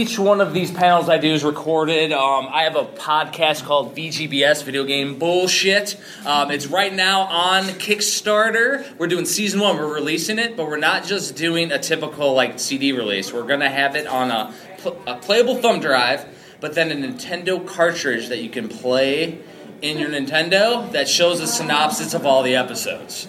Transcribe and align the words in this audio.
each 0.00 0.18
one 0.18 0.40
of 0.40 0.54
these 0.54 0.70
panels 0.70 1.10
I 1.10 1.18
do 1.18 1.34
is 1.34 1.44
recorded. 1.44 2.10
Um, 2.10 2.48
I 2.50 2.62
have 2.62 2.74
a 2.74 2.84
podcast 2.84 3.64
called 3.64 3.94
VGBS 3.94 4.64
Video 4.64 4.84
Game 4.84 5.18
Bullshit. 5.18 6.00
Um, 6.24 6.50
it's 6.50 6.66
right 6.68 6.92
now 6.92 7.24
on 7.24 7.64
Kickstarter. 7.64 8.96
We're 8.96 9.08
doing 9.08 9.26
season 9.26 9.60
one. 9.60 9.76
We're 9.76 9.92
releasing 9.92 10.38
it, 10.38 10.56
but 10.56 10.68
we're 10.68 10.78
not 10.78 11.04
just 11.04 11.36
doing 11.36 11.70
a 11.70 11.78
typical 11.78 12.32
like 12.32 12.58
CD 12.58 12.92
release. 12.92 13.30
We're 13.30 13.46
gonna 13.46 13.68
have 13.68 13.94
it 13.94 14.06
on 14.06 14.30
a, 14.30 14.54
pl- 14.78 14.98
a 15.06 15.16
playable 15.16 15.56
thumb 15.56 15.80
drive, 15.80 16.24
but 16.60 16.74
then 16.74 16.90
a 16.90 16.94
Nintendo 16.94 17.64
cartridge 17.66 18.28
that 18.28 18.38
you 18.42 18.48
can 18.48 18.68
play 18.68 19.38
in 19.82 19.98
your 19.98 20.08
Nintendo 20.08 20.90
that 20.92 21.10
shows 21.10 21.40
a 21.40 21.46
synopsis 21.46 22.14
of 22.14 22.24
all 22.24 22.42
the 22.42 22.56
episodes. 22.56 23.26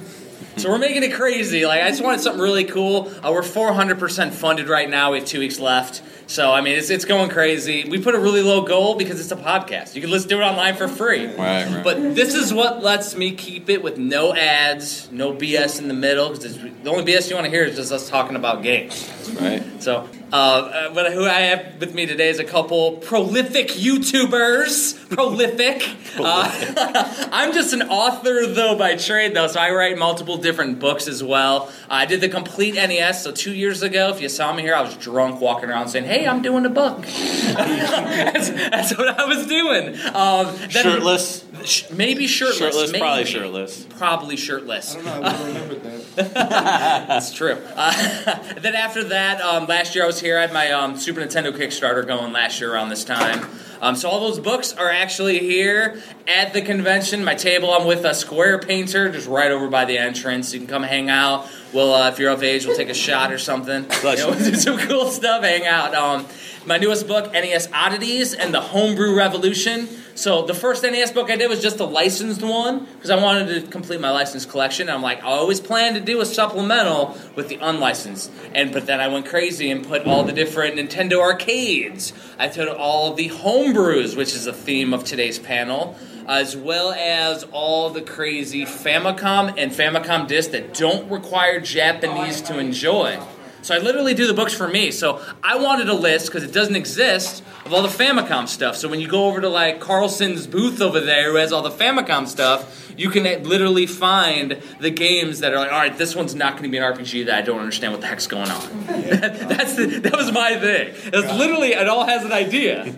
So 0.57 0.69
we're 0.69 0.77
making 0.77 1.03
it 1.03 1.13
crazy. 1.13 1.65
Like 1.65 1.81
I 1.81 1.89
just 1.89 2.03
wanted 2.03 2.21
something 2.21 2.41
really 2.41 2.65
cool. 2.65 3.11
Uh, 3.23 3.31
we're 3.31 3.41
400% 3.41 4.31
funded 4.31 4.67
right 4.69 4.89
now. 4.89 5.11
We 5.11 5.19
have 5.19 5.27
two 5.27 5.39
weeks 5.39 5.59
left. 5.59 6.01
So 6.27 6.51
I 6.51 6.61
mean, 6.61 6.77
it's 6.77 6.89
it's 6.89 7.03
going 7.03 7.29
crazy. 7.29 7.83
We 7.89 8.01
put 8.01 8.15
a 8.15 8.19
really 8.19 8.41
low 8.41 8.61
goal 8.61 8.95
because 8.95 9.19
it's 9.19 9.31
a 9.31 9.35
podcast. 9.35 9.95
You 9.95 10.01
can 10.01 10.09
listen 10.11 10.29
to 10.29 10.39
it 10.39 10.43
online 10.43 10.75
for 10.75 10.87
free. 10.87 11.25
Right, 11.25 11.65
right. 11.65 11.83
But 11.83 12.15
this 12.15 12.35
is 12.35 12.53
what 12.53 12.81
lets 12.81 13.17
me 13.17 13.35
keep 13.35 13.69
it 13.69 13.83
with 13.83 13.97
no 13.97 14.33
ads, 14.33 15.11
no 15.11 15.33
BS 15.33 15.79
in 15.79 15.89
the 15.89 15.93
middle. 15.93 16.29
Because 16.29 16.57
the 16.57 16.89
only 16.89 17.03
BS 17.03 17.29
you 17.29 17.35
want 17.35 17.45
to 17.45 17.51
hear 17.51 17.65
is 17.65 17.75
just 17.75 17.91
us 17.91 18.07
talking 18.09 18.37
about 18.37 18.63
games. 18.63 19.09
right. 19.41 19.61
So, 19.83 20.07
uh, 20.31 20.93
but 20.93 21.11
who 21.11 21.25
I 21.25 21.41
have 21.41 21.79
with 21.81 21.93
me 21.93 22.05
today 22.05 22.29
is 22.29 22.39
a 22.39 22.45
couple 22.45 22.93
prolific 22.93 23.67
YouTubers. 23.69 25.09
Prolific. 25.09 25.83
Uh, 26.17 27.27
I'm 27.33 27.51
just 27.53 27.73
an 27.73 27.81
author, 27.83 28.45
though, 28.47 28.77
by 28.77 28.95
trade, 28.95 29.33
though, 29.33 29.47
so 29.47 29.59
I 29.59 29.71
write 29.71 29.97
multiple 29.97 30.37
different 30.41 30.79
books 30.79 31.07
as 31.07 31.23
well. 31.23 31.71
I 31.89 32.05
did 32.05 32.21
the 32.21 32.29
complete 32.29 32.75
NES, 32.75 33.23
so 33.23 33.31
two 33.31 33.53
years 33.53 33.81
ago, 33.81 34.09
if 34.09 34.21
you 34.21 34.29
saw 34.29 34.53
me 34.53 34.63
here, 34.63 34.75
I 34.75 34.81
was 34.81 34.95
drunk 34.95 35.39
walking 35.39 35.69
around 35.69 35.89
saying, 35.89 36.05
Hey, 36.05 36.27
I'm 36.27 36.41
doing 36.41 36.65
a 36.65 36.69
book. 36.69 37.01
that's, 37.05 38.49
that's 38.49 38.97
what 38.97 39.19
I 39.19 39.25
was 39.25 39.47
doing. 39.47 39.95
Um, 40.15 40.69
Shirtless. 40.69 41.45
Sh- 41.65 41.89
Maybe 41.91 42.27
shirtless. 42.27 42.57
Shirtless, 42.57 42.91
maybe. 42.91 43.01
probably 43.01 43.25
shirtless. 43.25 43.85
Probably 43.97 44.37
shirtless. 44.37 44.95
I 44.95 45.01
don't 45.01 45.05
know. 45.05 45.11
I 45.11 45.21
never 45.21 45.45
remembered 45.45 45.83
that. 45.83 46.33
That's 47.07 47.33
true. 47.33 47.57
Uh, 47.75 48.53
then 48.59 48.75
after 48.75 49.03
that, 49.05 49.41
um, 49.41 49.67
last 49.67 49.95
year 49.95 50.03
I 50.03 50.07
was 50.07 50.19
here. 50.19 50.37
I 50.37 50.41
had 50.41 50.53
my 50.53 50.71
um, 50.71 50.97
Super 50.97 51.21
Nintendo 51.21 51.51
Kickstarter 51.51 52.05
going 52.05 52.31
last 52.33 52.59
year 52.59 52.73
around 52.73 52.89
this 52.89 53.03
time. 53.03 53.45
Um, 53.81 53.95
so 53.95 54.09
all 54.09 54.19
those 54.19 54.39
books 54.39 54.73
are 54.73 54.89
actually 54.89 55.39
here 55.39 56.01
at 56.27 56.53
the 56.53 56.61
convention. 56.61 57.23
My 57.23 57.33
table, 57.35 57.71
I'm 57.73 57.87
with 57.87 58.05
a 58.05 58.13
Square 58.13 58.59
Painter, 58.59 59.09
just 59.11 59.27
right 59.27 59.51
over 59.51 59.69
by 59.69 59.85
the 59.85 59.97
entrance. 59.97 60.53
You 60.53 60.59
can 60.59 60.67
come 60.67 60.83
hang 60.83 61.09
out. 61.09 61.49
We'll, 61.73 61.93
uh, 61.93 62.09
if 62.09 62.19
you're 62.19 62.31
of 62.31 62.43
age, 62.43 62.65
we'll 62.65 62.75
take 62.75 62.89
a 62.89 62.93
shot 62.93 63.31
or 63.31 63.37
something. 63.37 63.85
You 64.01 64.17
know, 64.17 64.33
you. 64.33 64.45
do 64.51 64.55
some 64.55 64.77
cool 64.79 65.07
stuff. 65.09 65.43
Hang 65.43 65.65
out. 65.65 65.93
Um, 65.95 66.25
my 66.65 66.77
newest 66.77 67.07
book, 67.07 67.31
NES 67.31 67.69
Oddities 67.71 68.33
and 68.33 68.53
the 68.53 68.61
Homebrew 68.61 69.15
Revolution. 69.15 69.87
So 70.15 70.43
the 70.43 70.53
first 70.53 70.83
NES 70.83 71.11
book 71.11 71.31
I 71.31 71.35
did 71.35 71.49
was 71.49 71.61
just 71.61 71.79
a 71.79 71.85
licensed 71.85 72.43
one 72.43 72.85
because 72.85 73.09
I 73.09 73.15
wanted 73.15 73.47
to 73.63 73.67
complete 73.71 74.01
my 74.01 74.11
licensed 74.11 74.49
collection. 74.49 74.89
I'm 74.89 75.01
like, 75.01 75.19
I 75.19 75.27
always 75.27 75.59
planned 75.59 75.95
to 75.95 76.01
do 76.01 76.19
a 76.21 76.25
supplemental 76.25 77.17
with 77.35 77.47
the 77.47 77.55
unlicensed, 77.55 78.31
and 78.53 78.71
but 78.73 78.85
then 78.85 78.99
I 78.99 79.07
went 79.07 79.25
crazy 79.25 79.71
and 79.71 79.85
put 79.85 80.05
all 80.05 80.23
the 80.23 80.33
different 80.33 80.75
Nintendo 80.75 81.19
arcades. 81.19 82.13
I 82.37 82.49
put 82.49 82.67
all 82.67 83.13
the 83.13 83.29
homebrews, 83.29 84.15
which 84.17 84.35
is 84.35 84.45
the 84.45 84.53
theme 84.53 84.93
of 84.93 85.05
today's 85.05 85.39
panel, 85.39 85.95
as 86.27 86.55
well 86.55 86.91
as 86.91 87.43
all 87.51 87.89
the 87.89 88.01
crazy 88.01 88.65
Famicom 88.65 89.53
and 89.57 89.71
Famicom 89.71 90.27
discs 90.27 90.51
that 90.51 90.73
don't 90.73 91.09
require 91.09 91.59
Japanese 91.59 92.41
to 92.41 92.59
enjoy. 92.59 93.19
So 93.63 93.75
I 93.75 93.77
literally 93.77 94.15
do 94.15 94.25
the 94.25 94.33
books 94.33 94.53
for 94.53 94.67
me. 94.67 94.89
So 94.89 95.21
I 95.43 95.57
wanted 95.57 95.87
a 95.87 95.93
list 95.93 96.27
because 96.27 96.43
it 96.43 96.51
doesn't 96.51 96.75
exist 96.75 97.43
of 97.63 97.73
all 97.73 97.83
the 97.83 97.89
Famicom 97.89 98.47
stuff. 98.47 98.75
So 98.75 98.89
when 98.89 98.99
you 98.99 99.07
go 99.07 99.27
over 99.27 99.39
to 99.39 99.49
like 99.49 99.79
Carlson's 99.79 100.47
booth 100.47 100.81
over 100.81 100.99
there, 100.99 101.31
who 101.31 101.35
has 101.35 101.51
all 101.51 101.61
the 101.61 101.69
Famicom 101.69 102.27
stuff, 102.27 102.90
you 102.97 103.09
can 103.09 103.23
literally 103.43 103.85
find 103.85 104.61
the 104.79 104.89
games 104.89 105.39
that 105.39 105.53
are 105.53 105.57
like, 105.57 105.71
all 105.71 105.79
right, 105.79 105.97
this 105.97 106.15
one's 106.15 106.35
not 106.35 106.53
going 106.53 106.63
to 106.63 106.69
be 106.69 106.77
an 106.77 106.83
RPG 106.83 107.25
that 107.25 107.35
I 107.35 107.41
don't 107.41 107.59
understand 107.59 107.93
what 107.93 108.01
the 108.01 108.07
heck's 108.07 108.27
going 108.27 108.49
on. 108.49 108.85
that's 108.85 109.75
the, 109.75 109.99
that 110.03 110.15
was 110.15 110.31
my 110.31 110.57
thing. 110.57 110.89
It's 110.95 111.33
literally 111.33 111.69
it 111.73 111.87
all 111.87 112.05
has 112.05 112.23
an 112.25 112.31
idea. 112.31 112.85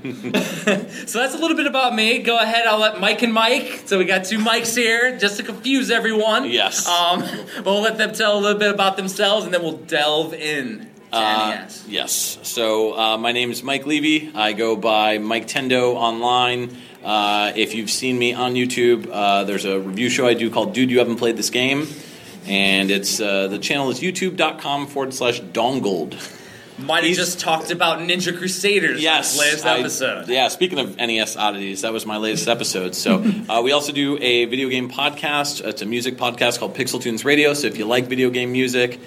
so 1.08 1.20
that's 1.20 1.36
a 1.36 1.38
little 1.38 1.58
bit 1.58 1.68
about 1.68 1.94
me. 1.96 2.20
Go 2.20 2.38
ahead, 2.38 2.68
I'll 2.68 2.80
let 2.80 3.00
Mike 3.00 3.22
and 3.22 3.34
Mike. 3.34 3.84
So 3.86 3.98
we 3.98 4.06
got 4.06 4.26
two 4.26 4.38
mics 4.40 4.76
here 4.76 5.18
just 5.18 5.38
to 5.38 5.44
confuse 5.44 5.92
everyone. 5.92 6.50
Yes. 6.50 6.88
Um, 6.88 7.24
we'll 7.66 7.81
let 7.81 7.98
them 7.98 8.14
tell 8.14 8.38
a 8.38 8.40
little 8.40 8.60
bit 8.60 8.74
about 8.74 8.98
themselves, 8.98 9.46
and 9.46 9.54
then 9.54 9.62
we'll 9.62 9.78
delve 9.78 10.34
in 10.34 10.90
Uh, 11.12 11.68
yes. 11.88 12.40
So 12.42 12.98
uh, 12.98 13.18
my 13.18 13.31
name 13.31 13.52
is 13.52 13.62
Mike 13.64 13.86
Levy. 13.86 14.31
I 14.34 14.54
go 14.54 14.75
by 14.75 15.20
Mike 15.20 15.48
Tendo 15.48 15.94
online. 15.96 16.75
Uh, 17.03 17.52
if 17.56 17.75
you've 17.75 17.90
seen 17.90 18.18
me 18.18 18.34
on 18.34 18.53
YouTube, 18.53 19.09
uh, 19.12 19.44
there's 19.44 19.66
a 19.66 19.80
review 19.80 20.09
show 20.09 20.25
I 20.28 20.34
do 20.34 20.50
called 20.50 20.74
"Dude, 20.74 20.90
You 20.90 21.00
Haven't 21.00 21.18
Played 21.18 21.38
This 21.38 21.50
Game," 21.50 21.88
and 22.47 22.90
it's 22.91 23.19
uh, 23.19 23.47
the 23.47 23.59
channel 23.59 23.90
is 23.90 24.00
youtube.com 24.00 24.88
forward 24.88 25.13
slash 25.13 25.40
dongled. 25.40 26.18
Might 26.80 27.03
have 27.03 27.16
just 27.16 27.40
talked 27.40 27.69
about 27.69 28.00
Ninja 28.00 28.36
Crusaders. 28.36 29.02
Yes, 29.02 29.38
latest 29.38 29.66
I- 29.66 29.80
episode. 29.80 30.28
yeah, 30.28 30.47
speaking 30.47 30.80
of 30.80 30.97
NES 30.97 31.38
oddities, 31.38 31.81
that 31.81 31.94
was 31.94 32.06
my 32.06 32.18
latest 32.18 32.47
episode. 32.47 32.96
So 32.96 33.24
uh, 33.50 33.62
we 33.63 33.72
also 33.74 33.92
do 33.92 34.18
a 34.19 34.46
video 34.46 34.69
game 34.69 34.90
podcast. 34.90 35.63
It's 35.63 35.81
a 35.84 35.86
music 35.86 36.18
podcast 36.18 36.58
called 36.59 36.75
Pixel 36.75 37.00
Tunes 37.02 37.24
Radio. 37.25 37.53
So 37.53 37.68
if 37.68 37.78
you 37.78 37.86
like 37.86 38.06
video 38.08 38.31
game 38.31 38.52
music, 38.52 39.00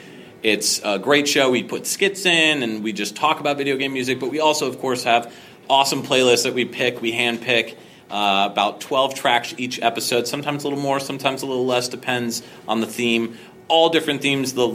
it's 0.45 0.81
a 0.85 0.99
great 1.01 1.27
show. 1.27 1.51
We 1.51 1.65
put 1.65 1.87
skits 1.89 2.25
in 2.25 2.62
and 2.62 2.85
we 2.85 2.93
just 2.93 3.17
talk 3.17 3.41
about 3.41 3.56
video 3.56 3.77
game 3.77 3.93
music. 3.95 4.21
But 4.21 4.31
we 4.31 4.39
also, 4.39 4.69
of 4.69 4.79
course, 4.79 5.03
have 5.03 5.35
awesome 5.69 6.05
playlists 6.05 6.45
that 6.45 6.55
we 6.55 6.67
pick. 6.67 7.03
We 7.03 7.11
hand 7.12 7.41
pick. 7.41 7.77
Uh, 8.11 8.49
about 8.53 8.81
12 8.81 9.15
tracks 9.17 9.53
each 9.59 9.81
episode, 9.83 10.28
sometimes 10.28 10.62
a 10.62 10.69
little 10.69 10.83
more, 10.83 11.00
sometimes 11.00 11.43
a 11.43 11.47
little 11.47 11.67
less, 11.67 11.89
depends 11.89 12.41
on 12.69 12.81
the 12.81 12.87
theme. 12.87 13.37
All 13.69 13.89
different 13.89 14.22
themes. 14.22 14.53
The 14.53 14.69
l- 14.69 14.72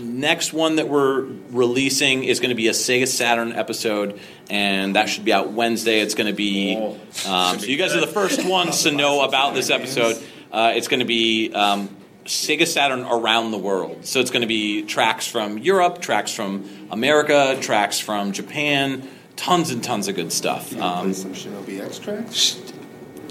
next 0.00 0.52
one 0.52 0.76
that 0.76 0.88
we're 0.88 1.22
releasing 1.50 2.22
is 2.22 2.38
going 2.38 2.50
to 2.50 2.54
be 2.54 2.68
a 2.68 2.72
Sega 2.72 3.08
Saturn 3.08 3.52
episode, 3.52 4.20
and 4.48 4.94
that 4.94 5.08
should 5.08 5.24
be 5.24 5.32
out 5.32 5.50
Wednesday. 5.50 5.98
It's 5.98 6.14
going 6.14 6.28
to 6.28 6.32
be. 6.32 6.76
Oh, 6.78 6.90
Um, 7.28 7.58
so 7.58 7.66
you 7.66 7.76
guys 7.76 7.92
are 7.96 8.00
the 8.00 8.06
first 8.06 8.44
ones 8.44 8.84
to 8.84 8.92
know 9.02 9.22
about 9.22 9.54
this 9.54 9.68
episode. 9.68 10.22
Uh, 10.52 10.72
it's 10.76 10.86
going 10.86 11.00
to 11.00 11.06
be 11.06 11.52
um, 11.52 11.88
Sega 12.24 12.68
Saturn 12.68 13.00
around 13.04 13.50
the 13.50 13.58
world. 13.58 14.06
So 14.06 14.20
it's 14.20 14.30
going 14.30 14.42
to 14.42 14.46
be 14.48 14.82
tracks 14.82 15.26
from 15.26 15.58
Europe, 15.58 16.00
tracks 16.00 16.32
from 16.32 16.68
America, 16.92 17.58
tracks 17.60 17.98
from 17.98 18.30
Japan. 18.30 19.08
Tons 19.40 19.70
and 19.70 19.82
tons 19.82 20.06
of 20.06 20.14
good 20.16 20.32
stuff. 20.32 20.68
Play 20.70 20.80
Um, 20.80 21.14
some 21.14 21.32
Shinobi 21.32 21.80
X 21.82 21.98
tracks. 21.98 22.58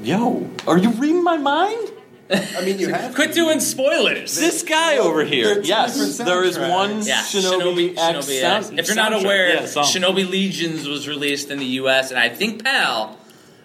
yo, 0.02 0.50
are 0.66 0.78
you 0.80 0.90
reading 0.90 1.24
my 1.24 1.38
mind? 1.38 1.92
I 2.32 2.62
mean, 2.66 2.80
you 2.80 2.90
have. 2.90 3.14
Quit 3.14 3.30
to. 3.30 3.36
doing 3.36 3.60
spoilers. 3.60 4.36
This 4.36 4.64
guy 4.64 4.98
over 4.98 5.24
here. 5.24 5.62
Yes, 5.62 6.18
there 6.18 6.44
is 6.44 6.58
one 6.58 7.04
yeah, 7.04 7.22
Shinobi, 7.22 7.96
X. 7.96 8.28
Shinobi 8.28 8.42
sound- 8.42 8.80
If 8.80 8.88
you're 8.88 8.96
not 8.96 9.14
aware, 9.14 9.50
Yeah. 9.54 9.62
Shinobi 9.64 10.28
Legions 10.30 10.88
was 10.88 11.08
released 11.08 11.52
in 11.52 11.60
the 11.60 11.66
U.S. 11.84 12.10
and 12.10 12.20
I 12.20 12.30
think 12.30 12.64
PAL. 12.64 13.16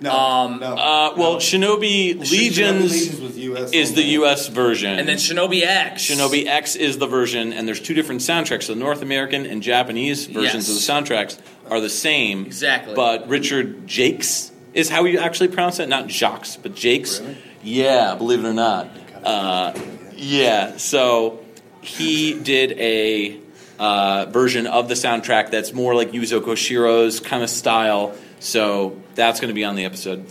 No, 0.01 0.11
Um, 0.11 0.61
no. 0.61 0.75
Uh, 0.75 1.15
well, 1.17 1.33
no. 1.35 1.39
Shinobi 1.39 2.17
Shinobi 2.17 2.31
Legions 2.31 2.93
Legions 3.33 3.73
is 3.73 3.95
the. 3.95 4.03
U.S. 4.19 4.49
version, 4.49 4.99
And 4.99 5.09
then 5.09 5.17
Shinobi 5.17 5.63
X. 5.65 6.03
Shinobi 6.11 6.47
X 6.47 6.75
is 6.77 6.99
the 6.99 7.07
version, 7.07 7.53
and 7.55 7.67
there's 7.67 7.81
two 7.81 7.95
different 7.95 8.21
soundtracks. 8.21 8.67
The 8.67 8.75
North 8.75 9.01
American 9.03 9.47
and 9.47 9.63
Japanese 9.63 10.27
versions 10.27 10.69
Yes. 10.69 10.69
of 10.69 10.75
the 10.75 11.15
soundtracks 11.15 11.39
are 11.75 11.81
the 11.81 11.91
same. 11.91 12.47
Exactly. 12.47 12.95
But 12.95 13.29
Richard 13.29 13.87
Jakes 13.87 14.53
is 14.73 14.89
how 14.89 15.05
you 15.05 15.19
actually 15.19 15.49
pronounce 15.49 15.79
it, 15.79 15.89
not 15.89 16.09
Jacques, 16.09 16.47
but 16.63 16.75
Jakes. 16.75 17.21
Really? 17.21 17.37
Yeah, 17.63 18.15
believe 18.15 18.45
it 18.45 18.49
or 18.49 18.53
not. 18.53 18.91
Uh, 19.23 19.79
yeah, 20.17 20.77
so 20.77 21.45
he 21.81 22.39
did 22.39 22.73
a 22.73 23.41
uh, 23.79 24.27
version 24.27 24.67
of 24.67 24.89
the 24.89 24.95
soundtrack 24.95 25.51
that's 25.51 25.73
more 25.73 25.95
like 25.95 26.13
Yuzo 26.13 26.41
Koshiro's 26.41 27.21
kind 27.21 27.43
of 27.43 27.51
style. 27.51 28.15
So 28.41 29.01
that's 29.15 29.41
going 29.41 29.49
to 29.49 29.55
be 29.55 29.65
on 29.65 29.77
the 29.77 29.85
episode. 29.85 30.27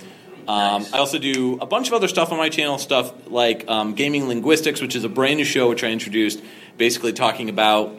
Um, 0.48 0.86
I 0.94 0.98
also 0.98 1.19
do 1.19 1.57
a 1.62 1.66
bunch 1.66 1.88
of 1.88 1.94
other 1.94 2.07
stuff 2.07 2.31
on 2.31 2.38
my 2.38 2.50
channel, 2.50 2.78
stuff 2.78 3.13
like 3.28 3.66
um, 3.69 3.94
Gaming 3.94 4.28
Linguistics, 4.28 4.81
which 4.81 4.95
is 4.95 5.06
a 5.06 5.10
brand 5.10 5.38
new 5.38 5.45
show 5.45 5.69
which 5.69 5.84
I 5.84 5.88
introduced, 5.88 6.44
basically 6.78 7.13
talking 7.13 7.50
about 7.50 7.98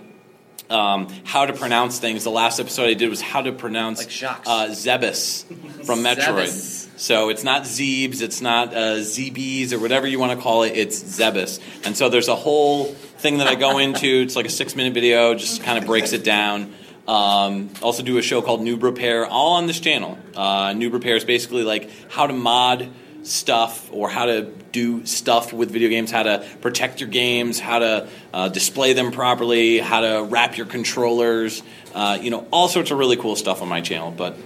um, 0.70 1.08
how 1.24 1.46
to 1.46 1.52
pronounce 1.52 1.98
things. 1.98 2.24
The 2.24 2.30
last 2.30 2.58
episode 2.60 2.84
I 2.88 2.94
did 2.94 3.08
was 3.10 3.20
how 3.20 3.42
to 3.42 3.52
pronounce 3.52 3.98
Like 3.98 4.10
Jacques. 4.10 4.42
uh, 4.46 4.66
Zebus 4.70 5.44
from 5.84 5.98
Metroid. 6.04 6.46
Zebus. 6.48 6.98
So 6.98 7.28
it's 7.28 7.44
not 7.44 7.62
Zebes, 7.62 8.22
it's 8.22 8.40
not 8.40 8.68
uh, 8.74 8.96
ZBs 8.98 9.72
or 9.72 9.78
whatever 9.78 10.06
you 10.06 10.18
want 10.18 10.36
to 10.38 10.42
call 10.42 10.62
it. 10.62 10.72
It's 10.76 11.02
Zebus. 11.02 11.60
And 11.84 11.96
so 11.96 12.08
there's 12.08 12.28
a 12.28 12.36
whole 12.36 12.84
thing 12.86 13.38
that 13.38 13.46
I 13.46 13.54
go 13.56 13.78
into. 13.86 14.06
It's 14.06 14.36
like 14.36 14.46
a 14.46 14.50
six 14.50 14.74
minute 14.76 14.94
video, 14.94 15.34
just 15.34 15.62
kind 15.62 15.76
of 15.78 15.86
breaks 15.86 16.12
it 16.12 16.24
down. 16.24 16.72
Um, 17.06 17.68
also 17.82 18.02
do 18.02 18.16
a 18.16 18.22
show 18.22 18.40
called 18.40 18.60
Noob 18.62 18.82
Repair, 18.82 19.26
all 19.26 19.54
on 19.54 19.66
this 19.66 19.78
channel. 19.80 20.16
Uh, 20.34 20.68
Noob 20.70 20.92
Repair 20.94 21.16
is 21.16 21.24
basically 21.24 21.62
like 21.62 21.90
how 22.10 22.26
to 22.26 22.32
mod 22.32 22.88
stuff 23.24 23.90
or 23.92 24.08
how 24.08 24.26
to 24.26 24.42
do 24.70 25.04
stuff 25.06 25.52
with 25.52 25.70
video 25.70 25.88
games, 25.88 26.10
how 26.10 26.22
to 26.22 26.46
protect 26.60 27.00
your 27.00 27.08
games, 27.08 27.58
how 27.58 27.78
to 27.80 28.08
uh, 28.32 28.48
display 28.48 28.92
them 28.92 29.10
properly, 29.10 29.78
how 29.78 30.00
to 30.00 30.22
wrap 30.28 30.56
your 30.56 30.66
controllers, 30.66 31.62
uh, 31.94 32.18
you 32.20 32.30
know, 32.30 32.46
all 32.50 32.68
sorts 32.68 32.90
of 32.90 32.98
really 32.98 33.16
cool 33.16 33.34
stuff 33.34 33.62
on 33.62 33.68
my 33.68 33.80
channel. 33.80 34.10
But 34.10 34.36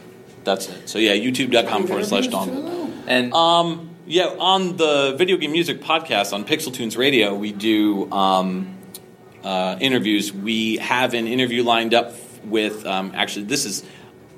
that's 0.45 0.69
it. 0.69 0.89
So 0.89 0.99
yeah, 0.99 1.13
youtube.com 1.15 1.87
forward 1.87 2.07
slash 2.07 2.29
dongle. 2.29 2.93
And 3.07 3.33
Um, 3.35 3.91
yeah, 4.07 4.35
on 4.39 4.77
the 4.77 5.15
video 5.19 5.37
game 5.37 5.53
music 5.53 5.83
podcast 5.83 6.33
on 6.33 6.45
Pixel 6.45 6.73
Tunes 6.73 6.97
Radio, 6.97 7.35
we 7.35 7.53
do 7.53 8.11
um, 8.11 8.79
uh, 9.45 9.77
interviews. 9.81 10.33
We 10.33 10.77
have 10.77 11.15
an 11.15 11.27
interview 11.27 11.63
lined 11.63 11.95
up 11.95 12.15
with. 12.45 12.87
Um, 12.87 13.13
actually, 13.15 13.47
this 13.47 13.65
is 13.67 13.85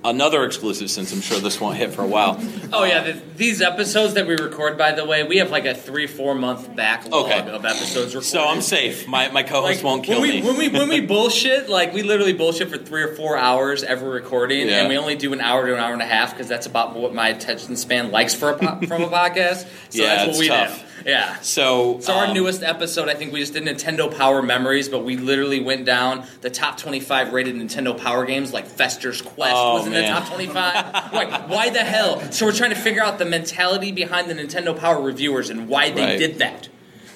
another 0.05 0.45
exclusive 0.45 0.91
since 0.91 1.13
I'm 1.13 1.21
sure 1.21 1.39
this 1.41 1.61
won't 1.61 1.77
hit 1.77 1.93
for 1.93 2.03
a 2.03 2.07
while. 2.07 2.39
oh 2.73 2.85
yeah, 2.85 3.03
the, 3.05 3.21
these 3.37 3.61
episodes 3.61 4.15
that 4.15 4.27
we 4.27 4.35
record, 4.37 4.79
by 4.79 4.93
the 4.93 5.05
way, 5.05 5.23
we 5.25 5.39
have 5.39 5.51
like 5.51 5.67
a 5.67 5.75
three 5.75 6.07
four 6.07 6.35
month 6.35 6.75
backlog 6.75 7.27
Okay. 7.27 7.41
of 7.51 7.65
episodes 7.65 8.15
recorded. 8.15 8.25
So 8.25 8.45
I'm 8.45 8.63
safe. 8.63 9.07
My 9.07 9.29
my 9.31 9.43
co-host 9.43 9.77
Like, 9.79 9.85
won't 9.85 10.05
kill 10.05 10.21
when 10.21 10.31
we, 10.31 10.41
me. 10.41 10.47
When 10.47 10.57
we 10.57 10.69
when 10.69 10.89
we 10.89 11.01
bullshit, 11.07 11.69
like 11.69 11.93
we 11.93 12.03
literally 12.03 12.33
bullshit 12.33 12.71
for 12.71 12.79
three 12.79 13.03
or 13.03 13.15
four 13.15 13.37
hours 13.37 13.83
every 13.83 14.09
recording, 14.11 14.69
Yeah. 14.69 14.81
and 14.81 14.89
we 14.89 14.97
only 14.97 15.17
do 15.17 15.33
an 15.33 15.41
hour 15.41 15.67
to 15.67 15.75
an 15.75 15.81
hour 15.81 15.93
and 15.93 16.03
a 16.03 16.07
half 16.07 16.31
because 16.33 16.49
that's 16.49 16.67
about 16.67 16.95
what 16.97 17.15
my 17.15 17.29
attention 17.29 17.77
span 17.77 18.11
likes 18.11 18.35
for 18.35 18.51
a 18.51 18.57
po- 18.59 18.87
from 18.87 19.03
a 19.03 19.09
podcast. 19.21 19.67
So 19.91 20.03
Yeah, 20.03 20.17
that's 20.25 20.29
what 20.29 20.39
we 20.39 20.49
tough. 20.49 20.79
do. 20.81 20.87
Yeah. 21.07 21.39
so 21.41 22.01
So 22.01 22.13
our 22.15 22.27
um, 22.27 22.35
newest 22.35 22.63
episode, 22.63 23.09
I 23.09 23.15
think 23.15 23.33
we 23.33 23.41
just 23.41 23.53
did 23.53 23.65
Nintendo 23.65 24.15
Power 24.17 24.43
Memories, 24.43 24.89
but 24.89 25.05
we 25.05 25.17
literally 25.17 25.61
went 25.61 25.85
down 25.85 26.25
the 26.41 26.51
top 26.51 26.77
25 26.79 27.33
rated 27.33 27.55
Nintendo 27.55 27.97
Power 27.97 28.25
games, 28.25 28.53
like 28.53 28.67
Fester's 28.67 29.21
Quest 29.23 29.55
Oh, 29.55 29.75
was 29.75 29.87
in 29.87 29.93
the 29.93 30.03
top 30.07 30.27
25. 30.29 31.13
like, 31.13 31.49
why 31.49 31.69
the 31.71 31.81
hell? 31.81 32.21
So 32.33 32.47
we're 32.47 32.53
trying 32.53 32.71
to 32.71 32.77
figure 32.77 33.03
out 33.03 33.19
the 33.19 33.27
mentality 33.27 33.93
behind 33.93 34.31
the 34.31 34.35
Nintendo 34.35 34.77
Power 34.79 35.01
reviewers 35.03 35.51
and 35.51 35.69
why 35.69 35.91
they 35.91 36.01
Right. 36.05 36.19
did 36.19 36.39
that. 36.39 36.70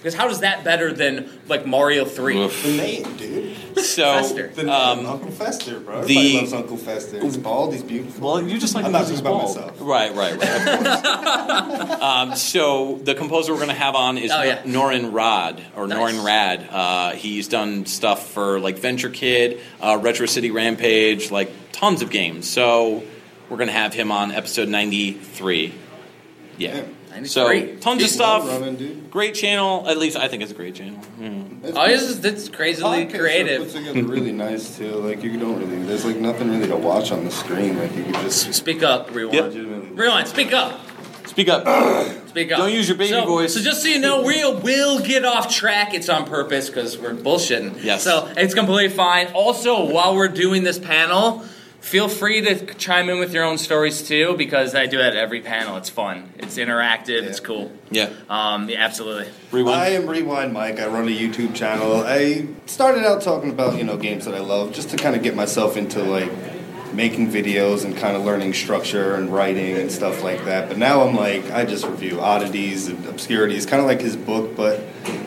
Because 0.05 0.15
how 0.21 0.29
is 0.29 0.41
that 0.41 0.65
better 0.65 0.93
than 0.93 1.31
like 1.49 1.65
Mario 1.67 2.05
3? 2.05 2.37
Oof. 2.45 2.63
The 2.63 2.77
name, 2.77 3.17
dude. 3.17 3.57
So 3.79 4.05
Fester. 4.05 4.49
The 4.49 4.65
name, 4.65 4.71
um, 4.75 5.07
Uncle 5.07 5.31
Fester, 5.31 5.81
bro. 5.81 6.05
the- 6.05 6.15
Everybody 6.15 6.37
loves 6.37 6.53
Uncle 6.53 6.77
Fester. 6.77 7.21
He's 7.23 7.37
bald. 7.39 7.73
He's 7.73 7.83
beautiful. 7.83 8.27
well, 8.35 8.43
you 8.47 8.59
just 8.59 8.75
like 8.75 8.85
I'm 8.85 8.93
to 8.93 8.99
not 8.99 9.09
use 9.09 9.23
talking 9.23 9.35
about 9.35 9.49
myself. 9.49 9.81
Right, 9.81 10.15
right, 10.15 10.37
right. 10.37 10.69
Of 10.69 11.89
course. 11.89 12.03
um, 12.03 12.37
so 12.37 12.97
the 13.03 13.15
composer 13.15 13.53
we're 13.53 13.59
going 13.61 13.71
to 13.71 13.75
have 13.75 13.95
on 13.95 14.19
is 14.19 14.31
Oh, 14.31 14.43
yeah. 14.43 14.63
Norin 14.65 15.11
Rod 15.13 15.63
or 15.75 15.87
Nice. 15.87 15.99
Norrin 15.99 16.23
Radd. 16.23 16.69
Uh, 16.71 17.13
he's 17.13 17.49
done 17.49 17.87
stuff 17.87 18.29
for 18.31 18.61
like 18.61 18.79
Venture 18.79 19.09
Kid, 19.11 19.59
uh, 19.81 19.99
Retro 20.03 20.27
City 20.27 20.51
Rampage, 20.51 21.31
like 21.31 21.51
tons 21.73 22.03
of 22.03 22.11
games. 22.11 22.47
So 22.49 23.03
we're 23.49 23.57
going 23.57 23.69
to 23.69 23.73
have 23.73 23.95
him 23.95 24.13
on 24.13 24.33
episode 24.33 24.69
ninety 24.69 25.13
three. 25.15 25.73
Yeah. 26.59 26.77
Yeah. 26.77 26.83
So 27.25 27.45
93. 27.47 27.77
tons 27.81 28.03
of 28.03 28.09
stuff. 28.11 28.47
running, 28.47 28.77
dude. 28.77 29.11
Great 29.11 29.35
channel. 29.35 29.89
At 29.89 29.99
least 29.99 30.17
I 30.17 30.29
think 30.29 30.43
it's 30.43 30.53
a 30.53 30.55
great 30.55 30.75
channel. 30.75 31.01
Mm. 31.21 31.65
It's 31.65 31.77
Oh, 31.77 31.87
this 31.87 32.03
is 32.03 32.21
that's 32.21 32.49
crazily 32.49 33.05
Podcasts 33.05 33.09
are 33.09 33.11
Put 33.13 33.21
creative. 33.21 33.73
together 33.73 34.03
really 34.03 34.33
nice 34.33 34.77
too. 34.77 34.91
Like 34.97 35.23
you 35.23 35.39
don't 35.39 35.59
really. 35.61 35.83
There's 35.85 36.05
like 36.05 36.17
nothing 36.17 36.51
really 36.51 36.69
to 36.69 36.77
watch 36.77 37.13
on 37.13 37.25
the 37.25 37.31
screen. 37.31 37.79
Like 37.79 37.95
you 37.97 38.05
could 38.05 38.15
just 38.17 38.53
Speak 38.55 38.83
up, 38.83 39.15
rewind. 39.15 39.55
Yep. 39.55 39.99
Rewind, 39.99 40.29
speak 40.29 40.53
up. 40.53 40.81
Speak 41.27 41.49
up. 41.49 41.63
Speak 42.29 42.53
up. 42.53 42.59
Don't 42.59 42.73
use 42.73 42.89
your 42.89 42.99
baby 42.99 43.11
so, 43.11 43.25
voice. 43.27 43.55
So 43.55 43.61
just 43.61 43.83
so 43.83 43.89
you 43.89 43.99
know, 44.01 44.23
we 44.23 44.45
will 44.45 45.01
get 45.01 45.25
off 45.25 45.49
track. 45.53 45.95
It's 45.95 46.09
on 46.09 46.27
purpose 46.27 46.69
because 46.69 46.99
we're 46.99 47.15
bullshitting. 47.15 47.83
Yes. 47.83 48.03
So 48.03 48.31
it's 48.37 48.55
completely 48.55 48.95
fine. 48.95 49.29
Also, 49.35 49.91
while 49.91 50.15
we're 50.17 50.29
doing 50.29 50.65
this 50.65 50.79
panel, 50.79 51.45
feel 51.85 52.09
free 52.09 52.41
to 52.41 52.75
chime 52.75 53.11
in 53.11 53.19
with 53.19 53.33
your 53.35 53.45
own 53.45 53.59
stories 53.59 54.03
too 54.03 54.35
because 54.39 54.75
I 54.75 54.87
do 54.87 54.99
it 54.99 55.03
at 55.03 55.17
every 55.17 55.43
panel. 55.43 55.77
It's 55.77 55.91
fun. 55.91 56.33
It's 56.39 56.57
interactive. 56.57 57.23
It's 57.25 57.41
cool. 57.41 57.71
yeah. 57.91 58.11
Um, 58.29 58.71
yeah, 58.71 58.83
absolutely. 58.83 59.31
Rewind. 59.53 59.77
I 59.81 59.89
am 59.89 60.09
Rewind 60.09 60.53
Mike. 60.53 60.81
I 60.81 60.87
run 60.87 61.07
a 61.07 61.11
YouTube 61.11 61.55
channel. 61.55 62.03
I 62.05 62.47
started 62.67 63.05
out 63.05 63.21
talking 63.21 63.51
about 63.51 63.77
you 63.77 63.85
know 63.85 63.99
games 63.99 64.25
that 64.25 64.35
I 64.35 64.41
love, 64.41 64.73
just 64.73 64.91
to 64.91 64.97
kind 64.97 65.15
of 65.15 65.23
get 65.23 65.37
myself 65.37 65.77
into 65.77 66.03
like 66.03 66.33
making 66.95 67.31
videos 67.31 67.85
and 67.85 67.97
kind 67.97 68.17
of 68.17 68.25
learning 68.25 68.55
structure 68.55 69.17
and 69.17 69.33
writing 69.33 69.77
and 69.77 69.91
stuff 69.93 70.23
like 70.23 70.45
that. 70.47 70.69
But 70.69 70.79
now 70.79 71.03
I'm 71.03 71.15
like, 71.15 71.51
I 71.51 71.65
just 71.67 71.85
review 71.85 72.21
oddities 72.21 72.87
and 72.89 73.05
obscurities, 73.07 73.67
kind 73.67 73.83
of 73.83 73.87
like 73.87 74.01
his 74.01 74.17
book. 74.17 74.57
But 74.57 74.81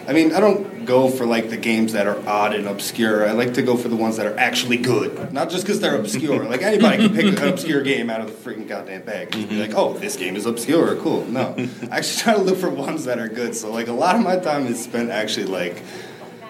I 0.07 0.13
mean, 0.13 0.33
I 0.33 0.39
don't 0.39 0.76
go 0.87 1.09
for 1.09 1.25
like 1.25 1.49
the 1.49 1.57
games 1.57 1.93
that 1.93 2.07
are 2.07 2.17
odd 2.27 2.55
and 2.55 2.67
obscure. 2.67 3.27
I 3.27 3.33
like 3.33 3.53
to 3.55 3.61
go 3.61 3.77
for 3.77 3.89
the 3.89 3.95
ones 3.95 4.17
that 4.17 4.25
are 4.25 4.37
actually 4.39 4.77
good, 4.77 5.31
not 5.33 5.49
just 5.49 5.63
because 5.63 5.79
they're 5.79 5.99
obscure. 5.99 6.45
like 6.45 6.61
anybody 6.61 6.97
can 6.97 7.15
pick 7.15 7.25
an 7.25 7.47
obscure 7.53 7.83
game 7.83 8.09
out 8.09 8.21
of 8.21 8.27
the 8.27 8.33
freaking 8.33 8.67
goddamn 8.67 9.03
bag 9.03 9.35
and 9.35 9.47
be 9.47 9.55
mm-hmm. 9.55 9.61
like, 9.61 9.77
oh, 9.77 9.93
this 9.93 10.15
game 10.15 10.35
is 10.35 10.45
obscure, 10.45 10.95
cool. 10.95 11.25
No, 11.25 11.53
I 11.91 11.97
actually 11.97 12.23
try 12.23 12.33
to 12.33 12.41
look 12.41 12.57
for 12.57 12.69
ones 12.69 13.05
that 13.05 13.19
are 13.19 13.27
good. 13.27 13.55
So 13.55 13.71
like 13.71 13.87
a 13.87 13.93
lot 13.93 14.15
of 14.15 14.23
my 14.23 14.37
time 14.37 14.65
is 14.65 14.81
spent 14.81 15.11
actually 15.11 15.47
like 15.47 15.83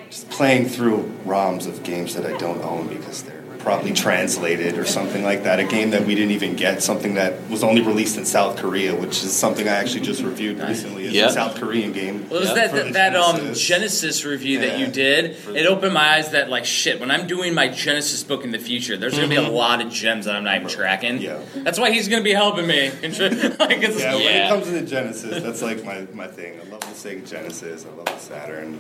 just 0.10 0.30
playing 0.30 0.70
through 0.70 1.12
ROMs 1.26 1.68
of 1.68 1.84
games 1.84 2.16
that 2.16 2.26
I 2.26 2.38
don't 2.38 2.62
own 2.62 2.88
because 2.88 3.24
they're 3.24 3.42
probably 3.68 3.92
translated 3.92 4.78
or 4.78 4.86
something 4.86 5.24
like 5.26 5.44
that. 5.44 5.60
A 5.60 5.66
game 5.66 5.90
that 5.90 6.06
we 6.06 6.16
didn't 6.16 6.32
even 6.32 6.56
get, 6.56 6.82
something 6.82 7.16
that 7.16 7.50
was 7.50 7.66
only 7.66 7.82
released 7.82 8.18
in 8.18 8.24
South 8.24 8.56
Korea, 8.56 8.96
which 8.96 9.22
is 9.26 9.34
something 9.36 9.68
I 9.68 9.74
actually 9.74 10.02
just 10.06 10.24
reviewed 10.24 10.58
recently. 10.60 11.04
It's 11.04 11.14
Yeah. 11.14 11.26
a 11.26 11.32
South 11.32 11.56
Korean 11.56 11.92
game. 11.92 12.30
Well, 12.30 12.38
it 12.38 12.48
was 12.48 12.50
Yeah. 12.50 12.56
that 12.68 12.74
that, 12.76 12.94
that 12.94 13.16
um 13.18 13.36
Genesis. 13.38 13.68
Genesis 13.68 14.24
review 14.26 14.60
that 14.62 14.80
you 14.80 14.88
did. 14.88 15.36
For 15.36 15.52
It 15.54 15.66
opened 15.66 15.94
my 15.94 16.16
eyes 16.16 16.32
that 16.32 16.50
like 16.50 16.64
shit. 16.64 17.02
When 17.02 17.12
I'm 17.12 17.28
doing 17.28 17.54
my 17.54 17.68
Genesis 17.68 18.24
book 18.24 18.46
in 18.46 18.52
the 18.52 18.58
future, 18.60 18.96
there's 18.96 19.16
gonna 19.16 19.28
be 19.28 19.36
a 19.36 19.42
lot 19.42 19.82
of 19.82 19.92
gems 19.92 20.26
that 20.28 20.36
I'm 20.38 20.46
not 20.46 20.56
even 20.56 20.70
tracking. 20.70 21.18
Yeah. 21.22 21.40
That's 21.58 21.78
why 21.78 21.92
he's 21.92 22.08
gonna 22.08 22.24
be 22.24 22.32
helping 22.34 22.68
me. 22.68 22.90
like, 23.02 23.02
it's, 23.04 24.00
Yeah, 24.00 24.16
when 24.16 24.24
it 24.24 24.48
comes 24.50 24.68
into 24.70 24.84
Genesis, 24.90 25.44
that's 25.44 25.62
like 25.62 25.84
my, 25.84 26.08
my 26.14 26.28
thing. 26.28 26.54
I 26.66 26.70
love 26.72 26.80
the 26.80 26.88
Sega 27.10 27.30
Genesis. 27.30 27.86
I 27.86 27.94
love 27.98 28.06
the 28.06 28.18
Saturn. 28.18 28.80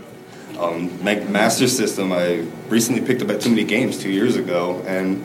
Um, 0.59 1.03
Master 1.03 1.67
System. 1.67 2.11
I 2.11 2.45
recently 2.69 3.01
picked 3.01 3.21
up 3.21 3.29
at 3.29 3.41
Too 3.41 3.49
Many 3.49 3.63
Games 3.63 3.97
two 4.01 4.09
years 4.11 4.35
ago, 4.35 4.81
and 4.87 5.21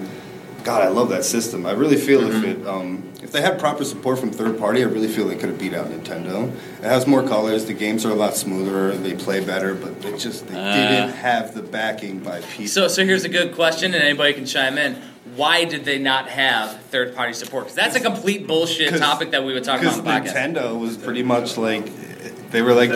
God, 0.64 0.82
I 0.82 0.88
love 0.88 1.08
that 1.10 1.24
system. 1.24 1.64
I 1.66 1.72
really 1.72 1.96
feel 1.96 2.28
if 2.30 2.44
it 2.44 2.66
um, 2.66 3.02
if 3.22 3.32
they 3.32 3.40
had 3.40 3.58
proper 3.58 3.84
support 3.84 4.18
from 4.18 4.30
third 4.30 4.58
party, 4.58 4.82
I 4.82 4.86
really 4.86 5.08
feel 5.08 5.26
they 5.26 5.36
could 5.36 5.48
have 5.48 5.58
beat 5.58 5.72
out 5.74 5.86
Nintendo. 5.86 6.52
It 6.78 6.84
has 6.84 7.06
more 7.06 7.22
colors. 7.26 7.64
The 7.64 7.72
games 7.72 8.04
are 8.04 8.10
a 8.10 8.14
lot 8.14 8.36
smoother. 8.36 8.94
They 8.96 9.14
play 9.14 9.42
better, 9.44 9.74
but 9.74 10.02
they 10.02 10.16
just 10.18 10.46
they 10.48 10.54
Uh. 10.58 10.74
didn't 11.06 11.14
have 11.14 11.54
the 11.54 11.62
backing 11.62 12.18
by 12.18 12.40
people. 12.42 12.66
So, 12.66 12.88
so 12.88 13.04
here's 13.04 13.24
a 13.24 13.28
good 13.30 13.54
question, 13.54 13.94
and 13.94 14.02
anybody 14.02 14.34
can 14.34 14.44
chime 14.44 14.76
in. 14.76 14.96
Why 15.36 15.64
did 15.64 15.84
they 15.86 15.98
not 15.98 16.28
have 16.28 16.78
third 16.90 17.14
party 17.16 17.32
support? 17.32 17.64
Because 17.64 17.76
that's 17.76 17.96
a 17.96 18.00
complete 18.00 18.46
bullshit 18.46 18.98
topic 18.98 19.30
that 19.30 19.44
we 19.44 19.54
would 19.54 19.64
talk 19.64 19.80
about 19.80 19.94
on 19.98 20.04
the 20.04 20.10
podcast. 20.10 20.34
Nintendo 20.34 20.78
was 20.78 20.98
pretty 20.98 21.22
much 21.22 21.56
like 21.56 21.86
they 22.52 22.62
were 22.62 22.74
like 22.74 22.90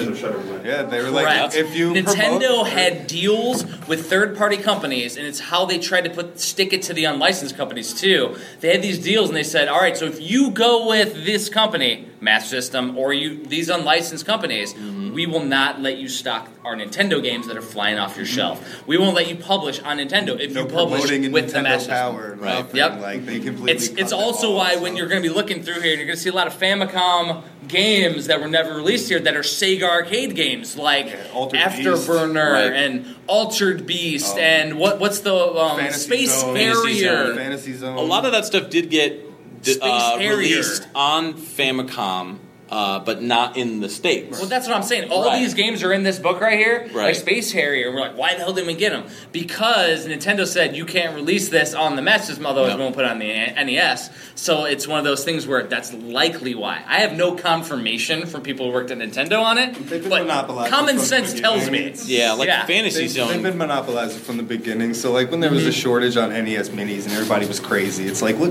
yeah 0.64 0.82
they 0.82 1.02
were 1.02 1.10
like 1.10 1.26
Correct. 1.26 1.54
if 1.54 1.74
you 1.74 1.92
Nintendo 1.92 2.40
promote- 2.62 2.68
had 2.68 3.06
deals 3.06 3.64
with 3.88 4.08
third-party 4.08 4.58
companies, 4.58 5.16
and 5.16 5.26
it's 5.26 5.40
how 5.40 5.64
they 5.64 5.78
tried 5.78 6.02
to 6.04 6.10
put 6.10 6.38
stick 6.38 6.72
it 6.72 6.82
to 6.82 6.92
the 6.94 7.04
unlicensed 7.04 7.56
companies 7.56 7.94
too. 7.94 8.36
They 8.60 8.72
had 8.72 8.82
these 8.82 8.98
deals, 8.98 9.28
and 9.28 9.36
they 9.36 9.42
said, 9.42 9.68
"All 9.68 9.80
right, 9.80 9.96
so 9.96 10.04
if 10.06 10.20
you 10.20 10.50
go 10.50 10.86
with 10.88 11.24
this 11.24 11.48
company, 11.48 12.06
Master 12.26 12.56
System, 12.60 12.98
or 12.98 13.12
you 13.14 13.28
these 13.46 13.68
unlicensed 13.70 14.26
companies, 14.26 14.74
Mm-hmm. 14.74 15.14
we 15.14 15.24
will 15.26 15.44
not 15.44 15.80
let 15.80 15.96
you 15.96 16.08
stock 16.08 16.50
our 16.64 16.74
Nintendo 16.76 17.22
games 17.22 17.46
that 17.48 17.56
are 17.56 17.62
flying 17.62 17.98
off 17.98 18.16
your 18.18 18.26
shelf. 18.26 18.56
We 18.86 18.98
won't 18.98 19.14
let 19.14 19.28
you 19.30 19.36
publish 19.36 19.80
on 19.80 19.96
Nintendo 19.98 20.38
if 20.38 20.52
no 20.52 20.62
you 20.62 20.66
publish 20.68 21.00
promoting 21.02 21.24
in 21.24 21.32
with 21.32 21.46
the 21.52 21.58
Nintendo 21.60 21.62
Master 21.62 21.90
System." 21.90 22.14
Power 22.14 22.36
Right. 22.38 22.58
nothing. 22.58 22.76
Yep. 22.76 23.00
like 23.00 23.24
they 23.26 23.38
completely 23.40 23.72
It's 23.72 23.86
it's 24.02 24.12
also 24.12 24.54
why 24.54 24.74
so- 24.74 24.82
when 24.82 24.96
you're 24.96 25.06
going 25.06 25.22
to 25.22 25.28
be 25.28 25.34
looking 25.34 25.62
through 25.62 25.80
here, 25.80 25.94
you're 25.96 26.04
going 26.10 26.16
to 26.18 26.24
see 26.26 26.28
a 26.36 26.38
lot 26.40 26.46
of 26.48 26.54
Famicom 26.58 27.42
games 27.68 28.26
that 28.28 28.40
were 28.40 28.48
never 28.48 28.74
released 28.74 29.08
here 29.08 29.18
that 29.20 29.34
are 29.36 29.40
Sega 29.58 29.84
arcade 29.98 30.34
games 30.36 30.76
like 30.76 31.06
Yeah, 31.06 31.16
Altered 31.34 31.60
Afterburner 31.60 32.52
Right. 32.52 32.72
and 32.72 33.14
Altered 33.26 33.86
Beast 33.86 34.34
Um, 34.34 34.38
and 34.40 34.78
what 34.78 35.00
what's 35.00 35.20
the 35.20 35.34
um, 35.34 35.80
Space 35.92 36.40
Zone. 36.40 36.54
Fantasy 36.54 37.00
Zone. 37.00 37.36
Fantasy 37.36 37.74
Zone 37.74 37.96
A 37.96 38.02
lot 38.02 38.24
of 38.26 38.32
that 38.32 38.44
stuff 38.44 38.68
did 38.70 38.90
get 38.90 39.22
d- 39.62 39.72
Space 39.74 39.82
uh, 39.82 40.18
Harrier. 40.18 40.36
released 40.36 40.86
on 40.94 41.34
Famicom, 41.34 42.38
uh, 42.68 42.98
but 42.98 43.22
not 43.22 43.56
in 43.56 43.78
the 43.80 43.88
states. 43.88 44.40
Well, 44.40 44.48
that's 44.48 44.66
what 44.66 44.76
I'm 44.76 44.82
saying. 44.82 45.08
All 45.10 45.24
Right. 45.24 45.38
these 45.38 45.54
games 45.54 45.84
are 45.84 45.92
in 45.92 46.02
this 46.02 46.18
book 46.18 46.40
right 46.40 46.58
here, 46.58 46.88
Right. 46.92 47.06
like 47.06 47.14
Space 47.14 47.52
Harrier. 47.52 47.92
We're 47.92 48.00
like, 48.00 48.16
why 48.18 48.34
the 48.34 48.40
hell 48.40 48.52
didn't 48.52 48.66
we 48.66 48.74
get 48.74 48.90
them? 48.90 49.04
Because 49.30 50.04
Nintendo 50.06 50.44
said 50.44 50.74
you 50.74 50.84
can't 50.84 51.14
release 51.14 51.48
this 51.48 51.74
on 51.74 51.94
the 51.94 52.02
Master 52.02 52.26
System, 52.28 52.44
otherwise 52.46 52.70
Yep. 52.70 52.78
we 52.78 52.82
won't 52.84 52.96
put 52.96 53.04
it 53.04 53.10
on 53.12 53.20
the 53.20 53.26
NES. 53.32 54.10
So 54.34 54.64
it's 54.64 54.88
one 54.88 54.98
of 54.98 55.04
those 55.04 55.24
things 55.24 55.46
where 55.46 55.62
that's 55.62 55.92
likely 55.92 56.56
why. 56.56 56.80
I 56.88 56.98
have 57.00 57.12
no 57.12 57.32
confirmation 57.36 58.26
from 58.26 58.42
people 58.42 58.66
who 58.66 58.72
worked 58.72 58.90
at 58.90 58.98
Nintendo 58.98 59.40
on 59.42 59.58
it, 59.58 59.76
but 59.88 60.68
common 60.68 60.98
sense 60.98 61.34
tells 61.38 61.70
me. 61.70 61.78
beginning. 61.90 62.00
yeah, 62.06 62.32
like 62.32 62.48
Yeah. 62.48 62.66
Fantasy 62.66 63.02
They've, 63.02 63.10
Zone. 63.10 63.28
they've 63.28 63.42
been 63.42 63.58
monopolizing 63.58 64.20
from 64.20 64.38
the 64.38 64.42
beginning. 64.42 64.92
So 64.94 65.12
like 65.12 65.30
when 65.30 65.38
there 65.38 65.50
was 65.50 65.60
Mm-hmm. 65.60 65.68
a 65.68 65.72
shortage 65.72 66.16
on 66.16 66.30
NES 66.32 66.70
minis 66.70 67.04
and 67.04 67.12
everybody 67.12 67.46
was 67.46 67.60
crazy, 67.60 68.06
it's 68.06 68.22
like 68.22 68.36
what 68.38 68.50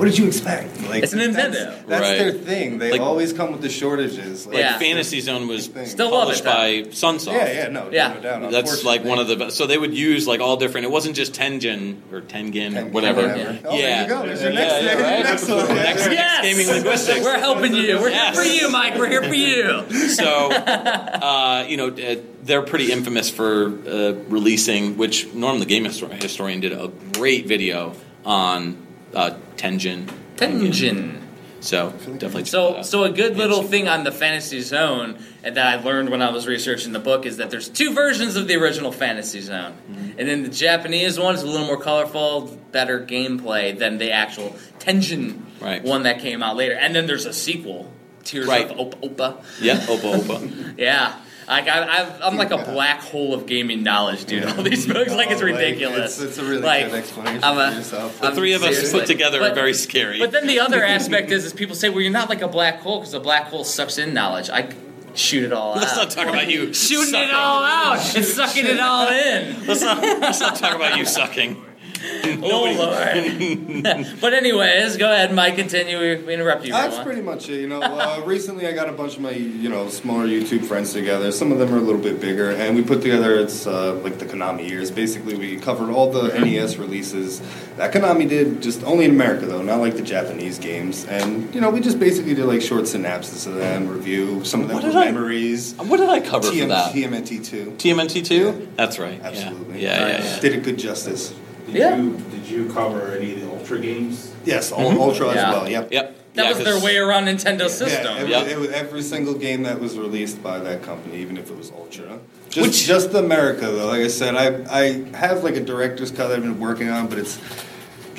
what 0.00 0.06
did 0.06 0.16
you 0.18 0.26
expect? 0.26 0.80
Like 0.88 1.02
It's 1.02 1.12
Nintendo. 1.12 1.52
That's, 1.52 1.82
that's 1.86 2.00
Right. 2.02 2.18
their 2.18 2.32
thing. 2.32 2.78
They 2.78 2.92
Like- 2.92 3.02
always 3.02 3.34
come 3.34 3.52
with 3.52 3.60
the 3.60 3.68
shortages. 3.68 4.46
Like, 4.46 4.54
Like 4.54 4.62
Yeah. 4.64 4.78
Fantasy 4.78 5.20
Zone 5.20 5.46
was 5.46 5.68
Still 5.84 6.10
published 6.10 6.40
it, 6.40 6.44
by 6.46 6.68
Sunsoft. 6.88 7.34
Yeah, 7.34 7.52
yeah, 7.52 7.68
no, 7.68 7.88
Yeah. 7.92 8.14
no 8.14 8.20
doubt. 8.20 8.50
That's 8.50 8.82
like 8.82 9.04
one 9.04 9.18
of 9.18 9.28
the 9.28 9.36
best. 9.36 9.58
So 9.58 9.66
they 9.66 9.76
would 9.76 9.92
use 9.94 10.26
like 10.26 10.40
all 10.40 10.56
different. 10.56 10.86
It 10.86 10.90
wasn't 10.90 11.16
just 11.16 11.34
Tengen 11.34 11.96
or 12.10 12.22
Tengen, 12.22 12.72
Tengen, 12.72 12.92
whatever. 12.92 13.28
whatever. 13.28 13.58
Oh, 13.66 13.76
Yeah. 13.76 13.82
there 13.82 14.02
you 14.02 14.08
go. 14.08 14.26
There's 14.26 14.40
your 14.42 14.52
Yeah, 14.52 14.58
next, 14.58 14.82
yeah, 14.84 15.02
right. 15.02 15.24
next 15.24 15.48
one. 15.50 15.74
Next- 15.76 16.06
Yes! 16.10 16.42
gaming 16.46 16.66
linguistics. 16.66 17.20
We're 17.24 17.38
helping 17.38 17.74
you. 17.74 17.98
We're 18.00 18.08
Yes. 18.08 18.34
here 18.34 18.44
for 18.44 18.50
you, 18.64 18.70
Mike. 18.70 18.96
We're 18.98 19.08
here 19.10 19.22
for 19.22 19.34
you. 19.34 19.84
So, 20.20 20.50
uh, 20.50 21.64
you 21.68 21.76
know, 21.76 21.88
uh, 21.88 22.16
they're 22.42 22.62
pretty 22.62 22.90
infamous 22.90 23.28
for 23.30 23.66
uh, 23.88 24.12
releasing, 24.28 24.96
which 24.96 25.28
Norm 25.34 25.58
the 25.60 25.66
Game 25.66 25.84
Historian 25.84 26.60
did 26.60 26.72
a 26.72 26.90
great 27.12 27.46
video 27.46 27.92
on 28.24 28.76
uh, 29.14 29.34
Tengen. 29.56 30.08
Tenjin. 30.36 31.20
So 31.62 31.90
definitely. 31.90 32.46
So, 32.46 32.80
so 32.82 33.04
a 33.04 33.10
good 33.10 33.36
little 33.36 33.62
thing 33.62 33.86
on 33.86 34.02
the 34.04 34.10
Fantasy 34.12 34.62
Zone 34.62 35.18
that 35.42 35.58
I 35.58 35.76
learned 35.82 36.08
when 36.08 36.22
I 36.22 36.30
was 36.30 36.46
researching 36.46 36.92
the 36.94 36.98
book 36.98 37.26
is 37.26 37.36
that 37.36 37.50
there's 37.50 37.68
two 37.68 37.92
versions 37.92 38.36
of 38.36 38.48
the 38.48 38.54
original 38.56 38.92
Fantasy 38.92 39.42
Zone, 39.42 39.74
Mm-hmm. 39.90 40.18
and 40.18 40.26
then 40.28 40.42
the 40.42 40.48
Japanese 40.48 41.18
one 41.18 41.34
is 41.34 41.42
a 41.42 41.46
little 41.46 41.66
more 41.66 41.76
colorful, 41.78 42.56
better 42.72 42.98
gameplay 43.04 43.78
than 43.78 43.98
the 43.98 44.10
actual 44.12 44.56
Tenjin 44.78 45.42
Right. 45.60 45.82
one 45.84 46.04
that 46.04 46.20
came 46.20 46.42
out 46.42 46.56
later. 46.56 46.74
And 46.74 46.94
then 46.96 47.06
there's 47.06 47.26
a 47.26 47.32
sequel, 47.34 47.92
Tears 48.24 48.46
Right. 48.46 48.70
of 48.70 48.76
Opa 48.78 49.14
Opa. 49.14 49.44
yeah, 49.60 49.76
Opa 49.76 50.14
Opa. 50.18 50.74
Yeah. 50.78 51.14
Like 51.50 51.66
I, 51.66 51.82
I, 51.82 52.26
I'm 52.26 52.36
like 52.36 52.52
a 52.52 52.58
black 52.58 53.00
hole 53.02 53.34
of 53.34 53.46
gaming 53.46 53.82
knowledge, 53.82 54.24
dude. 54.24 54.44
All 54.44 54.62
these 54.62 54.86
books, 54.86 55.12
like 55.12 55.30
it's 55.32 55.40
No, 55.40 55.46
like, 55.48 55.56
ridiculous. 55.56 56.18
it's- 56.20 56.20
it's 56.20 56.38
a 56.38 56.44
really 56.44 56.62
like, 56.62 56.86
good 56.86 56.94
explanation 56.94 57.42
I'm 57.42 57.58
a- 57.58 57.70
for 57.72 57.76
yourself. 57.78 58.20
The 58.20 58.26
I'm- 58.26 58.34
three 58.36 58.52
of 58.52 58.62
us 58.62 58.92
put 58.92 59.06
together 59.06 59.40
But- 59.40 59.50
are 59.52 59.54
very 59.56 59.74
scary. 59.74 60.20
But 60.20 60.30
then 60.30 60.46
the 60.46 60.60
other 60.60 60.84
aspect 60.84 61.32
is, 61.32 61.44
is 61.44 61.52
people 61.52 61.74
say, 61.74 61.88
well, 61.90 62.00
you're 62.02 62.12
not 62.12 62.28
like 62.28 62.40
a 62.42 62.48
black 62.48 62.80
hole 62.80 63.00
because 63.00 63.14
a 63.14 63.20
black 63.20 63.48
hole 63.48 63.64
sucks 63.64 63.98
in 63.98 64.14
knowledge. 64.14 64.48
I 64.48 64.72
shoot 65.14 65.42
it 65.42 65.52
all 65.52 65.72
out. 65.72 65.78
Let's 65.78 65.92
out. 65.94 65.96
not 65.96 66.10
talk 66.10 66.28
about 66.28 66.48
you 66.48 66.72
Shooting 66.72 67.06
sucking. 67.14 67.28
it 67.30 67.34
all 67.34 67.64
out 67.64 68.16
and 68.16 68.24
sucking 68.24 68.66
it 68.66 68.78
all 68.78 69.08
in. 69.08 69.66
Let's 69.66 69.80
not, 69.82 70.00
let's 70.02 70.38
not 70.40 70.54
talk 70.54 70.76
about 70.76 70.96
you 70.98 71.04
sucking. 71.04 71.60
Oh 72.42 72.64
lord! 72.64 74.06
but 74.20 74.32
anyways, 74.32 74.96
go 74.96 75.12
ahead, 75.12 75.34
Mike. 75.34 75.56
Continue. 75.56 75.98
We 76.24 76.34
interrupt 76.34 76.64
you. 76.64 76.72
That's 76.72 76.98
pretty 77.00 77.20
much 77.20 77.48
it. 77.48 77.60
You 77.60 77.68
know, 77.68 77.82
uh, 77.82 78.22
recently 78.24 78.66
I 78.66 78.72
got 78.72 78.88
a 78.88 78.92
bunch 78.92 79.16
of 79.16 79.20
my 79.20 79.32
you 79.32 79.68
know 79.68 79.88
smaller 79.88 80.26
YouTube 80.26 80.64
friends 80.64 80.92
together. 80.92 81.32
Some 81.32 81.52
of 81.52 81.58
them 81.58 81.72
are 81.74 81.78
a 81.78 81.80
little 81.82 82.00
bit 82.00 82.20
bigger, 82.20 82.50
and 82.50 82.76
we 82.76 82.82
put 82.82 83.02
together 83.02 83.36
it's 83.36 83.66
uh, 83.66 83.94
like 83.96 84.18
the 84.18 84.24
Konami 84.24 84.68
years. 84.68 84.90
Basically, 84.90 85.36
we 85.36 85.56
covered 85.58 85.90
all 85.90 86.10
the 86.10 86.28
NES 86.38 86.76
releases 86.78 87.40
that 87.76 87.92
Konami 87.92 88.28
did, 88.28 88.62
just 88.62 88.82
only 88.84 89.04
in 89.04 89.10
America 89.10 89.46
though, 89.46 89.62
not 89.62 89.80
like 89.80 89.96
the 89.96 90.02
Japanese 90.02 90.58
games. 90.58 91.04
And 91.06 91.52
you 91.54 91.60
know, 91.60 91.70
we 91.70 91.80
just 91.80 91.98
basically 91.98 92.34
did 92.34 92.46
like 92.46 92.62
short 92.62 92.88
synopsis 92.88 93.46
of 93.46 93.54
them, 93.56 93.88
review 93.88 94.44
some 94.44 94.62
of 94.62 94.68
them 94.68 94.76
What 94.76 94.84
were 94.84 94.90
did 94.90 94.96
I- 94.98 95.04
memories. 95.12 95.74
What 95.76 95.98
did 95.98 96.08
I 96.08 96.20
cover 96.20 96.50
for 96.50 96.66
that? 96.66 96.94
TMNT 96.94 97.44
two. 97.44 97.72
TMNT 97.72 98.24
two. 98.24 98.34
Yeah. 98.60 98.66
That's 98.76 98.98
right. 98.98 99.20
Absolutely. 99.22 99.82
Yeah, 99.82 99.98
yeah, 99.98 100.08
yeah. 100.18 100.24
yeah. 100.24 100.40
Did 100.40 100.54
it 100.54 100.62
good 100.62 100.78
justice. 100.78 101.34
Did 101.72 101.78
Yeah. 101.78 101.96
you 101.96 102.22
did 102.30 102.48
you 102.48 102.72
cover 102.72 103.12
any 103.12 103.34
of 103.34 103.40
the 103.40 103.48
Ultra 103.50 103.78
games? 103.78 104.32
Yes, 104.44 104.72
all 104.72 104.90
mm-hmm. 104.90 105.00
Ultra 105.00 105.26
Yeah. 105.34 105.48
as 105.48 105.54
well. 105.54 105.68
Yep. 105.68 105.92
Yep. 105.92 106.16
That 106.34 106.44
Yeah, 106.44 106.52
was 106.56 106.64
their 106.64 106.80
way 106.80 106.96
around 106.96 107.24
Nintendo 107.26 107.68
system. 107.68 108.04
Yeah, 108.04 108.18
every, 108.18 108.30
Yep. 108.30 108.46
it 108.48 108.58
was 108.58 108.70
every 108.70 109.02
single 109.02 109.34
game 109.34 109.64
that 109.64 109.80
was 109.80 109.98
released 109.98 110.42
by 110.42 110.58
that 110.60 110.82
company, 110.82 111.16
even 111.18 111.36
if 111.36 111.50
it 111.50 111.56
was 111.56 111.72
Ultra. 111.76 112.18
Just, 112.50 112.66
Which- 112.66 112.86
just 112.86 113.14
America, 113.14 113.66
though. 113.66 113.86
Like 113.86 114.00
I 114.02 114.08
said, 114.08 114.34
I 114.36 114.46
I 114.70 115.16
have 115.16 115.42
like 115.44 115.56
a 115.56 115.60
director's 115.60 116.10
cut 116.10 116.30
I've 116.30 116.42
been 116.42 116.58
working 116.60 116.88
on, 116.88 117.06
but 117.08 117.18
it's 117.18 117.38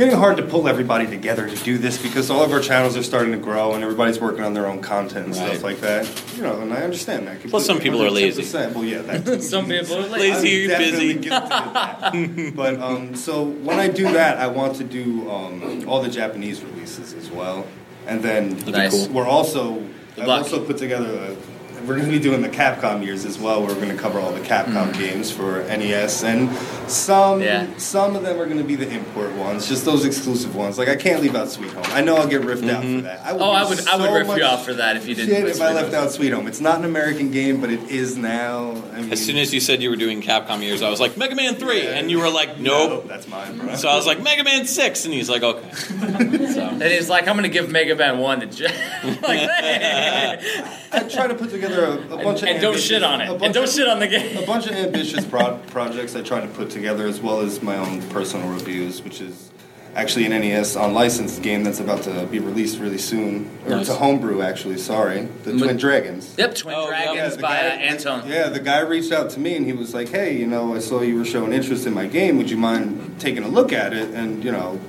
getting 0.01 0.17
hard 0.17 0.35
to 0.35 0.41
pull 0.41 0.67
everybody 0.67 1.05
together 1.05 1.47
to 1.47 1.55
do 1.63 1.77
this 1.77 2.01
because 2.01 2.31
all 2.31 2.43
of 2.43 2.51
our 2.51 2.59
channels 2.59 2.97
are 2.97 3.03
starting 3.03 3.31
to 3.31 3.37
grow 3.37 3.75
and 3.75 3.83
everybody's 3.83 4.19
working 4.19 4.43
on 4.43 4.55
their 4.55 4.65
own 4.65 4.81
content 4.81 5.27
and 5.27 5.35
Right. 5.35 5.49
stuff 5.51 5.63
like 5.63 5.79
that. 5.81 6.09
You 6.35 6.41
know, 6.41 6.59
and 6.59 6.73
I 6.73 6.77
understand 6.81 7.27
that. 7.27 7.39
Plus, 7.43 7.67
some 7.67 7.77
people 7.79 8.01
are 8.01 8.09
lazy. 8.09 8.41
110%. 8.41 8.73
Well, 8.73 8.83
yeah, 8.83 9.03
that 9.03 9.43
Some 9.53 9.67
people 9.67 9.97
are 9.97 10.07
like, 10.07 10.19
Lazy. 10.21 10.73
I'm 10.73 10.79
busy. 10.79 11.13
that. 11.29 12.53
but 12.55 12.79
um, 12.79 13.13
so 13.15 13.43
when 13.43 13.77
I 13.79 13.89
do 13.89 14.11
that, 14.13 14.39
I 14.39 14.47
want 14.47 14.77
to 14.77 14.83
do 14.83 15.29
um, 15.29 15.87
all 15.87 16.01
the 16.01 16.09
Japanese 16.09 16.63
releases 16.63 17.13
as 17.13 17.29
well, 17.29 17.67
and 18.07 18.23
then 18.23 18.57
Nice. 18.65 19.05
cool. 19.05 19.13
we're 19.13 19.27
also 19.27 19.75
Good 20.15 20.23
I've 20.23 20.29
also 20.29 20.65
put 20.65 20.77
together. 20.79 21.35
A, 21.35 21.35
we're 21.85 21.95
going 21.95 22.05
to 22.05 22.11
be 22.11 22.19
doing 22.19 22.41
the 22.41 22.49
Capcom 22.49 23.03
years 23.03 23.25
as 23.25 23.37
well. 23.39 23.61
Where 23.61 23.69
We're 23.73 23.81
going 23.81 23.95
to 23.95 24.01
cover 24.01 24.19
all 24.19 24.31
the 24.31 24.39
Capcom 24.41 24.93
games 24.97 25.31
for 25.31 25.63
NES, 25.63 26.23
and 26.23 26.49
some 26.89 27.21
Mm. 27.41 27.43
Yeah. 27.43 27.77
some 27.77 28.15
of 28.15 28.23
them 28.23 28.39
are 28.39 28.45
going 28.45 28.57
to 28.57 28.63
be 28.63 28.75
the 28.75 28.89
import 28.89 29.31
ones, 29.35 29.67
just 29.67 29.85
those 29.85 30.05
exclusive 30.05 30.55
ones. 30.55 30.77
Like 30.77 30.89
I 30.89 30.95
can't 30.95 31.21
leave 31.21 31.35
out 31.35 31.49
Sweet 31.49 31.71
Home. 31.71 31.83
I 31.87 32.01
know 32.01 32.15
I'll 32.17 32.27
get 32.27 32.41
riffed 32.41 32.69
out 32.69 32.83
for 32.83 33.01
that. 33.01 33.25
I 33.25 33.31
oh, 33.31 33.51
I 33.51 33.63
do 33.63 33.69
would, 33.69 33.87
I 33.87 33.95
would 33.97 34.05
so 34.05 34.13
rip 34.13 34.27
much 34.27 34.37
you 34.39 34.43
off 34.45 34.65
for 34.65 34.73
that 34.73 34.97
if 34.97 35.07
you 35.07 35.15
didn't. 35.15 35.29
Shit, 35.33 35.41
put 35.43 35.51
if 35.55 35.61
I 35.61 35.73
left 35.73 35.93
Home. 35.93 36.03
out 36.05 36.11
Sweet 36.11 36.31
Home, 36.33 36.47
it's 36.47 36.59
not 36.61 36.79
an 36.79 36.85
American 36.85 37.31
game, 37.31 37.61
but 37.61 37.69
it 37.71 37.81
is 37.89 38.17
now. 38.17 38.71
I 38.93 39.01
mean, 39.01 39.11
As 39.11 39.23
soon 39.25 39.37
as 39.37 39.53
you 39.53 39.59
said 39.59 39.81
you 39.81 39.89
were 39.89 39.95
doing 39.95 40.21
Capcom 40.21 40.61
years, 40.61 40.81
I 40.81 40.89
was 40.89 40.99
like 40.99 41.17
Mega 41.17 41.35
Man 41.35 41.55
three, 41.55 41.83
Yeah. 41.83 41.91
and 41.97 42.11
you 42.11 42.19
were 42.19 42.29
like, 42.29 42.59
no, 42.59 42.87
nope. 42.89 43.07
that's 43.07 43.27
mine, 43.27 43.57
bro. 43.57 43.75
So 43.75 43.87
I 43.89 43.95
was 43.95 44.05
like 44.05 44.21
Mega 44.21 44.43
Man 44.43 44.65
six, 44.65 45.05
and 45.05 45.13
he's 45.13 45.29
like, 45.29 45.43
okay. 45.43 45.71
so, 45.75 46.61
And 46.61 46.83
he's 46.83 47.09
like, 47.09 47.27
I'm 47.27 47.35
going 47.35 47.43
to 47.43 47.49
give 47.49 47.69
Mega 47.69 47.95
Man 47.95 48.17
1 48.19 48.39
to 48.41 48.45
Jeff. 48.47 49.03
like, 49.23 49.39
hey. 49.39 50.77
I 50.93 50.99
try 51.03 51.27
to 51.27 51.35
put 51.35 51.49
together 51.49 51.85
a, 51.85 51.91
a 52.13 52.23
bunch 52.23 52.41
and, 52.41 52.49
of 52.49 52.55
and 52.55 52.61
don't 52.61 52.79
shit 52.79 53.03
on 53.03 53.21
it. 53.21 53.29
a 53.29 53.31
And 53.31 53.39
bunch 53.39 53.53
don't 53.53 53.63
of- 53.63 53.69
shit 53.73 53.87
on 53.87 53.99
the 53.99 54.07
game. 54.07 54.37
A 54.37 54.45
bunch 54.45 54.67
of 54.67 54.73
ambitious 54.73 55.25
pro- 55.25 55.57
projects 55.67 56.15
I 56.15 56.21
try 56.21 56.41
to 56.41 56.47
put 56.47 56.69
together, 56.69 57.07
as 57.07 57.19
well 57.21 57.39
as 57.41 57.61
my 57.61 57.77
own 57.77 58.01
personal 58.09 58.49
reviews, 58.51 59.01
which 59.01 59.21
is 59.21 59.49
actually 59.93 60.25
an 60.25 60.31
NES 60.31 60.75
on 60.77 60.93
licensed 60.93 61.41
game 61.41 61.63
that's 61.65 61.81
about 61.81 62.01
to 62.03 62.25
be 62.27 62.39
released 62.39 62.79
really 62.79 62.97
soon. 62.97 63.49
Or 63.67 63.77
it's 63.77 63.89
a 63.89 63.93
homebrew, 63.95 64.41
actually. 64.41 64.77
Sorry, 64.77 65.27
the 65.43 65.51
But- 65.51 65.59
Twin 65.59 65.77
Dragons. 65.77 66.33
Yep, 66.37 66.55
Twin 66.55 66.75
Oh, 66.75 66.89
yeah. 66.89 67.03
Dragons 67.13 67.35
the 67.35 67.41
by 67.41 67.49
guy- 67.61 67.67
uh, 67.67 67.71
Anton. 67.71 68.23
Yeah, 68.27 68.47
the 68.49 68.59
guy 68.61 68.79
reached 68.79 69.11
out 69.11 69.29
to 69.31 69.39
me 69.39 69.55
and 69.55 69.65
he 69.65 69.73
was 69.73 69.93
like, 69.93 70.09
"Hey, 70.09 70.35
you 70.37 70.47
know, 70.47 70.75
I 70.75 70.79
saw 70.79 71.01
you 71.01 71.17
were 71.17 71.25
showing 71.25 71.51
interest 71.53 71.85
in 71.85 71.93
my 71.93 72.05
game. 72.07 72.37
Would 72.37 72.49
you 72.49 72.57
mind 72.57 73.15
taking 73.19 73.43
a 73.43 73.49
look 73.49 73.73
at 73.73 73.93
it 73.93 74.09
and 74.11 74.43
you 74.43 74.51
know, 74.51 74.79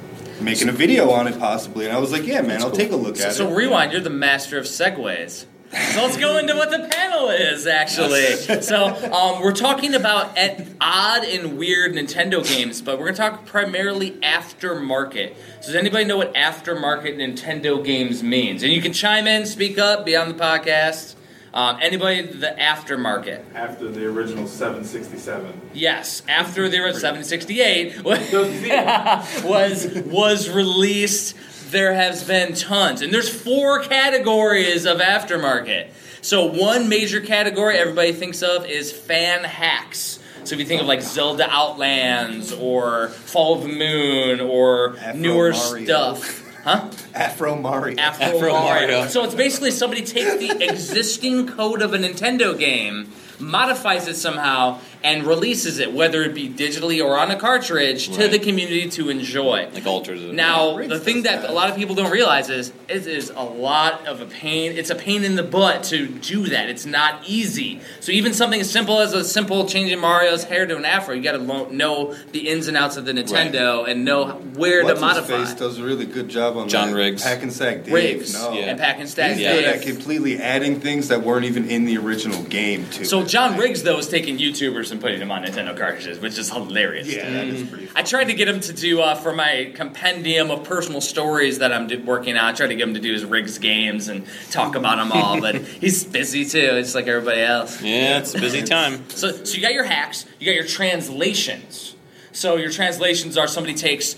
making 0.40 0.68
a 0.68 0.72
video 0.72 1.10
on 1.10 1.26
it 1.26 1.36
possibly?" 1.38 1.86
And 1.86 1.96
I 1.96 1.98
was 1.98 2.12
like, 2.12 2.24
"Yeah, 2.26 2.42
man, 2.42 2.60
I'll 2.62 2.70
take 2.70 2.92
a 2.92 2.96
look 2.96 3.16
at 3.20 3.32
so 3.34 3.46
it." 3.46 3.48
So 3.48 3.52
rewind, 3.52 3.90
you're 3.92 4.00
the 4.00 4.10
master 4.10 4.56
of 4.56 4.64
segues. 4.66 5.46
So 5.72 6.02
let's 6.02 6.18
go 6.18 6.36
into 6.36 6.54
what 6.54 6.70
the 6.70 6.86
panel 6.90 7.30
is, 7.30 7.66
actually. 7.66 8.60
So 8.62 8.86
um, 9.10 9.40
we're 9.40 9.52
talking 9.52 9.94
about 9.94 10.36
at 10.36 10.66
odd 10.82 11.24
and 11.24 11.56
weird 11.56 11.94
Nintendo 11.94 12.46
games, 12.46 12.82
but 12.82 12.98
we're 12.98 13.06
going 13.06 13.14
to 13.14 13.20
talk 13.22 13.46
primarily 13.46 14.10
aftermarket. 14.20 15.34
So 15.60 15.68
does 15.68 15.74
anybody 15.74 16.04
know 16.04 16.18
what 16.18 16.34
aftermarket 16.34 17.16
Nintendo 17.16 17.82
games 17.82 18.22
means? 18.22 18.62
And 18.62 18.70
you 18.70 18.82
can 18.82 18.92
chime 18.92 19.26
in, 19.26 19.46
speak 19.46 19.78
up, 19.78 20.04
be 20.04 20.14
on 20.14 20.28
the 20.28 20.34
podcast. 20.34 21.14
Um, 21.54 21.78
anybody, 21.82 22.22
the 22.22 22.54
aftermarket. 22.58 23.42
After 23.54 23.88
the 23.88 24.06
original 24.06 24.46
767. 24.46 25.70
Yes, 25.74 26.22
after 26.28 26.68
the 26.68 26.78
original 26.78 27.00
768 27.00 28.02
was 29.44 29.86
was 30.06 30.48
released, 30.48 31.36
there 31.72 31.94
has 31.94 32.22
been 32.22 32.54
tons, 32.54 33.02
and 33.02 33.12
there's 33.12 33.28
four 33.28 33.82
categories 33.82 34.86
of 34.86 35.00
aftermarket. 35.00 35.88
So 36.20 36.46
one 36.46 36.88
major 36.88 37.20
category 37.20 37.76
everybody 37.76 38.12
thinks 38.12 38.42
of 38.42 38.66
is 38.66 38.92
fan 38.92 39.42
hacks. 39.42 40.20
So 40.44 40.54
if 40.54 40.60
you 40.60 40.66
think 40.66 40.80
of 40.80 40.86
like 40.86 41.02
Zelda 41.02 41.48
Outlands 41.48 42.52
or 42.52 43.08
Fall 43.08 43.56
of 43.56 43.62
the 43.62 43.68
Moon 43.68 44.40
or 44.40 44.96
Afro 44.98 45.20
newer 45.20 45.50
Mario. 45.52 45.84
stuff, 45.84 46.60
huh? 46.62 46.90
Afro 47.14 47.56
Mario. 47.56 47.96
Afro, 47.98 48.26
Afro 48.26 48.52
Mario. 48.52 48.88
Mario. 48.92 49.06
So 49.08 49.24
it's 49.24 49.34
basically 49.34 49.70
somebody 49.70 50.02
takes 50.02 50.36
the 50.36 50.64
existing 50.64 51.48
code 51.48 51.80
of 51.80 51.94
a 51.94 51.98
Nintendo 51.98 52.56
game, 52.58 53.10
modifies 53.38 54.08
it 54.08 54.14
somehow, 54.14 54.80
and 55.04 55.24
releases 55.24 55.78
it, 55.78 55.92
whether 55.92 56.22
it 56.22 56.34
be 56.34 56.48
digitally 56.48 57.04
or 57.04 57.18
on 57.18 57.30
a 57.30 57.36
cartridge, 57.38 58.08
to 58.16 58.28
the 58.28 58.38
community 58.38 58.88
to 58.90 59.08
enjoy. 59.10 59.68
like 59.74 59.86
alters 59.86 60.22
it. 60.22 60.32
Now, 60.32 60.76
Riggs 60.76 60.90
the 60.92 61.00
thing 61.00 61.22
that 61.24 61.42
that. 61.42 61.50
a 61.50 61.52
lot 61.52 61.70
of 61.70 61.76
people 61.76 61.94
don't 61.94 62.10
realize 62.12 62.50
is 62.50 62.72
it 62.88 63.06
is 63.06 63.30
a 63.30 63.42
lot 63.42 64.06
of 64.06 64.20
a 64.20 64.26
pain. 64.26 64.72
It's 64.72 64.90
a 64.90 64.94
pain 64.94 65.24
in 65.24 65.34
the 65.36 65.42
butt 65.42 65.84
to 65.84 66.06
do 66.06 66.46
that. 66.48 66.68
It's 66.68 66.86
not 66.86 67.22
easy. 67.26 67.80
So 68.00 68.12
even 68.12 68.32
something 68.34 68.60
as 68.60 68.70
simple 68.70 69.00
as 69.00 69.12
a 69.12 69.24
simple 69.24 69.66
changing 69.66 69.98
Mario's 70.00 70.44
hair 70.44 70.66
to 70.66 70.76
an 70.76 70.84
afro, 70.84 71.14
you 71.14 71.22
got 71.22 71.32
to 71.32 71.38
lo- 71.38 71.68
know 71.70 72.14
the 72.32 72.48
ins 72.48 72.68
and 72.68 72.76
outs 72.76 72.96
of 72.96 73.04
the 73.04 73.12
Nintendo 73.12 73.88
and 73.88 74.04
know 74.04 74.26
where 74.54 74.84
What's 74.84 75.00
to 75.00 75.04
modify. 75.06 75.38
His 75.40 75.50
face 75.50 75.58
does 75.58 75.78
a 75.78 75.84
really 75.84 76.06
good 76.06 76.28
job 76.28 76.56
on 76.56 76.68
John 76.68 76.90
that. 76.90 76.96
Riggs. 76.96 77.22
Pack 77.22 77.42
and 77.42 77.52
Sack 77.52 77.84
Dave. 77.84 77.92
Riggs 77.94 78.34
No. 78.34 78.52
Yeah. 78.52 78.60
and 78.66 78.78
Pack 78.78 78.98
and 79.00 79.08
Stack 79.08 79.32
He's 79.32 79.40
Yeah. 79.40 79.54
good 79.54 79.64
Dave. 79.64 79.74
at 79.76 79.82
completely 79.82 80.38
adding 80.38 80.80
things 80.80 81.08
that 81.08 81.22
weren't 81.22 81.44
even 81.44 81.68
in 81.68 81.84
the 81.86 81.96
original 81.98 82.42
game 82.44 82.86
to 82.92 83.04
So 83.04 83.20
it. 83.22 83.28
John 83.28 83.56
Riggs 83.58 83.82
though 83.82 83.98
is 83.98 84.08
taking 84.08 84.38
YouTubers 84.38 84.91
and 84.92 85.00
putting 85.00 85.18
them 85.18 85.32
on 85.32 85.44
Nintendo 85.44 85.76
cartridges, 85.76 86.20
which 86.20 86.38
is 86.38 86.50
hilarious. 86.50 87.08
Yeah, 87.12 87.28
that 87.28 87.46
is 87.46 87.68
pretty. 87.68 87.88
I 87.96 88.02
tried 88.02 88.24
to 88.24 88.34
get 88.34 88.46
him 88.48 88.60
to 88.60 88.72
do 88.72 89.00
uh, 89.00 89.14
for 89.16 89.32
my 89.34 89.72
compendium 89.74 90.50
of 90.50 90.62
personal 90.64 91.00
stories 91.00 91.58
that 91.58 91.72
I'm 91.72 91.88
working 92.06 92.36
on. 92.36 92.44
I 92.44 92.52
tried 92.52 92.68
to 92.68 92.76
get 92.76 92.86
him 92.86 92.94
to 92.94 93.00
do 93.00 93.12
his 93.12 93.24
Riggs 93.24 93.58
games 93.58 94.08
and 94.08 94.24
talk 94.50 94.76
about 94.76 94.96
them 94.98 95.10
all, 95.10 95.40
but 95.40 95.56
he's 95.80 96.04
busy 96.04 96.44
too. 96.44 96.58
It's 96.58 96.94
like 96.94 97.08
everybody 97.08 97.40
else. 97.40 97.82
yeah, 97.82 98.18
it's 98.18 98.34
a 98.34 98.38
busy 98.40 98.62
time. 98.62 99.04
So, 99.08 99.44
so 99.44 99.54
you 99.56 99.62
got 99.62 99.72
your 99.74 99.84
hacks, 99.84 100.26
you 100.38 100.46
got 100.46 100.54
your 100.54 100.64
translations. 100.66 101.94
So 102.32 102.56
your 102.56 102.70
translations 102.70 103.36
are 103.36 103.46
somebody 103.46 103.74
takes 103.74 104.16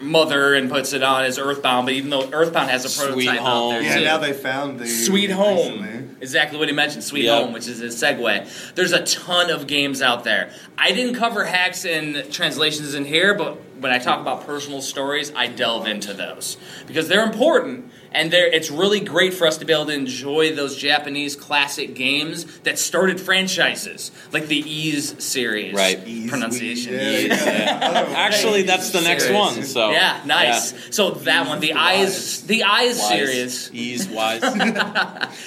mother 0.00 0.54
and 0.54 0.70
puts 0.70 0.92
it 0.92 1.02
on 1.02 1.24
as 1.24 1.38
Earthbound, 1.38 1.86
but 1.86 1.94
even 1.94 2.10
though 2.10 2.28
Earthbound 2.30 2.70
has 2.70 2.84
a 2.84 2.88
Sweet 2.88 3.26
prototype 3.26 3.38
Home. 3.40 3.74
out 3.74 3.80
there 3.80 3.82
Yeah, 3.82 3.98
too. 3.98 4.04
now 4.04 4.18
they 4.18 4.32
found 4.32 4.78
the 4.78 4.86
Sweet 4.86 5.30
Home. 5.30 5.80
recently. 5.82 6.07
Exactly 6.20 6.58
what 6.58 6.68
he 6.68 6.74
mentioned, 6.74 7.04
Sweet 7.04 7.24
Yep. 7.24 7.42
Home, 7.44 7.52
which 7.52 7.68
is 7.68 7.80
a 7.80 7.86
segue. 7.86 8.74
There's 8.74 8.92
a 8.92 9.04
ton 9.04 9.50
of 9.50 9.66
games 9.66 10.02
out 10.02 10.24
there. 10.24 10.50
I 10.76 10.92
didn't 10.92 11.14
cover 11.14 11.44
hacks 11.44 11.84
and 11.84 12.30
translations 12.32 12.94
in 12.94 13.04
here, 13.04 13.34
but 13.34 13.56
when 13.78 13.92
I 13.92 13.98
talk 13.98 14.20
about 14.20 14.44
personal 14.44 14.82
stories, 14.82 15.32
I 15.34 15.46
delve 15.46 15.86
into 15.86 16.12
those 16.12 16.56
because 16.86 17.08
they're 17.08 17.24
important 17.24 17.92
and 18.12 18.30
they're, 18.30 18.46
it's 18.46 18.70
really 18.70 19.00
great 19.00 19.34
for 19.34 19.46
us 19.46 19.58
to 19.58 19.64
be 19.64 19.72
able 19.72 19.86
to 19.86 19.92
enjoy 19.94 20.54
those 20.54 20.76
Japanese 20.76 21.36
classic 21.36 21.94
games 21.94 22.44
that 22.60 22.78
started 22.78 23.20
franchises, 23.20 24.10
like 24.32 24.46
the 24.46 24.58
Ease 24.58 25.22
series. 25.22 25.74
Right. 25.74 26.00
Ease, 26.06 26.30
Pronunciation. 26.30 26.92
we- 26.92 26.98
yeah, 26.98 27.10
Ease. 27.18 27.28
yeah. 27.46 28.04
Actually, 28.16 28.62
that's 28.62 28.90
the 28.90 29.00
next 29.00 29.24
Series. 29.24 29.38
one. 29.38 29.62
So 29.64 29.90
yeah, 29.90 30.20
nice. 30.24 30.72
yeah. 30.72 30.78
So 30.90 31.10
that 31.10 31.46
one, 31.46 31.60
the 31.60 31.74
eyes, 31.74 32.42
the 32.44 32.64
eyes 32.64 32.98
Wise. 32.98 33.08
series. 33.08 33.70
Ease 33.72 34.08
wise. 34.18 34.40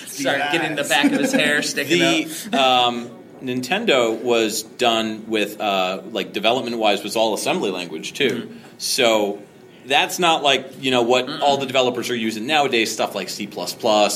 Start 0.08 0.52
getting 0.52 0.76
the 0.76 0.84
back 0.88 1.06
of 1.12 1.20
his 1.20 1.34
hair 1.34 1.62
sticking 1.62 2.02
up. 2.02 2.28
the 2.52 2.62
um, 2.62 3.10
Nintendo 3.42 4.22
was 4.22 4.62
done 4.64 5.28
with 5.28 5.60
uh, 5.60 6.02
like 6.12 6.32
development 6.34 6.78
wise 6.78 7.04
was 7.04 7.16
all 7.16 7.34
assembly 7.34 7.72
language 7.72 8.14
too. 8.14 8.44
Mm-hmm. 8.48 8.58
So 8.78 9.42
that's 9.86 10.20
not 10.20 10.44
like 10.44 10.82
you 10.82 10.92
know 10.92 11.02
what 11.02 11.30
all 11.42 11.58
the 11.58 11.66
developers 11.66 12.10
are 12.10 12.16
using 12.16 12.46
nowadays 12.48 12.92
stuff 12.92 13.16
like 13.16 13.30
C++ 13.30 13.48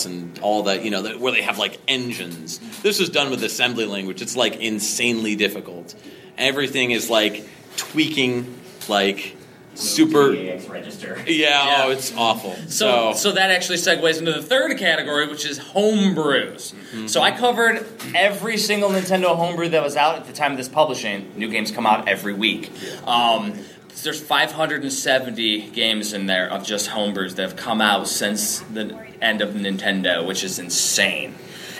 and 0.06 0.40
all 0.40 0.64
that 0.64 0.84
you 0.84 0.92
know 0.92 1.02
that, 1.04 1.20
where 1.20 1.32
they 1.32 1.42
have 1.42 1.58
like 1.58 1.80
engines. 1.88 2.60
This 2.82 3.00
was 3.00 3.10
done 3.10 3.30
with 3.32 3.44
assembly 3.44 3.86
language. 3.86 4.22
It's 4.22 4.36
like 4.36 4.58
insanely 4.58 5.36
difficult. 5.36 5.96
Everything 6.38 6.92
is 6.92 7.10
like 7.10 7.48
tweaking 7.78 8.60
like 8.88 9.36
super 9.74 10.30
register. 10.70 11.22
yeah, 11.28 11.28
Yeah. 11.28 11.84
oh 11.86 11.92
it's 11.92 12.16
awful. 12.16 12.54
So, 12.68 12.68
So, 12.68 13.14
so 13.14 13.32
that 13.34 13.52
actually 13.52 13.78
segues 13.78 14.20
into 14.20 14.32
the 14.32 14.42
third 14.42 14.78
category, 14.78 15.28
which 15.28 15.46
is 15.46 15.60
homebrews. 15.60 17.10
So 17.10 17.22
I 17.22 17.32
covered 17.32 17.86
every 18.16 18.58
single 18.58 18.90
Nintendo 18.90 19.36
homebrew 19.36 19.70
that 19.70 19.84
was 19.84 19.98
out 19.98 20.16
at 20.16 20.26
the 20.28 20.34
time 20.34 20.52
of 20.52 20.58
this 20.58 20.70
publishing. 20.70 21.30
New 21.36 21.50
games 21.50 21.72
come 21.72 21.86
out 21.86 22.08
every 22.08 22.34
week. 22.34 22.72
Um, 23.06 23.54
there's 24.04 24.22
570 24.22 25.70
games 25.72 26.14
in 26.14 26.26
there 26.26 26.50
of 26.50 26.64
just 26.64 26.90
homebrews 26.90 27.36
that 27.36 27.42
have 27.42 27.56
come 27.56 27.82
out 27.82 28.08
since 28.08 28.60
the 28.60 28.98
end 29.22 29.42
of 29.42 29.50
Nintendo, 29.54 30.26
which 30.26 30.44
is 30.44 30.60
insane. 30.60 31.36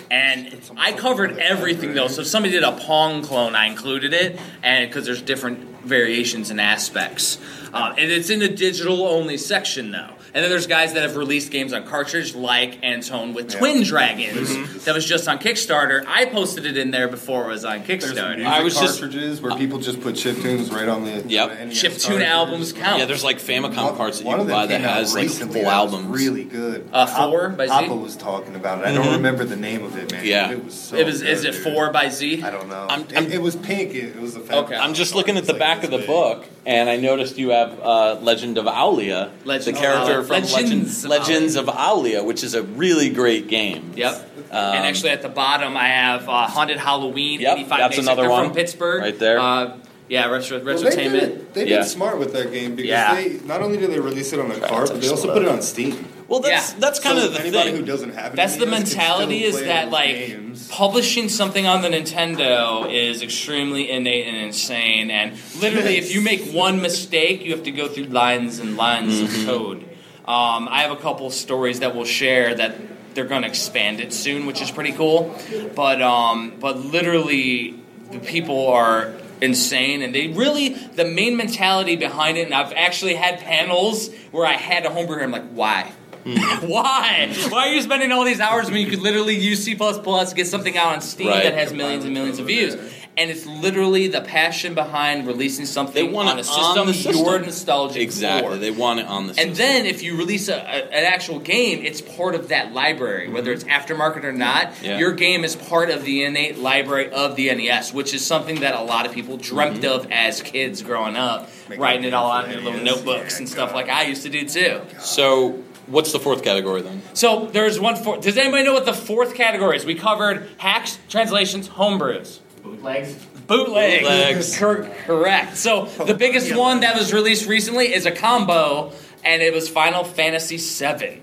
And 0.10 0.62
I 0.78 0.94
covered 0.94 1.38
everything 1.40 1.94
though. 1.94 2.08
So 2.08 2.22
if 2.22 2.28
somebody 2.28 2.54
did 2.54 2.64
a 2.64 2.74
Pong 2.74 3.24
clone, 3.24 3.56
I 3.56 3.68
included 3.68 4.14
it, 4.14 4.40
and 4.64 4.88
because 4.88 5.06
there's 5.06 5.22
different 5.22 5.60
variations 5.82 6.52
and 6.52 6.62
aspects. 6.62 7.40
Uh, 7.74 7.94
and 7.98 8.12
it's 8.12 8.30
in 8.30 8.40
the 8.40 8.50
digital 8.50 9.04
only 9.08 9.38
section 9.38 9.92
though. 9.92 10.15
And 10.36 10.44
then 10.44 10.50
there's 10.52 10.68
guys 10.68 10.94
that 10.96 11.04
have 11.04 11.16
released 11.16 11.50
games 11.50 11.72
on 11.72 11.86
cartridge, 11.88 12.36
like 12.36 12.80
Antone 12.84 13.34
with 13.34 13.50
Twin 13.50 13.84
Dragons, 13.84 14.84
that 14.84 14.94
was 14.94 15.06
just 15.06 15.30
on 15.30 15.40
Kickstarter. 15.40 16.04
I 16.06 16.26
posted 16.26 16.66
it 16.66 16.76
in 16.78 16.92
there 16.92 17.08
before 17.08 17.46
it 17.46 17.48
was 17.48 17.64
on 17.64 17.84
Kickstarter. 17.84 18.36
music 18.36 18.46
I 18.46 18.62
was 18.62 18.78
just- 18.78 19.00
cartridges 19.00 19.42
where 19.42 19.56
people 19.56 19.80
just 19.80 20.02
put 20.02 20.16
chip 20.18 20.36
tunes 20.42 20.72
right 20.72 20.90
on 20.90 21.06
the 21.06 21.24
Yep. 21.26 21.50
the 21.58 21.66
NES 21.68 21.82
Chiptune 21.82 22.22
albums 22.22 22.74
count. 22.74 23.00
yeah, 23.00 23.06
there's 23.06 23.24
like 23.24 23.40
Famicom 23.40 23.78
One- 23.86 23.96
parts 23.96 24.18
that 24.18 24.24
you 24.26 24.28
one 24.28 24.36
can 24.40 24.42
of 24.42 24.48
them 24.48 24.58
buy 24.58 24.66
that 24.68 24.82
has 24.82 25.14
like 25.14 25.24
recently 25.24 25.62
full 25.62 25.70
albums. 25.72 26.08
Really 26.08 26.44
good. 26.44 26.86
Uh, 26.92 27.06
Four 27.06 27.48
by 27.50 27.68
Z? 27.68 27.72
Papa 27.72 27.96
was 27.96 28.18
talking 28.18 28.56
about 28.56 28.80
it. 28.80 28.88
I 28.88 28.94
don't 28.94 29.14
remember 29.14 29.46
the 29.46 29.56
name 29.56 29.86
of 29.86 29.98
it, 29.98 30.12
man. 30.12 30.26
Yeah. 30.26 30.52
it 30.52 30.66
was. 30.66 30.74
So 30.74 30.98
it 30.98 31.06
was 31.06 31.22
is 31.22 31.44
good, 31.44 31.50
it 31.50 31.64
dude. 31.64 31.64
four 31.74 31.92
by 31.92 32.10
Z? 32.10 32.44
I 32.44 32.50
don't 32.52 32.68
know. 32.68 32.88
I'm- 32.90 33.06
It- 33.10 33.16
I'm- 33.16 33.32
it, 33.32 33.42
was 33.42 33.56
pink. 33.56 33.96
It, 33.96 34.16
it 34.18 34.22
was 34.22 34.36
a 34.36 34.42
Okay. 34.54 34.76
I'm 34.76 34.94
just 34.96 35.16
looking 35.16 35.38
at 35.38 35.46
the 35.46 35.54
like 35.54 35.60
back 35.62 35.84
of 35.86 35.92
the 35.92 36.00
big. 36.00 36.08
book, 36.08 36.46
and 36.66 36.90
I 36.90 36.98
noticed 36.98 37.38
you 37.38 37.52
have 37.52 37.80
uh, 37.82 38.18
Legend 38.22 38.58
of 38.58 38.66
Owlia, 38.66 39.30
Legend 39.46 39.78
the 39.78 39.80
character 39.80 40.22
Owlia. 40.22 40.25
From 40.28 40.44
Legends 40.44 40.54
Legends, 40.54 41.04
of 41.06 41.10
Legends 41.10 41.56
of 41.56 41.66
Owlia, 41.68 42.26
which 42.26 42.44
is 42.44 42.54
a 42.54 42.64
really 42.64 43.10
great 43.10 43.48
game. 43.48 43.94
Yep. 43.96 44.14
Um, 44.52 44.76
and 44.76 44.86
actually, 44.86 45.10
at 45.12 45.22
the 45.22 45.30
bottom, 45.30 45.76
I 45.76 45.88
have 45.88 46.28
uh, 46.30 46.48
Haunted 46.48 46.78
Halloween. 46.78 47.42
Yep, 47.42 47.58
85 47.58 47.78
that's 47.78 47.90
Basic. 47.96 48.04
another 48.04 48.22
They're 48.24 48.32
one. 48.32 48.46
from 48.48 48.56
Pittsburgh. 48.56 49.02
Right 49.02 49.20
there. 49.20 49.40
Uh, 49.40 49.78
yeah, 50.08 50.28
retro, 50.30 50.64
Well, 50.64 50.78
they 50.78 50.84
retrotainment. 50.92 51.12
did, 51.20 51.54
they 51.56 51.68
Yeah. 51.68 51.84
smart 51.84 52.20
with 52.20 52.32
that 52.34 52.52
game 52.54 52.76
because 52.76 52.90
Yeah. 52.90 53.16
they 53.16 53.40
not 53.46 53.62
only 53.62 53.78
did 53.78 53.90
they 53.92 54.00
release 54.00 54.34
it 54.34 54.40
on 54.40 54.50
the 54.50 54.56
Right, 54.56 54.70
cart, 54.70 54.90
but 54.92 55.02
they 55.02 55.10
also 55.10 55.34
put 55.34 55.42
it 55.42 55.48
on 55.48 55.62
Steam. 55.64 56.06
Well, 56.28 56.40
that's 56.42 56.72
Yeah. 56.74 56.76
that's 56.80 57.00
kind 57.00 57.18
So 57.20 57.26
of 57.26 57.34
the 57.34 57.42
anybody 57.42 57.72
thing. 57.72 57.80
who 57.80 57.86
doesn't 57.86 58.14
have 58.14 58.36
That's 58.36 58.56
the 58.58 58.66
mentality 58.68 59.44
is 59.44 59.60
that 59.62 59.90
like 59.92 60.10
games. 60.16 60.68
publishing 60.72 61.28
something 61.28 61.66
on 61.66 61.82
the 61.82 61.90
Nintendo 61.90 62.92
is 62.92 63.22
extremely 63.24 63.90
innate 63.92 64.28
and 64.28 64.38
insane 64.38 65.10
and 65.12 65.34
literally 65.60 65.98
if 65.98 66.14
you 66.14 66.22
make 66.22 66.52
one 66.52 66.82
mistake 66.82 67.44
you 67.44 67.52
have 67.52 67.64
to 67.64 67.72
go 67.72 67.88
through 67.88 68.06
lines 68.06 68.60
and 68.60 68.78
lines 68.78 69.14
Mm-hmm. 69.22 69.40
of 69.42 69.46
code. 69.56 69.86
Um, 70.28 70.68
I 70.70 70.82
have 70.82 70.92
a 70.92 70.96
couple 70.96 71.30
stories 71.30 71.82
that 71.82 71.96
we'll 71.96 72.06
share 72.06 72.56
that 72.56 72.76
they're 73.14 73.26
going 73.26 73.44
to 73.44 73.48
expand 73.48 74.02
it 74.02 74.12
soon, 74.12 74.46
which 74.46 74.62
is 74.62 74.72
pretty 74.72 74.92
cool. 74.92 75.40
But 75.76 76.02
um, 76.02 76.54
but 76.60 76.78
literally 76.78 77.76
the 78.12 78.20
people 78.20 78.68
are 78.68 79.14
insane 79.42 80.02
and 80.02 80.16
they 80.16 80.28
really 80.30 80.70
the 80.70 81.06
main 81.06 81.36
mentality 81.36 81.96
behind 81.98 82.38
it 82.38 82.46
and 82.46 82.54
I've 82.54 82.72
actually 82.74 83.16
had 83.16 83.40
panels 83.40 84.10
where 84.32 84.46
I 84.46 84.54
had 84.54 84.86
a 84.86 84.90
homebrewer 84.90 85.22
I'm 85.22 85.32
like 85.32 85.50
why 85.50 85.92
why? 86.26 87.32
Why 87.50 87.68
are 87.68 87.74
you 87.74 87.82
spending 87.84 88.12
all 88.12 88.26
these 88.26 88.40
hours 88.40 88.72
when 88.72 88.80
you 88.82 88.88
could 88.88 89.00
literally 89.02 89.36
use 89.36 89.64
C++, 89.64 89.76
get 89.76 90.48
something 90.48 90.76
out 90.76 90.96
on 90.96 91.02
Steam 91.02 91.28
Right. 91.28 91.44
that 91.44 91.54
has 91.54 91.72
millions 91.72 92.04
and 92.04 92.16
millions 92.16 92.40
of 92.40 92.48
views? 92.48 92.76
And 93.18 93.32
it's 93.32 93.46
literally 93.46 94.08
the 94.08 94.20
passion 94.22 94.74
behind 94.74 95.26
releasing 95.26 95.66
something 95.66 95.94
They 96.06 96.12
want 96.12 96.28
on 96.28 96.38
a 96.40 96.44
system, 96.44 96.80
on 96.80 96.88
the 96.88 96.94
system. 96.94 97.26
you're 97.26 97.40
nostalgic 97.40 98.02
exactly. 98.02 98.52
for. 98.54 98.58
They 98.58 98.72
want 98.72 99.00
it 99.00 99.06
on 99.08 99.28
the 99.28 99.34
system. 99.34 99.50
And 99.50 99.58
then 99.58 99.86
if 99.86 100.04
you 100.04 100.18
release 100.18 100.50
a, 100.50 100.56
a, 100.56 100.58
an 100.58 101.06
actual 101.06 101.40
game, 101.40 101.84
it's 101.86 102.02
part 102.02 102.36
of 102.36 102.50
that 102.50 102.74
library, 102.74 103.30
whether 103.30 103.54
it's 103.54 103.64
aftermarket 103.64 104.24
or 104.26 104.34
not. 104.34 104.74
Yeah. 104.84 104.98
Your 104.98 105.14
game 105.14 105.44
is 105.46 105.56
part 105.56 105.90
of 105.90 106.04
the 106.04 106.24
innate 106.26 106.58
library 106.58 107.10
of 107.12 107.36
the 107.38 107.54
NES, 107.56 107.94
which 107.94 108.14
is 108.14 108.26
something 108.26 108.60
that 108.60 108.76
a 108.76 108.82
lot 108.84 109.06
of 109.06 109.14
people 109.14 109.38
dreamt 109.38 109.66
Mm-hmm. 109.82 110.06
of 110.06 110.12
as 110.12 110.42
kids 110.42 110.82
growing 110.82 111.16
up, 111.16 111.50
Making 111.70 111.82
writing 111.82 112.04
it 112.04 112.14
all 112.14 112.30
out 112.32 112.46
in 112.46 112.52
their 112.52 112.60
little 112.62 112.82
notebooks 112.82 113.34
Yeah, 113.36 113.40
and 113.40 113.50
stuff 113.50 113.70
God. 113.70 113.76
like 113.76 113.90
I 113.90 114.04
used 114.04 114.24
to 114.24 114.30
do 114.30 114.48
too. 114.48 114.82
so, 115.00 115.64
what's 115.88 116.12
the 116.12 116.20
fourth 116.20 116.44
category 116.44 116.82
then? 116.82 117.02
So 117.14 117.48
there's 117.48 117.80
one 117.80 117.96
for. 117.96 118.18
Does 118.18 118.38
anybody 118.38 118.64
know 118.64 118.74
what 118.74 118.86
the 118.86 118.94
fourth 118.94 119.36
category 119.36 119.78
is? 119.78 119.86
We 119.86 119.96
covered 119.96 120.48
hacks, 120.58 121.00
translations, 121.10 121.70
homebrews. 121.70 122.40
Bootlegs. 122.86 123.14
Bootleg. 123.48 124.02
Bootlegs. 124.04 124.58
Cor- 124.58 124.90
correct. 125.06 125.58
So 125.58 125.86
the 125.86 126.14
biggest 126.14 126.56
one 126.56 126.82
that 126.82 126.96
was 126.98 127.14
released 127.14 127.48
recently 127.48 127.94
is 127.94 128.06
a 128.06 128.12
combo, 128.12 128.92
and 129.24 129.42
it 129.42 129.54
was 129.54 129.68
Final 129.70 130.04
Fantasy 130.04 130.58
VII. 130.58 131.22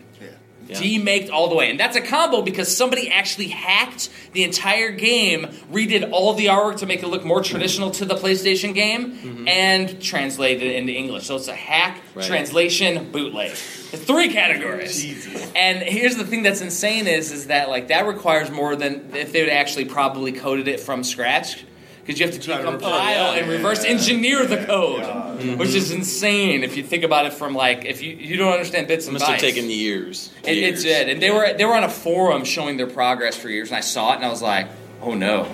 Yeah. 0.69 0.79
Demaked 0.81 1.31
all 1.31 1.49
the 1.49 1.55
way. 1.57 1.71
And 1.71 1.79
that's 1.81 1.97
a 1.97 2.01
combo 2.01 2.41
because 2.43 2.75
somebody 2.75 3.11
actually 3.11 3.49
hacked 3.49 4.09
the 4.33 4.45
entire 4.45 4.91
game, 4.93 5.47
redid 5.73 6.11
all 6.13 6.35
the 6.35 6.47
artwork 6.47 6.79
to 6.79 6.87
make 6.87 7.03
it 7.03 7.09
look 7.09 7.25
more 7.25 7.43
traditional 7.43 7.91
to 7.93 8.05
the 8.05 8.15
PlayStation 8.15 8.75
game, 8.75 9.45
and 9.49 10.01
translated 10.03 10.63
it 10.63 10.77
into 10.77 10.93
English. 10.93 11.25
So 11.27 11.37
it's 11.37 11.49
a 11.49 11.55
hack, 11.55 12.01
Right. 12.15 12.25
translation, 12.27 13.11
bootleg. 13.11 13.51
Three 13.53 14.29
categories. 14.29 15.05
And 15.57 15.83
here's 15.83 16.17
the 16.17 16.25
thing 16.25 16.43
that's 16.43 16.61
insane 16.61 17.07
is 17.07 17.33
is 17.33 17.47
that 17.49 17.69
like 17.69 17.89
that 17.89 18.07
requires 18.07 18.51
more 18.51 18.75
than 18.77 19.11
if 19.15 19.33
they 19.33 19.41
would 19.43 19.51
actually 19.53 19.85
probably 19.87 20.33
coded 20.33 20.69
it 20.69 20.81
from 20.81 21.05
scratch. 21.05 21.65
Because 22.05 22.19
you 22.19 22.27
have 22.27 22.35
to 22.35 22.41
Try 22.41 22.61
to 22.61 22.65
decompile 22.65 22.81
reverse- 22.81 23.39
and 23.39 23.49
reverse 23.49 23.85
engineer 23.85 24.45
the 24.45 24.65
code, 24.65 25.03
Mm-hmm. 25.43 25.59
which 25.59 25.75
is 25.75 25.91
insane 25.91 26.63
if 26.65 26.77
you 26.77 26.83
think 26.83 27.03
about 27.05 27.27
it 27.27 27.33
from 27.33 27.55
like 27.55 27.85
if 27.85 28.03
you 28.03 28.15
you 28.15 28.37
don't 28.37 28.53
understand 28.53 28.89
bits 28.89 29.05
It 29.07 29.09
and 29.09 29.13
must 29.15 29.27
have 29.27 29.37
bytes. 29.39 29.41
taken 29.41 29.69
years. 29.71 30.31
It, 30.45 30.51
it 30.51 30.57
years. 30.57 30.83
did, 30.83 31.09
and 31.09 31.21
they 31.23 31.31
were 31.31 31.53
they 31.53 31.65
were 31.65 31.75
on 31.75 31.85
a 31.85 31.89
forum 31.89 32.45
showing 32.45 32.77
their 32.77 32.87
progress 32.87 33.37
for 33.37 33.49
years, 33.49 33.69
and 33.71 33.77
I 33.77 33.81
saw 33.81 34.13
it, 34.13 34.17
and 34.17 34.25
I 34.25 34.29
was 34.29 34.43
like, 34.43 34.69
oh 35.01 35.15
no. 35.15 35.49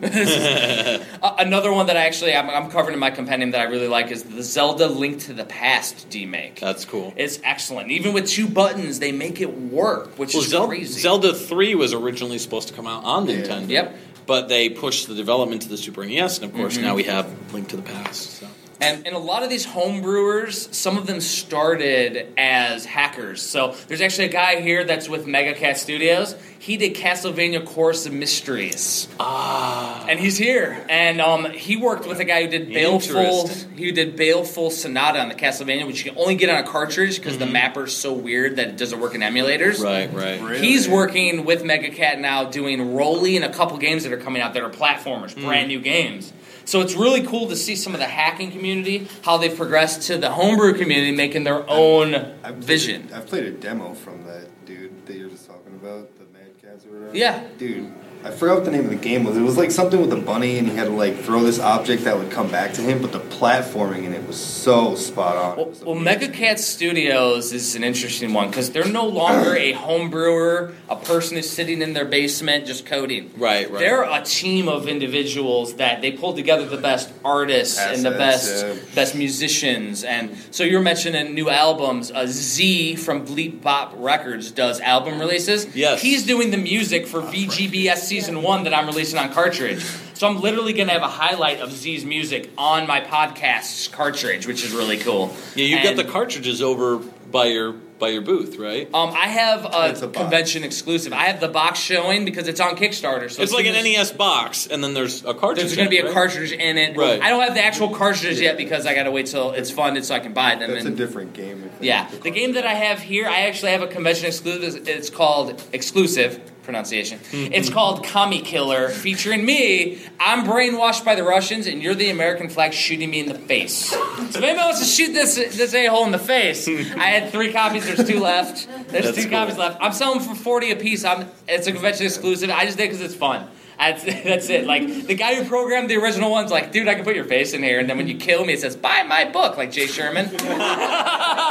This 0.00 0.30
is- 0.30 1.06
A- 1.22 1.34
another 1.38 1.72
one 1.72 1.86
that 1.86 1.96
I 1.96 2.06
actually 2.06 2.34
I'm, 2.34 2.48
I'm 2.50 2.70
covering 2.70 2.94
in 2.94 3.00
my 3.00 3.10
compendium 3.10 3.50
that 3.52 3.60
I 3.60 3.64
really 3.64 3.88
like 3.88 4.10
is 4.10 4.22
the 4.22 4.42
Zelda 4.42 4.86
Link 4.88 5.20
to 5.22 5.32
the 5.32 5.44
Past 5.44 6.08
demake. 6.10 6.58
That's 6.58 6.84
cool. 6.84 7.12
It's 7.16 7.38
excellent. 7.44 7.90
Even 7.90 8.12
with 8.12 8.26
two 8.28 8.46
buttons, 8.48 8.98
they 8.98 9.12
make 9.12 9.40
it 9.40 9.52
work, 9.58 10.18
which 10.18 10.34
Well, 10.34 10.42
is 10.42 10.48
Zel- 10.50 10.68
crazy. 10.68 11.00
Zelda 11.00 11.34
3 11.34 11.74
was 11.74 11.92
originally 11.94 12.38
supposed 12.38 12.68
to 12.68 12.74
come 12.74 12.86
out 12.86 13.04
on 13.04 13.26
Yeah. 13.28 13.36
Nintendo. 13.36 13.68
Yep. 13.68 13.96
But 14.26 14.48
they 14.48 14.68
pushed 14.70 15.06
the 15.08 15.14
development 15.14 15.62
to 15.62 15.68
the 15.68 15.76
Super 15.76 16.04
NES, 16.04 16.38
and 16.38 16.46
of 16.50 16.54
course 16.56 16.76
Mhm. 16.76 16.82
now 16.82 16.94
we 16.96 17.04
have 17.04 17.26
Link 17.54 17.68
to 17.68 17.76
the 17.76 17.82
Past. 17.82 18.38
So. 18.40 18.46
And, 18.80 19.06
and 19.06 19.16
a 19.16 19.18
lot 19.18 19.42
of 19.42 19.48
these 19.50 19.64
home 19.64 20.02
brewers, 20.02 20.68
some 20.76 20.98
of 20.98 21.06
them 21.06 21.20
started 21.20 22.32
as 22.36 22.84
hackers. 22.84 23.40
So 23.42 23.74
there's 23.88 24.00
actually 24.02 24.26
a 24.26 24.32
guy 24.32 24.60
here 24.60 24.84
that's 24.84 25.08
with 25.08 25.26
Mega 25.26 25.54
Cat 25.54 25.78
Studios. 25.78 26.34
He 26.58 26.76
did 26.76 26.94
Castlevania 26.94 27.64
Chorus 27.64 28.06
of 28.06 28.12
Mysteries. 28.12 29.08
Ah. 29.20 30.04
And 30.08 30.18
he's 30.20 30.36
here. 30.36 30.84
And 30.88 31.20
um, 31.20 31.44
he 31.52 31.76
worked 31.76 32.06
with 32.06 32.18
a 32.20 32.24
guy 32.24 32.42
who 32.44 32.48
did 32.50 32.68
Baleful. 32.72 33.48
He 33.76 33.92
did 33.92 34.16
Baleful 34.16 34.70
Sonata 34.70 35.20
on 35.20 35.28
the 35.28 35.34
Castlevania, 35.34 35.86
which 35.86 36.04
you 36.04 36.10
can 36.10 36.20
only 36.20 36.34
get 36.34 36.50
on 36.50 36.62
a 36.62 36.66
cartridge 36.66 37.16
because 37.16 37.36
Mm-hmm. 37.36 37.46
the 37.46 37.52
mapper's 37.52 37.94
so 37.94 38.12
weird 38.14 38.56
that 38.56 38.68
it 38.68 38.76
doesn't 38.78 38.98
work 39.00 39.14
in 39.14 39.20
emulators. 39.20 39.82
Right, 39.82 40.12
right. 40.12 40.40
Really? 40.40 40.58
He's 40.66 40.88
working 40.88 41.44
with 41.44 41.64
Mega 41.64 41.90
Cat 41.90 42.18
now, 42.18 42.44
doing 42.44 42.94
Rolly 42.94 43.36
and 43.36 43.44
a 43.44 43.52
couple 43.52 43.76
games 43.78 44.04
that 44.04 44.12
are 44.12 44.16
coming 44.18 44.40
out 44.40 44.54
that 44.54 44.62
are 44.62 44.70
platformers, 44.70 45.34
Mm. 45.34 45.44
brand 45.44 45.68
new 45.68 45.80
games. 45.80 46.32
So 46.66 46.80
it's 46.80 46.94
really 46.94 47.22
cool 47.22 47.48
to 47.48 47.56
see 47.56 47.76
some 47.76 47.94
of 47.94 48.00
the 48.00 48.06
hacking 48.06 48.50
community, 48.50 49.08
how 49.22 49.36
they've 49.38 49.56
progressed 49.56 50.02
to 50.08 50.18
the 50.18 50.30
homebrew 50.30 50.74
community, 50.76 51.12
making 51.12 51.44
their 51.44 51.64
own 51.70 52.14
I've 52.16 52.32
played 52.42 52.64
vision. 52.64 53.08
a- 53.12 53.16
I've 53.16 53.26
played 53.26 53.44
a 53.44 53.52
demo 53.52 53.94
from 53.94 54.24
that 54.26 54.48
dude 54.66 55.06
that 55.06 55.16
you're 55.16 55.30
just 55.30 55.46
talking 55.46 55.74
about, 55.74 56.08
the 56.18 56.24
Mad 56.36 56.50
Cats 56.60 56.84
or 56.84 56.98
whatever. 56.98 57.16
Yeah. 57.16 57.44
Dude, 57.56 57.92
I 58.24 58.30
forgot 58.30 58.56
what 58.56 58.64
the 58.64 58.70
name 58.70 58.84
of 58.84 58.90
the 58.90 58.96
game 58.96 59.24
was. 59.24 59.36
It 59.36 59.42
was 59.42 59.56
like 59.56 59.70
something 59.70 60.00
with 60.00 60.12
a 60.12 60.20
bunny, 60.20 60.58
and 60.58 60.68
he 60.68 60.74
had 60.74 60.84
to 60.84 60.92
like 60.92 61.16
throw 61.18 61.42
this 61.42 61.60
object 61.60 62.04
that 62.04 62.18
would 62.18 62.30
come 62.30 62.50
back 62.50 62.72
to 62.74 62.80
him. 62.80 63.00
But 63.00 63.12
the 63.12 63.20
platforming 63.20 64.04
in 64.04 64.12
it 64.12 64.26
was 64.26 64.36
so 64.36 64.94
spot 64.94 65.36
on. 65.36 65.52
It 65.52 65.56
Well, 65.56 65.94
well. 65.94 65.94
Mega 65.94 66.28
Cat 66.28 66.58
Studios 66.58 67.52
is 67.52 67.76
an 67.76 67.84
interesting 67.84 68.32
one 68.32 68.48
because 68.48 68.70
they're 68.70 68.88
no 68.88 69.06
longer 69.06 69.54
a 69.56 69.72
home 69.72 70.10
brewer, 70.10 70.74
a 70.88 70.96
person 70.96 71.36
who's 71.36 71.48
sitting 71.50 71.82
in 71.82 71.92
their 71.92 72.04
basement 72.04 72.66
just 72.66 72.86
coding. 72.86 73.30
Right, 73.36 73.70
right. 73.70 73.78
They're 73.78 74.02
a 74.02 74.22
team 74.24 74.68
of 74.68 74.88
individuals 74.88 75.74
that 75.74 76.00
they 76.00 76.12
pulled 76.12 76.36
together 76.36 76.66
the 76.66 76.76
best 76.78 77.12
artists 77.24 77.78
and 77.78 78.04
the 78.04 78.12
best 78.12 78.64
yeah. 78.66 78.74
best 78.94 79.14
musicians. 79.14 80.04
And 80.04 80.36
so 80.50 80.64
you're 80.64 80.82
mentioning 80.82 81.34
new 81.34 81.50
albums. 81.50 82.10
Uh, 82.10 82.26
Z 82.26 82.96
from 82.96 83.26
Bleep 83.26 83.62
Bop 83.62 83.92
Records 83.96 84.50
does 84.50 84.80
album 84.80 85.18
releases. 85.18 85.74
Yes. 85.76 86.00
He's 86.02 86.24
doing 86.26 86.50
the 86.50 86.56
music 86.56 87.06
for 87.06 87.20
VGBS 87.20 88.05
Season 88.06 88.42
1 88.42 88.64
that 88.64 88.74
I'm 88.74 88.86
releasing 88.86 89.18
on 89.18 89.32
cartridge. 89.32 89.82
So 90.14 90.26
I'm 90.26 90.40
literally 90.40 90.72
going 90.72 90.86
to 90.86 90.94
have 90.94 91.02
a 91.02 91.08
highlight 91.08 91.60
of 91.60 91.70
Z's 91.72 92.04
music 92.04 92.50
on 92.56 92.86
my 92.86 93.00
podcast's 93.00 93.88
cartridge, 93.88 94.46
which 94.46 94.64
is 94.64 94.72
really 94.72 94.96
cool. 94.96 95.34
Yeah, 95.54 95.66
you've 95.66 95.82
got 95.82 95.96
the 95.96 96.10
cartridges 96.10 96.62
over 96.62 96.96
by 97.30 97.46
your 97.46 97.74
by 97.98 98.08
your 98.08 98.22
booth, 98.22 98.58
right? 98.58 98.88
um, 98.92 99.10
I 99.10 99.26
have 99.26 99.64
a, 99.64 100.06
a 100.06 100.10
convention 100.10 100.64
exclusive. 100.64 101.12
I 101.12 101.24
have 101.24 101.40
the 101.40 101.48
box 101.48 101.78
showing 101.78 102.24
because 102.24 102.46
it's 102.46 102.60
on 102.60 102.76
Kickstarter. 102.76 103.30
So 103.30 103.42
it's 103.42 103.52
like 103.52 103.66
an 103.66 103.72
NES 103.72 104.12
box, 104.12 104.66
and 104.66 104.84
then 104.84 104.94
there's 104.94 105.24
a 105.24 105.32
cartridge. 105.34 105.66
There's 105.66 105.76
going 105.76 105.86
to 105.86 105.90
be 105.90 105.98
a 105.98 106.04
right? 106.04 106.12
cartridge 106.12 106.52
in 106.52 106.76
it. 106.76 106.96
Right. 106.96 107.20
I 107.20 107.30
don't 107.30 107.42
have 107.42 107.54
the 107.54 107.64
actual 107.64 107.90
cartridge 107.94 108.40
yet 108.40 108.56
because 108.56 108.86
I 108.86 108.94
got 108.94 109.04
to 109.04 109.10
wait 109.10 109.26
till 109.26 109.52
it's 109.52 109.70
funded 109.70 110.04
so 110.04 110.14
I 110.14 110.20
can 110.20 110.34
buy 110.34 110.56
them. 110.56 110.72
That's 110.72 110.84
a 110.84 110.90
different 110.90 111.32
game. 111.32 111.62
I 111.64 111.68
think. 111.68 111.82
yeah, 111.82 112.10
the 112.22 112.30
game 112.30 112.52
that 112.52 112.66
I 112.66 112.74
have 112.74 113.00
here, 113.00 113.26
I 113.26 113.42
actually 113.42 113.72
have 113.72 113.82
a 113.82 113.86
convention 113.86 114.26
exclusive. 114.26 114.88
It's 114.88 115.10
called 115.10 115.62
exclusive 115.72 116.40
pronunciation. 116.66 117.18
Mm-hmm. 117.18 117.54
It's 117.54 117.70
called 117.70 118.04
Commie 118.04 118.42
Killer, 118.42 118.90
featuring 118.90 119.46
me. 119.46 120.02
I'm 120.20 120.44
brainwashed 120.44 121.04
by 121.04 121.14
the 121.14 121.22
Russians, 121.22 121.66
and 121.66 121.82
you're 121.82 121.94
the 121.94 122.10
American 122.10 122.50
flag 122.50 122.74
shooting 122.74 123.08
me 123.08 123.20
in 123.20 123.28
the 123.28 123.38
face. 123.38 123.90
So 123.90 123.96
if 124.18 124.36
anyone 124.36 124.66
wants 124.66 124.80
to 124.80 124.84
shoot 124.84 125.14
this 125.14 125.36
this 125.36 125.72
a 125.72 125.86
hole 125.86 126.04
in 126.04 126.12
the 126.12 126.18
face, 126.18 126.68
I 126.68 127.06
had 127.06 127.30
three 127.30 127.52
copies. 127.52 127.86
There's 127.86 128.06
two 128.06 128.20
left. 128.20 128.68
There's 128.88 129.06
That's 129.06 129.16
two 129.16 129.22
cool. 129.30 129.38
copies 129.38 129.56
left. 129.56 129.78
I'm 129.80 129.92
selling 129.92 130.20
for 130.20 130.34
forty 130.34 130.70
a 130.72 130.76
piece. 130.76 131.04
I'm. 131.04 131.28
It's 131.48 131.66
a 131.66 131.72
convention 131.72 132.04
exclusive. 132.04 132.50
I 132.50 132.66
just 132.66 132.76
did 132.76 132.90
because 132.90 133.00
it's 133.00 133.14
fun. 133.14 133.48
That's, 133.78 134.04
that's 134.24 134.48
it. 134.48 134.66
Like 134.66 135.06
the 135.06 135.14
guy 135.14 135.34
who 135.34 135.48
programmed 135.48 135.90
the 135.90 135.96
original 135.96 136.30
one's 136.30 136.50
like, 136.50 136.72
dude, 136.72 136.88
I 136.88 136.94
can 136.94 137.04
put 137.04 137.14
your 137.14 137.24
face 137.24 137.52
in 137.52 137.62
here, 137.62 137.78
and 137.78 137.88
then 137.88 137.96
when 137.96 138.08
you 138.08 138.16
kill 138.16 138.44
me, 138.44 138.54
it 138.54 138.60
says, 138.60 138.76
buy 138.76 139.02
my 139.02 139.24
book, 139.30 139.56
like 139.56 139.70
Jay 139.72 139.86
Sherman. 139.86 140.26
I 140.40 141.50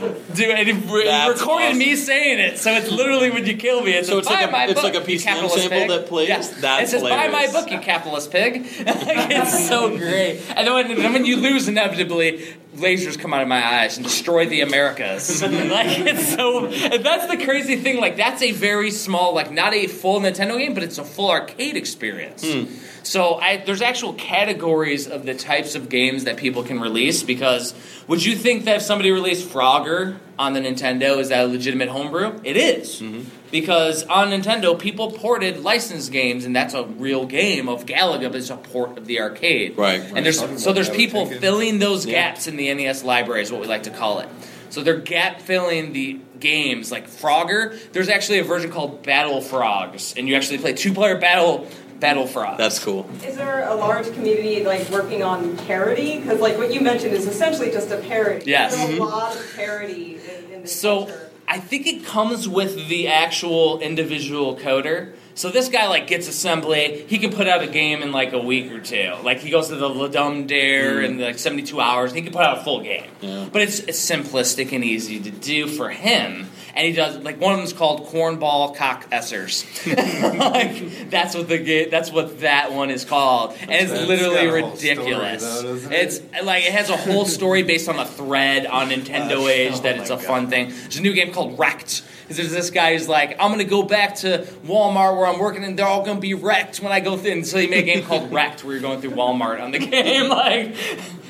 was 0.00 0.10
like, 0.14 0.36
dude, 0.36 0.50
and 0.50 0.68
he, 0.68 0.72
recorded 0.72 1.38
awesome. 1.40 1.78
me 1.78 1.96
saying 1.96 2.38
it, 2.38 2.58
so 2.58 2.72
it's 2.72 2.90
literally 2.90 3.30
when 3.30 3.46
you 3.46 3.56
kill 3.56 3.82
me, 3.82 3.92
it 3.92 4.06
So 4.06 4.18
it's 4.18 4.28
like 4.28 4.50
a- 4.50 4.70
it's 4.70 4.74
book, 4.74 4.84
like 4.84 4.94
a 4.94 5.00
PCM 5.00 5.48
sample 5.48 5.68
pig. 5.68 5.88
that 5.88 6.06
plays? 6.06 6.28
Yeah. 6.28 6.38
That's 6.60 6.92
it 6.92 7.00
says, 7.00 7.02
buy 7.02 7.28
my 7.28 7.50
book, 7.50 7.70
you 7.70 7.80
capitalist 7.80 8.30
pig. 8.30 8.62
like, 8.62 8.70
it's 8.86 9.68
so 9.68 9.96
great. 9.96 10.40
And 10.56 10.66
then 10.66 10.74
when, 10.74 10.96
then 10.96 11.12
when 11.12 11.24
you 11.24 11.36
lose, 11.36 11.68
inevitably, 11.68 12.54
lasers 12.76 13.18
come 13.18 13.32
out 13.32 13.42
of 13.42 13.48
my 13.48 13.80
eyes 13.80 13.96
and 13.96 14.04
destroy 14.04 14.46
the 14.46 14.60
Americas. 14.60 15.42
like 15.42 15.98
it's 15.98 16.34
so. 16.34 16.66
That's 16.68 17.26
the 17.26 17.42
crazy 17.44 17.76
thing. 17.76 18.00
Like 18.00 18.16
that's 18.16 18.42
a 18.42 18.52
very 18.52 18.90
small, 18.90 19.34
like 19.34 19.50
not 19.50 19.74
a 19.74 19.86
full 19.86 20.20
Nintendo 20.20 20.58
game, 20.58 20.74
but 20.74 20.82
it's 20.82 20.98
a 20.98 21.04
full 21.04 21.30
arcade 21.30 21.76
experience. 21.76 22.44
Hmm. 22.44 22.64
So 23.02 23.34
I, 23.34 23.58
there's 23.58 23.82
actual 23.82 24.14
categories 24.14 25.06
of 25.06 25.26
the 25.26 25.34
types 25.34 25.74
of 25.74 25.88
games 25.88 26.24
that 26.24 26.36
people 26.36 26.62
can 26.62 26.80
release. 26.80 27.22
Because 27.22 27.74
would 28.08 28.24
you 28.24 28.34
think 28.34 28.64
that 28.64 28.76
if 28.76 28.82
somebody 28.82 29.10
released 29.10 29.48
Frogger 29.48 30.16
on 30.38 30.54
the 30.54 30.60
Nintendo, 30.60 31.18
is 31.18 31.28
that 31.28 31.44
a 31.44 31.48
legitimate 31.48 31.88
homebrew? 31.88 32.40
It 32.44 32.56
is. 32.56 33.00
Mm-hmm. 33.00 33.28
Because 33.54 34.02
on 34.06 34.30
Nintendo, 34.30 34.76
people 34.76 35.12
ported 35.12 35.62
licensed 35.62 36.10
games, 36.10 36.44
and 36.44 36.56
that's 36.56 36.74
a 36.74 36.82
real 36.82 37.24
game 37.24 37.68
of 37.68 37.86
Galaga, 37.86 38.22
but 38.22 38.34
it's 38.34 38.50
a 38.50 38.56
port 38.56 38.98
of 38.98 39.06
the 39.06 39.20
arcade. 39.20 39.78
Right. 39.78 40.00
And 40.00 40.26
there's 40.26 40.40
so 40.60 40.72
there's 40.72 40.90
people 40.90 41.24
filling 41.26 41.78
those 41.78 42.04
Yeah. 42.04 42.14
gaps 42.14 42.48
in 42.48 42.56
the 42.56 42.68
NES 42.68 43.04
library 43.04 43.42
is 43.42 43.52
what 43.52 43.60
we 43.60 43.68
like 43.68 43.84
to 43.84 43.90
call 43.90 44.18
it. 44.18 44.28
So 44.70 44.82
they're 44.82 44.96
gap 44.96 45.40
filling 45.40 45.92
the 45.92 46.18
games 46.40 46.90
like 46.90 47.08
Frogger. 47.08 47.78
There's 47.92 48.08
actually 48.08 48.40
a 48.40 48.42
version 48.42 48.72
called 48.72 49.04
Battle 49.04 49.40
Frogs, 49.40 50.14
and 50.16 50.28
you 50.28 50.34
actually 50.34 50.58
play 50.58 50.72
two 50.72 50.92
player 50.92 51.16
battle 51.16 51.68
Battle 52.00 52.26
Frogs. 52.26 52.58
That's 52.58 52.80
cool. 52.80 53.08
Is 53.24 53.36
there 53.36 53.68
a 53.68 53.76
large 53.76 54.12
community 54.14 54.64
like 54.64 54.90
working 54.90 55.22
on 55.22 55.56
parody? 55.58 56.18
Because 56.18 56.40
like 56.40 56.58
what 56.58 56.74
you 56.74 56.80
mentioned 56.80 57.12
is 57.14 57.28
essentially 57.28 57.70
just 57.70 57.88
a 57.92 57.98
parody. 57.98 58.46
Yes. 58.50 58.74
There's 58.74 58.90
Mhm. 58.90 58.98
a 58.98 59.04
lot 59.04 59.36
of 59.36 59.46
parody 59.54 60.18
in, 60.48 60.54
in 60.56 60.62
this 60.62 60.72
So 60.74 61.04
culture. 61.06 61.30
I 61.54 61.60
think 61.60 61.86
it 61.86 62.04
comes 62.04 62.48
with 62.48 62.88
the 62.88 63.06
actual 63.06 63.78
individual 63.78 64.56
coder. 64.56 65.12
So 65.36 65.50
this 65.50 65.68
guy 65.68 65.88
like 65.88 66.06
gets 66.06 66.28
assembly. 66.28 67.04
He 67.08 67.18
can 67.18 67.32
put 67.32 67.48
out 67.48 67.62
a 67.62 67.66
game 67.66 68.02
in 68.02 68.12
like 68.12 68.32
a 68.32 68.38
week 68.38 68.70
or 68.70 68.80
two. 68.80 69.14
Like 69.22 69.38
he 69.40 69.50
goes 69.50 69.68
to 69.68 69.76
the 69.76 69.88
Ludum 69.88 70.46
Dare 70.46 71.00
mm. 71.00 71.04
in 71.06 71.18
like 71.18 71.38
72 71.38 71.80
hours. 71.80 72.10
And 72.12 72.18
he 72.18 72.22
can 72.22 72.32
put 72.32 72.42
out 72.42 72.58
a 72.58 72.64
full 72.64 72.82
game. 72.82 73.10
Yeah. 73.20 73.48
But 73.52 73.62
it's, 73.62 73.80
it's 73.80 73.98
simplistic 74.10 74.72
and 74.72 74.84
easy 74.84 75.18
to 75.20 75.30
do 75.30 75.66
for 75.66 75.90
him. 75.90 76.48
And 76.76 76.86
he 76.86 76.92
does 76.92 77.18
like 77.18 77.40
one 77.40 77.52
of 77.52 77.58
them 77.58 77.64
is 77.66 77.72
called 77.72 78.06
Cornball 78.08 78.74
Cock 78.76 79.08
Essers. 79.10 79.64
like 80.38 81.08
that's 81.10 81.34
what 81.36 81.48
the 81.48 81.58
ga- 81.58 81.88
that's 81.88 82.10
what 82.10 82.40
that 82.40 82.72
one 82.72 82.90
is 82.90 83.04
called. 83.04 83.56
And 83.60 83.70
it's 83.70 83.92
It's 83.92 84.08
literally 84.08 84.48
whole 84.60 84.76
story, 84.76 84.90
ridiculous. 84.96 85.42
though, 85.44 85.62
doesn't 85.62 85.92
it? 85.92 85.96
it's 85.96 86.20
like 86.44 86.64
it 86.64 86.72
has 86.72 86.90
a 86.90 86.96
whole 86.96 87.26
story 87.26 87.62
based 87.62 87.88
on 87.88 87.98
a 87.98 88.04
thread 88.06 88.66
on 88.66 88.88
Nintendo 88.90 89.36
Oh, 89.36 89.48
Age 89.48 89.80
that 89.82 89.98
oh 89.98 90.00
it's 90.00 90.10
a 90.10 90.16
God. 90.16 90.24
fun 90.24 90.48
thing. 90.50 90.70
There's 90.70 90.96
a 90.96 91.02
new 91.02 91.12
game 91.12 91.32
called 91.32 91.58
Wrecked. 91.58 92.02
'Cause 92.26 92.38
There's 92.38 92.52
this 92.52 92.70
guy 92.70 92.94
who's 92.94 93.08
like, 93.08 93.36
I'm 93.38 93.50
gonna 93.50 93.64
go 93.64 93.82
back 93.82 94.14
to 94.16 94.46
Walmart 94.66 95.16
where 95.16 95.26
I'm 95.26 95.38
working, 95.38 95.62
and 95.62 95.78
they're 95.78 95.86
all 95.86 96.04
gonna 96.04 96.20
be 96.20 96.32
wrecked 96.34 96.78
when 96.80 96.90
I 96.90 97.00
go 97.00 97.16
through. 97.18 97.32
And 97.32 97.46
so 97.46 97.58
he 97.58 97.66
made 97.66 97.80
a 97.86 97.94
game 97.94 98.02
called 98.06 98.32
Wrecked, 98.32 98.64
where 98.64 98.72
you're 98.74 98.80
going 98.82 99.00
through 99.00 99.10
Walmart 99.12 99.60
on 99.62 99.72
the 99.72 99.78
game. 99.78 100.30
Like, 100.34 100.74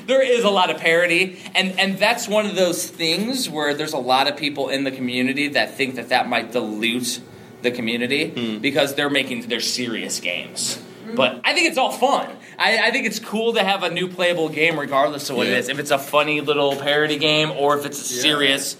there 0.07 0.21
is 0.21 0.43
a 0.43 0.49
lot 0.49 0.69
of 0.69 0.77
parody, 0.77 1.37
and 1.53 1.77
and 1.79 1.97
that's 1.97 2.27
one 2.27 2.45
of 2.45 2.55
those 2.55 2.87
things 2.87 3.49
where 3.49 3.73
there's 3.73 3.93
a 3.93 3.97
lot 3.97 4.27
of 4.27 4.37
people 4.37 4.69
in 4.69 4.83
the 4.83 4.91
community 4.91 5.49
that 5.49 5.75
think 5.75 5.95
that 5.95 6.09
that 6.09 6.29
might 6.29 6.51
dilute 6.51 7.19
the 7.61 7.71
community 7.71 8.29
hmm. 8.29 8.59
because 8.59 8.95
they're 8.95 9.09
making 9.09 9.41
their 9.47 9.59
serious 9.59 10.19
games. 10.19 10.81
But 11.15 11.41
I 11.43 11.53
think 11.53 11.67
it's 11.69 11.77
all 11.77 11.91
fun. 11.91 12.29
I, 12.57 12.87
I 12.87 12.91
think 12.91 13.05
it's 13.05 13.19
cool 13.19 13.53
to 13.53 13.63
have 13.63 13.83
a 13.83 13.89
new 13.89 14.07
playable 14.07 14.49
game, 14.49 14.77
regardless 14.79 15.29
of 15.29 15.37
what 15.37 15.47
Yeah. 15.47 15.53
it 15.53 15.59
is. 15.59 15.69
If 15.69 15.79
it's 15.79 15.91
a 15.91 15.99
funny 15.99 16.41
little 16.41 16.75
parody 16.75 17.17
game, 17.17 17.51
or 17.51 17.77
if 17.77 17.85
it's 17.85 17.99
a 17.99 18.03
serious 18.03 18.75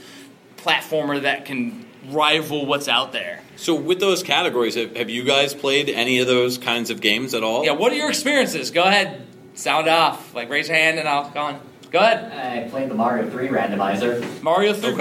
platformer 0.58 1.22
that 1.22 1.46
can 1.46 1.85
rival 2.10 2.66
what's 2.66 2.88
out 2.88 3.12
there. 3.12 3.42
So 3.56 3.76
with 3.76 4.00
those 4.00 4.24
categories, 4.24 4.76
have, 4.76 4.96
have 4.96 5.10
you 5.10 5.24
guys 5.24 5.54
played 5.54 5.90
any 5.90 6.20
of 6.20 6.28
those 6.28 6.58
kinds 6.58 6.90
of 6.90 7.02
games 7.02 7.34
at 7.34 7.44
all? 7.44 7.64
Yeah, 7.66 7.72
what 7.72 7.92
are 7.92 7.96
your 7.96 8.10
experiences? 8.10 8.72
Go 8.72 8.84
ahead, 8.84 9.26
sound 9.54 9.88
off. 9.88 10.34
Like 10.36 10.50
raise 10.50 10.68
your 10.68 10.78
hand 10.78 11.00
and 11.00 11.08
I'll 11.08 11.30
go 11.30 11.40
on. 11.40 11.60
Go 11.92 12.00
ahead. 12.00 12.66
I 12.66 12.70
played 12.70 12.90
the 12.90 12.96
Mario 12.96 13.30
3 13.30 13.48
randomizer. 13.48 14.42
Mario 14.44 14.74
3 14.74 14.94
Okay. 14.94 14.98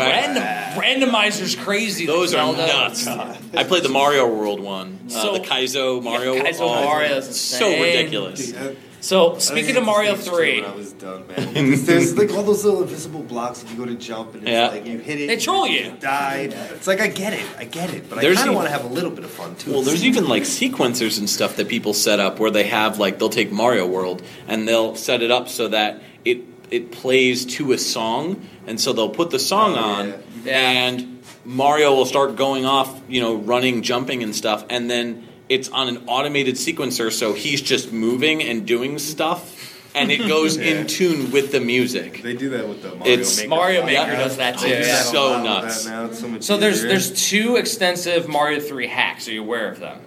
random 0.77 1.11
randomizer's 1.11 1.57
crazy. 1.57 2.07
Those 2.07 2.35
are 2.35 2.55
Zelda. 2.55 2.67
nuts. 2.67 3.07
I 3.57 3.65
played 3.65 3.83
the 3.83 3.89
Mario 3.89 4.29
World 4.33 4.61
one, 4.61 5.01
uh, 5.07 5.11
So- 5.11 5.33
the 5.33 5.41
Kaizo 5.41 6.01
Mario. 6.03 6.35
Kaizo 6.37 6.61
oh, 6.61 6.85
Mario's 6.85 7.39
so 7.41 7.69
ridiculous. 7.71 8.53
Dude, 8.53 8.57
I- 8.57 8.77
So 9.05 9.37
speaking 9.39 9.77
of 9.77 9.85
Mario 9.85 10.11
had 10.13 10.17
to 10.17 10.23
stage 10.23 10.35
3, 10.35 10.65
I 10.65 10.75
was 10.75 10.93
done, 10.95 11.27
man. 11.27 11.53
There's, 11.55 11.83
there's 11.85 12.17
like 12.17 12.31
all 12.33 12.43
those 12.43 12.65
little 12.65 12.83
invisible 12.83 13.23
blocks 13.23 13.63
if 13.63 13.71
you 13.71 13.77
go 13.77 13.85
to 13.85 13.95
jump 13.97 14.33
and 14.33 14.45
it's 14.45 14.51
Yeah. 14.51 14.69
like 14.69 14.87
you 14.87 14.97
hit 14.97 15.21
it. 15.21 15.27
They 15.27 15.37
troll 15.37 15.67
you. 15.67 15.93
Died. 16.01 16.55
It's 16.73 16.87
like 16.87 17.01
I 17.01 17.09
get 17.09 17.35
it, 17.35 17.45
I 17.59 17.65
get 17.65 17.93
it, 17.93 18.09
but 18.09 18.23
There's 18.23 18.39
I 18.39 18.41
kind 18.41 18.51
of 18.51 18.57
want 18.57 18.67
to 18.69 18.73
have 18.73 18.85
a 18.85 18.89
little 18.95 19.11
bit 19.11 19.25
of 19.25 19.31
fun 19.31 19.57
too. 19.57 19.73
Well, 19.73 19.83
there's 19.83 20.07
even 20.07 20.27
like 20.27 20.45
sequencers 20.45 21.19
and 21.19 21.29
stuff 21.29 21.57
that 21.57 21.69
people 21.69 21.93
set 21.93 22.19
up 22.19 22.39
where 22.41 22.51
they 22.51 22.65
have 22.65 22.99
like 22.99 23.19
they'll 23.19 23.29
take 23.29 23.53
Mario 23.53 23.87
World 23.87 24.23
and 24.49 24.67
they'll 24.67 24.97
set 24.97 25.21
it 25.21 25.31
up 25.31 25.51
so 25.51 25.69
that 25.69 26.01
it 26.25 26.39
it 26.71 26.91
plays 26.91 27.45
to 27.45 27.73
a 27.73 27.79
song, 27.79 28.49
and 28.67 28.81
so 28.81 28.95
they'll 28.95 29.11
put 29.11 29.29
the 29.31 29.39
song 29.39 29.75
Oh, 29.77 29.81
on, 29.81 30.09
yeah. 30.09 30.17
Yeah. 30.47 30.53
and 30.71 31.23
Mario 31.45 31.95
will 31.95 32.07
start 32.07 32.37
going 32.37 32.65
off, 32.65 33.03
you 33.07 33.21
know, 33.21 33.35
running, 33.37 33.83
jumping, 33.83 34.23
and 34.23 34.35
stuff, 34.35 34.65
and 34.71 34.91
then 34.91 35.29
it's 35.49 35.69
on 35.69 35.89
an 35.89 36.05
automated 36.07 36.55
sequencer, 36.57 37.13
so 37.13 37.33
he's 37.35 37.61
just 37.61 37.93
moving 37.93 38.43
and 38.43 38.67
doing 38.67 38.99
stuff, 38.99 39.51
and 39.95 40.11
it 40.11 40.27
goes 40.27 40.57
Yeah. 40.59 40.65
in 40.81 40.87
tune 40.87 41.31
with 41.31 41.53
the 41.53 41.61
music. 41.61 42.23
They 42.23 42.35
do 42.35 42.51
that 42.51 42.69
with 42.69 42.83
the 42.83 42.95
Mario 42.95 43.13
It's- 43.13 43.37
Maker. 43.39 43.49
Mario. 43.51 43.81
Maker 43.87 43.93
Yeah. 44.13 44.17
does 44.17 44.37
that 44.39 44.59
too. 44.59 44.69
They 44.69 44.79
It's 44.79 44.89
yeah. 44.89 45.03
so 45.03 45.43
nuts. 45.43 45.85
that 45.85 45.91
now. 45.91 46.05
It's 46.07 46.19
so 46.21 46.41
So 46.41 46.57
there's 46.57 46.83
there's 46.83 47.29
two 47.31 47.57
extensive 47.57 48.27
Mario 48.29 48.59
3 48.61 48.87
hacks. 48.87 49.29
Are 49.29 49.33
you 49.33 49.43
aware 49.43 49.69
of 49.71 49.81
them? 49.81 49.99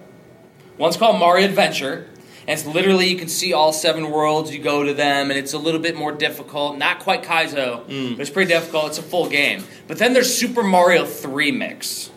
One's 0.76 0.96
called 0.96 1.18
Mario 1.18 1.44
Adventure, 1.46 2.06
and 2.46 2.58
it's 2.58 2.66
literally 2.66 3.08
you 3.08 3.16
can 3.16 3.28
see 3.28 3.52
all 3.52 3.72
seven 3.72 4.10
worlds. 4.10 4.52
You 4.52 4.58
go 4.60 4.82
to 4.84 4.94
them, 4.94 5.30
and 5.30 5.38
it's 5.38 5.52
a 5.52 5.58
little 5.58 5.80
bit 5.80 5.96
more 5.96 6.12
difficult. 6.12 6.78
Not 6.78 6.98
quite 7.00 7.22
Kaizo, 7.22 7.84
Mm. 7.88 8.16
but 8.16 8.20
it's 8.22 8.30
pretty 8.30 8.52
difficult. 8.52 8.86
It's 8.88 8.98
a 8.98 9.02
full 9.02 9.28
game. 9.28 9.64
But 9.86 9.98
then 9.98 10.12
there's 10.12 10.32
Super 10.34 10.62
Mario 10.62 11.04
3 11.04 11.50
Mix, 11.52 12.06
that. 12.06 12.12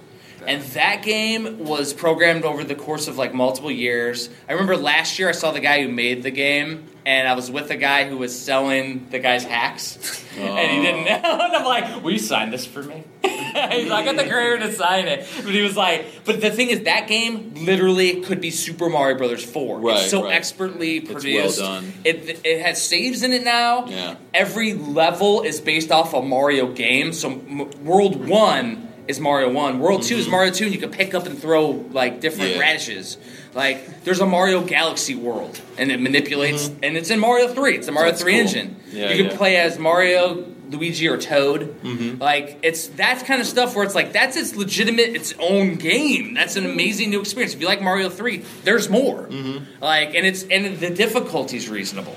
And 0.48 0.62
that 0.62 1.04
game 1.04 1.60
was 1.66 1.94
programmed 1.94 2.46
over 2.46 2.64
the 2.64 2.76
course 2.76 3.08
of 3.08 3.18
like 3.18 3.34
multiple 3.34 3.72
years. 3.72 4.30
I 4.48 4.54
remember 4.54 4.76
last 4.78 5.20
year 5.20 5.30
I 5.30 5.34
saw 5.34 5.52
the 5.52 5.60
guy 5.60 5.82
who 5.82 5.90
made 5.90 6.24
the 6.24 6.32
game, 6.32 6.88
and 7.06 7.28
I 7.28 7.34
was 7.34 7.50
with 7.50 7.68
the 7.68 7.76
guy 7.76 8.08
who 8.08 8.18
was 8.18 8.38
selling 8.38 9.08
the 9.10 9.20
guy's 9.20 9.44
hacks, 9.44 10.24
and 10.38 10.72
he 10.72 10.80
oh. 10.80 10.82
didn't 10.82 11.06
know. 11.06 11.40
And 11.52 11.56
I'm 11.56 11.66
like, 11.66 12.04
"Will 12.04 12.12
you 12.12 12.20
sign 12.20 12.50
this 12.50 12.66
for 12.66 12.84
me?" 12.84 13.04
He's 13.24 13.90
like, 13.90 13.92
"I 13.92 14.06
got 14.06 14.18
the 14.18 14.30
courier 14.30 14.58
to 14.60 14.72
sign 14.74 15.08
it," 15.08 15.28
but 15.44 15.54
he 15.54 15.62
was 15.62 15.76
like, 15.76 16.06
"But 16.26 16.42
the 16.42 16.52
thing 16.52 16.70
is, 16.70 16.84
that 16.84 17.08
game 17.08 17.54
literally 17.56 18.22
could 18.22 18.42
be 18.42 18.52
Super 18.52 18.90
Mario 18.90 19.18
Brothers 19.18 19.44
4. 19.44 19.80
Right, 19.80 19.98
it's 19.98 20.12
so 20.12 20.24
right. 20.24 20.34
expertly 20.34 21.00
well 21.00 21.14
produced. 21.14 21.60
done. 21.60 21.94
It 22.04 22.42
it 22.46 22.62
has 22.62 22.82
saves 22.82 23.24
in 23.24 23.34
it 23.34 23.44
now. 23.44 23.86
Yeah. 23.88 24.16
Every 24.34 24.74
level 24.74 25.42
is 25.42 25.60
based 25.60 25.92
off 25.92 26.14
a 26.14 26.22
Mario 26.22 26.72
game. 26.72 27.14
So 27.14 27.32
m- 27.32 27.84
World 27.84 28.28
One 28.28 28.91
is 29.12 29.20
Mario 29.20 29.52
One. 29.52 29.80
World 29.80 30.02
Two 30.04 30.16
is 30.16 30.28
Mario 30.28 30.52
Two, 30.52 30.66
and 30.66 30.74
you 30.74 30.80
can 30.80 30.90
pick 30.92 31.14
up 31.14 31.26
and 31.28 31.38
throw 31.38 31.70
like 31.92 32.20
different 32.20 32.52
Mm-hmm. 32.52 32.60
Yeah. 32.60 32.66
radishes. 32.68 33.18
Like 33.54 34.04
there's 34.04 34.20
a 34.22 34.26
Mario 34.26 34.64
Galaxy 34.64 35.14
world, 35.16 35.60
and 35.78 35.92
it 35.92 36.00
manipulates, 36.02 36.68
and 36.82 36.98
it's 36.98 37.10
in 37.12 37.20
Mario 37.20 37.48
Three. 37.50 37.76
It's 37.76 37.86
the 37.86 37.92
Mario 37.92 38.12
That's 38.12 38.22
Three 38.24 38.34
cool. 38.34 38.42
engine. 38.42 38.70
Mm-hmm. 38.88 38.98
Yeah, 38.98 39.12
you 39.14 39.28
can 39.28 39.38
play 39.38 39.58
as 39.58 39.78
Mario. 39.78 40.48
Luigi 40.72 41.10
or 41.10 41.18
Toad, 41.18 41.76
Mm-hmm. 41.84 42.22
like 42.22 42.58
it's 42.64 42.88
that 42.96 43.26
kind 43.26 43.42
of 43.42 43.48
stuff 43.48 43.76
where 43.76 43.84
it's 43.84 43.94
like 43.94 44.14
that's 44.14 44.38
its 44.38 44.56
legitimate 44.56 45.10
its 45.14 45.34
own 45.38 45.76
game. 45.76 46.34
That's 46.34 46.56
an 46.56 46.64
amazing 46.66 47.10
new 47.10 47.20
experience. 47.20 47.54
If 47.54 47.60
you 47.60 47.68
like 47.68 47.82
Mario 47.82 48.08
Three, 48.10 48.46
there's 48.64 48.90
more. 48.90 49.24
Mm-hmm. 49.28 49.84
Like 49.84 50.16
and 50.16 50.26
it's 50.26 50.44
and 50.44 50.78
the 50.80 50.90
difficulty's 50.90 51.68
reasonable. 51.68 52.16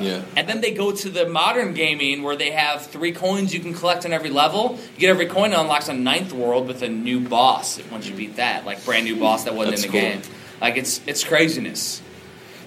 Yeah. 0.00 0.22
And 0.36 0.48
then 0.48 0.60
they 0.60 0.72
go 0.72 0.92
to 0.92 1.10
the 1.10 1.26
modern 1.28 1.74
gaming 1.74 2.22
where 2.22 2.36
they 2.36 2.50
have 2.50 2.86
three 2.86 3.12
coins 3.12 3.52
you 3.54 3.60
can 3.60 3.74
collect 3.74 4.04
on 4.04 4.12
every 4.12 4.30
level. 4.30 4.78
You 4.94 5.00
get 5.00 5.10
every 5.10 5.26
coin 5.26 5.52
it 5.52 5.58
unlocks 5.58 5.88
a 5.88 5.94
ninth 5.94 6.32
world 6.32 6.66
with 6.68 6.82
a 6.82 6.88
new 6.88 7.20
boss 7.20 7.80
once 7.90 8.08
you 8.08 8.14
beat 8.14 8.36
that, 8.36 8.64
like 8.64 8.84
brand 8.84 9.04
new 9.04 9.16
boss 9.18 9.44
that 9.44 9.54
wasn't 9.54 9.76
That's 9.76 9.84
in 9.86 9.92
the 9.92 10.00
cool. 10.00 10.08
game. 10.10 10.22
Like 10.60 10.76
it's 10.76 11.00
it's 11.06 11.22
craziness. 11.24 12.02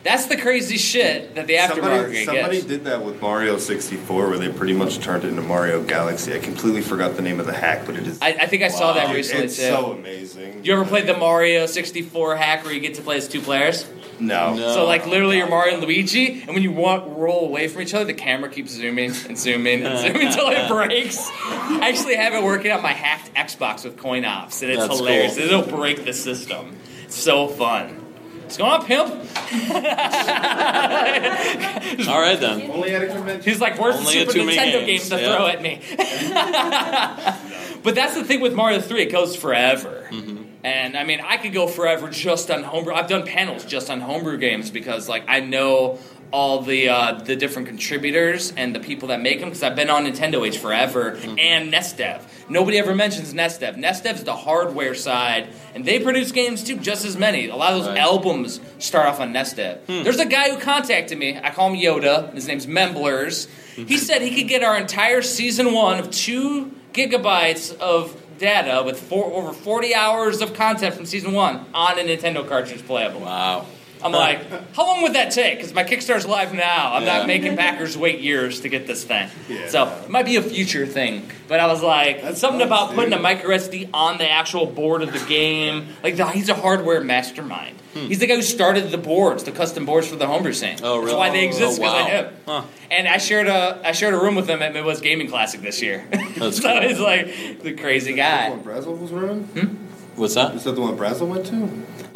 That's 0.01 0.27
the 0.27 0.37
crazy 0.37 0.77
shit 0.77 1.35
that 1.35 1.45
the 1.47 1.55
aftermarket 1.55 2.23
Somebody, 2.23 2.25
somebody 2.25 2.55
gets. 2.57 2.67
did 2.67 2.85
that 2.85 3.03
with 3.03 3.21
Mario 3.21 3.57
64, 3.57 4.29
where 4.29 4.37
they 4.37 4.47
pretty 4.47 4.71
much 4.71 4.99
turned 4.99 5.25
it 5.25 5.27
into 5.27 5.41
Mario 5.41 5.83
Galaxy. 5.83 6.33
I 6.33 6.39
completely 6.39 6.81
forgot 6.81 7.17
the 7.17 7.21
name 7.21 7.37
of 7.41 7.45
the 7.45 7.51
hack, 7.53 7.85
but 7.85 7.97
it 7.97 8.07
is. 8.07 8.17
I, 8.21 8.29
I 8.29 8.45
think 8.45 8.63
I 8.63 8.69
saw 8.69 8.93
that 8.93 9.13
recently 9.13 9.45
it's 9.47 9.57
too. 9.57 9.63
so 9.63 9.91
amazing. 9.91 10.63
you 10.63 10.71
ever 10.71 10.85
played 10.85 11.05
the 11.05 11.17
Mario 11.17 11.65
64 11.65 12.37
hack 12.37 12.63
where 12.63 12.73
you 12.73 12.79
get 12.79 12.93
to 12.93 13.01
play 13.01 13.17
as 13.17 13.27
two 13.27 13.41
players? 13.41 13.83
No. 14.19 14.55
No. 14.55 14.73
So 14.73 14.85
like 14.85 15.05
literally 15.05 15.37
you're 15.37 15.49
Mario 15.49 15.75
and 15.75 15.83
Luigi, 15.83 16.41
and 16.41 16.53
when 16.53 16.63
you 16.63 16.71
walk, 16.71 17.05
roll 17.07 17.45
away 17.45 17.67
from 17.67 17.81
each 17.81 17.93
other, 17.93 18.05
the 18.05 18.13
camera 18.13 18.49
keeps 18.49 18.71
zooming 18.71 19.11
and 19.27 19.37
zooming 19.37 19.85
and 19.85 19.99
zooming 19.99 20.27
until 20.27 20.49
it 20.49 20.67
breaks. 20.69 21.29
I 21.29 21.89
actually 21.89 22.15
have 22.15 22.33
it 22.33 22.43
working 22.43 22.71
on 22.71 22.81
my 22.81 22.93
hacked 22.93 23.33
Xbox 23.33 23.85
with 23.85 23.97
coin 23.97 24.25
ops, 24.25 24.61
and 24.61 24.71
it's 24.71 24.81
That's 24.81 24.97
hilarious. 24.97 25.35
cool. 25.35 25.45
It'll 25.45 25.61
break 25.63 26.05
the 26.05 26.13
system. 26.13 26.75
It's 27.03 27.17
so 27.17 27.47
fun. 27.47 28.05
What's 28.49 28.57
going 28.57 28.71
on, 28.71 28.85
pimp? 28.85 29.09
All 32.09 32.19
right 32.19 32.39
then. 32.39 32.71
Only 32.71 32.95
at 32.95 33.03
a 33.03 33.07
convention. 33.07 33.43
He's 33.43 33.61
like, 33.61 33.79
"Where's 33.79 33.97
Only 33.97 34.25
the 34.25 34.31
Super 34.31 34.49
Nintendo 34.49 34.85
games, 34.85 34.87
games 34.87 35.09
to 35.09 35.21
yeah. 35.21 35.35
throw 35.35 35.45
at 35.45 35.61
me?" 35.61 35.79
but 37.83 37.93
that's 37.93 38.15
the 38.15 38.23
thing 38.23 38.41
with 38.41 38.55
Mario 38.55 38.81
Three; 38.81 39.03
it 39.03 39.11
goes 39.11 39.35
forever. 39.35 40.07
Mm-hmm. 40.09 40.38
And 40.63 40.97
I 40.97 41.03
mean, 41.05 41.21
I 41.21 41.37
could 41.37 41.53
go 41.53 41.67
forever 41.67 42.09
just 42.09 42.51
on 42.51 42.63
homebrew. 42.63 42.93
I've 42.93 43.07
done 43.07 43.25
panels 43.25 43.63
just 43.65 43.89
on 43.89 44.01
homebrew 44.01 44.37
games 44.37 44.69
because, 44.71 45.07
like, 45.07 45.23
I 45.27 45.39
know 45.39 45.99
all 46.31 46.61
the 46.61 46.89
uh, 46.89 47.13
the 47.13 47.35
different 47.35 47.67
contributors 47.67 48.53
and 48.55 48.75
the 48.75 48.79
people 48.79 49.07
that 49.07 49.19
make 49.19 49.39
them 49.39 49.49
because 49.49 49.63
I've 49.63 49.75
been 49.75 49.89
on 49.89 50.05
Nintendo 50.05 50.45
Age 50.45 50.57
forever 50.59 51.13
Mm-hmm. 51.13 51.39
and 51.39 51.73
NesDev. 51.73 52.21
Nobody 52.49 52.77
ever 52.77 52.93
mentions 52.93 53.33
NesDev. 53.33 53.77
NesDev's 53.77 54.23
the 54.25 54.35
hardware 54.35 54.93
side, 54.95 55.47
and 55.73 55.85
they 55.85 55.99
produce 55.99 56.31
games 56.31 56.63
too, 56.63 56.75
just 56.77 57.03
as 57.05 57.15
many. 57.17 57.47
A 57.49 57.55
lot 57.55 57.71
of 57.73 57.79
those 57.79 57.87
Right. 57.87 57.97
Hmm. 57.97 58.03
albums 58.03 58.59
start 58.79 59.07
off 59.07 59.19
on 59.19 59.33
NesDev. 59.33 59.85
There's 59.87 60.19
a 60.19 60.25
guy 60.25 60.49
who 60.51 60.59
contacted 60.59 61.17
me. 61.17 61.39
I 61.41 61.49
call 61.51 61.71
him 61.71 61.79
Yoda. 61.79 62.31
His 62.33 62.47
name's 62.47 62.67
Memblers. 62.67 63.47
He 63.75 63.97
said 64.07 64.21
he 64.21 64.35
could 64.35 64.49
get 64.49 64.61
our 64.63 64.77
entire 64.77 65.21
season 65.23 65.73
one 65.73 65.99
of 65.99 66.11
two 66.11 66.75
gigabytes 66.93 67.75
of 67.79 68.15
data 68.39 68.81
with 68.83 68.99
four, 68.99 69.25
over 69.33 69.53
40 69.53 69.93
hours 69.93 70.41
of 70.41 70.53
content 70.53 70.95
from 70.95 71.05
season 71.05 71.33
one 71.33 71.65
on 71.73 71.99
a 71.99 72.03
Nintendo 72.03 72.47
cartridge 72.47 72.85
playable. 72.85 73.21
Wow. 73.21 73.65
I'm 74.01 74.11
like, 74.13 74.73
how 74.75 74.85
long 74.85 75.03
would 75.03 75.13
that 75.13 75.31
take? 75.31 75.57
Because 75.57 75.73
my 75.73 75.83
Kickstarter's 75.83 76.25
live 76.25 76.53
now. 76.53 76.93
I'm 76.93 77.03
Yeah. 77.03 77.17
not 77.17 77.27
making 77.27 77.55
backers 77.55 77.97
wait 77.97 78.19
years 78.19 78.61
to 78.61 78.69
get 78.69 78.87
this 78.87 79.03
thing. 79.03 79.27
Yeah. 79.49 79.67
So 79.67 79.87
it 80.03 80.09
might 80.09 80.25
be 80.25 80.37
a 80.37 80.41
future 80.41 80.85
thing. 80.85 81.29
But 81.49 81.59
I 81.59 81.67
was 81.67 81.81
like, 81.83 82.21
That's 82.21 82.39
something 82.39 82.59
nice, 82.59 82.67
about 82.67 82.95
putting 82.95 83.11
a 83.13 83.19
micro 83.19 83.49
SD 83.55 83.89
on 83.93 84.17
the 84.17 84.29
actual 84.29 84.65
board 84.67 85.01
of 85.01 85.11
the 85.11 85.19
game. 85.27 85.87
Like, 86.03 86.15
he's 86.33 86.47
a 86.49 86.53
hardware 86.53 87.01
mastermind. 87.01 87.75
He's 87.93 88.19
the 88.19 88.27
guy 88.27 88.35
who 88.35 88.41
started 88.43 88.91
the 88.91 88.97
boards, 88.99 89.43
the 89.43 89.51
custom 89.51 89.85
boards 89.85 90.07
for 90.07 90.15
the 90.15 90.27
homebrew 90.27 90.53
scene. 90.53 90.77
Hmm. 90.77 90.85
Oh, 90.85 90.97
really? 90.99 91.07
That's 91.07 91.17
why 91.17 91.29
they 91.31 91.43
exist 91.45 91.79
Oh, 91.81 91.83
because 91.83 91.93
wow. 91.93 92.01
of 92.05 92.07
him. 92.07 92.33
Huh. 92.45 92.61
And 92.91 93.07
I 93.07 93.17
shared 93.17 93.47
a 93.47 93.81
I 93.83 93.91
shared 93.91 94.13
a 94.13 94.17
room 94.19 94.35
with 94.35 94.47
him 94.49 94.61
at 94.61 94.73
Midwest 94.73 95.01
Gaming 95.03 95.27
Classic 95.27 95.59
this 95.59 95.81
year. 95.81 96.05
That's 96.37 96.57
so 96.61 96.71
cool. 96.71 96.81
he's 96.87 96.99
like 96.99 97.61
the 97.61 97.73
crazy 97.73 98.13
guy. 98.13 98.51
Brazel 98.63 98.97
was 98.97 99.11
running? 99.11 99.88
What's 100.19 100.35
that? 100.35 100.53
Is 100.55 100.65
that 100.65 100.73
the 100.73 100.81
one 100.81 100.97
Brazel 100.97 101.27
went 101.27 101.45
to? 101.47 101.55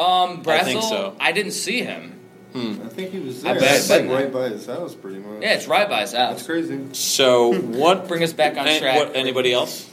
Um, 0.02 0.44
Brazel, 0.44 0.48
I 0.60 0.64
think 0.64 0.82
so. 0.84 1.16
I 1.20 1.32
didn't 1.32 1.54
see 1.54 1.82
him. 1.82 2.20
I 2.56 2.60
think 2.90 3.10
he 3.12 3.20
was 3.20 3.44
I 3.44 3.54
there. 3.54 3.62
bet- 3.62 3.76
It's 3.78 3.90
like 3.90 4.08
right 4.08 4.32
by 4.32 4.50
his 4.50 4.68
house, 4.68 4.94
pretty 4.94 5.18
much. 5.18 5.42
Yeah, 5.42 5.54
it's 5.54 5.68
right 5.68 5.90
by 5.90 6.02
his 6.02 6.12
house. 6.14 6.34
That's 6.36 6.46
crazy. 6.46 6.80
So 6.92 7.54
what? 7.60 8.08
Bring 8.08 8.22
us 8.22 8.34
back 8.34 8.58
on 8.58 8.66
track. 8.80 8.96
what- 8.98 9.16
anybody 9.16 9.54
else 9.54 9.90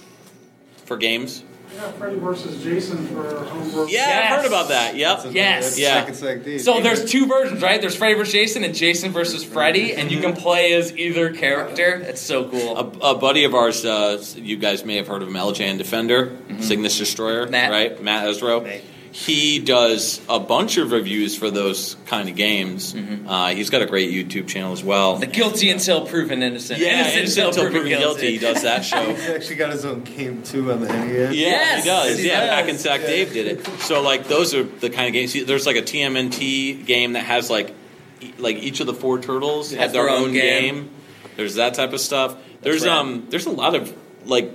for 0.84 0.96
games? 0.98 1.42
Yeah, 1.80 1.92
Freddy 1.92 2.18
versus 2.18 2.62
Jason 2.62 3.06
for 3.06 3.42
homebrew. 3.44 3.86
Yeah, 3.88 4.06
Yes. 4.06 4.32
I've 4.32 4.38
heard 4.40 4.46
about 4.46 4.68
that. 4.68 4.96
Yep. 4.96 5.20
Yes. 5.30 5.78
Yeah. 5.78 6.00
Second 6.00 6.14
Sec 6.14 6.44
D. 6.44 6.58
So 6.58 6.80
there's 6.80 7.10
two 7.10 7.26
versions, 7.26 7.62
right? 7.62 7.80
There's 7.80 7.96
Freddy 7.96 8.14
versus 8.14 8.32
Jason 8.34 8.64
and 8.64 8.74
Jason 8.74 9.12
versus 9.12 9.42
Freddy, 9.44 9.94
and 9.94 10.10
you 10.10 10.20
can 10.20 10.34
play 10.36 10.74
as 10.74 10.94
either 10.96 11.32
character. 11.32 11.94
It's 12.06 12.20
so 12.20 12.48
cool. 12.50 12.76
A, 12.76 13.12
a 13.12 13.14
buddy 13.14 13.44
of 13.44 13.54
ours, 13.54 13.84
uh, 13.84 14.22
you 14.36 14.58
guys 14.58 14.84
may 14.84 14.96
have 14.96 15.08
heard 15.08 15.22
of 15.22 15.28
him, 15.28 15.34
LJN 15.34 15.78
Defender, 15.78 16.36
Cygnus 16.60 16.98
Destroyer, 16.98 17.42
Mm-hmm. 17.44 17.50
Matt. 17.52 17.70
right? 17.70 18.02
Matt 18.02 18.28
Ezro. 18.28 18.60
Nate. 18.60 18.84
He 19.12 19.58
does 19.58 20.20
a 20.28 20.38
bunch 20.38 20.76
of 20.78 20.92
reviews 20.92 21.36
for 21.36 21.50
those 21.50 21.96
kind 22.06 22.28
of 22.28 22.36
games. 22.36 22.94
Uh, 23.26 23.48
he's 23.48 23.68
got 23.68 23.82
a 23.82 23.86
great 23.86 24.12
YouTube 24.12 24.46
channel 24.46 24.72
as 24.72 24.84
well. 24.84 25.12
Mm-hmm. 25.14 25.20
the 25.22 25.26
guilty 25.26 25.70
until 25.70 26.06
proven 26.06 26.44
innocent. 26.44 26.78
yeah, 26.78 27.00
innocent, 27.00 27.16
Innocent 27.18 27.46
Until 27.48 27.70
Proven 27.70 27.88
Guilty. 27.98 28.30
He 28.32 28.38
does 28.38 28.62
that 28.62 28.84
show. 28.84 29.02
He's 29.14 29.28
actually 29.28 29.56
got 29.56 29.70
his 29.72 29.84
own 29.84 30.02
game 30.04 30.44
too 30.44 30.70
on 30.70 30.80
the 30.80 30.86
NES. 30.86 31.34
Yeah, 31.34 31.48
Yes, 31.48 31.82
he 31.84 31.90
does. 31.90 32.18
he 32.18 32.26
yeah, 32.28 32.40
does. 32.40 32.50
Hack 32.50 32.68
and 32.68 32.78
Sack 32.78 33.00
Dave 33.00 33.32
did 33.32 33.46
it. 33.48 33.66
So 33.80 34.00
like 34.00 34.28
those 34.28 34.54
are 34.54 34.62
the 34.62 34.90
kind 34.90 35.08
of 35.08 35.12
games. 35.12 35.32
There's 35.44 35.66
like 35.66 35.76
a 35.76 35.82
TMNT 35.82 36.86
game 36.86 37.14
that 37.14 37.24
has 37.24 37.50
like 37.50 37.74
e- 38.20 38.32
like 38.38 38.56
each 38.58 38.78
of 38.78 38.86
the 38.86 38.94
four 38.94 39.18
turtles 39.20 39.70
Has 39.72 39.80
have 39.80 39.92
their, 39.92 40.04
their 40.04 40.14
own 40.14 40.26
own 40.28 40.32
game. 40.32 40.74
game. 40.74 40.90
There's 41.36 41.56
that 41.56 41.74
type 41.74 41.92
of 41.92 42.00
stuff. 42.00 42.36
There's 42.60 42.84
rad. 42.84 42.96
um 42.98 43.26
there's 43.28 43.46
a 43.46 43.50
lot 43.50 43.74
of 43.74 43.92
like 44.24 44.52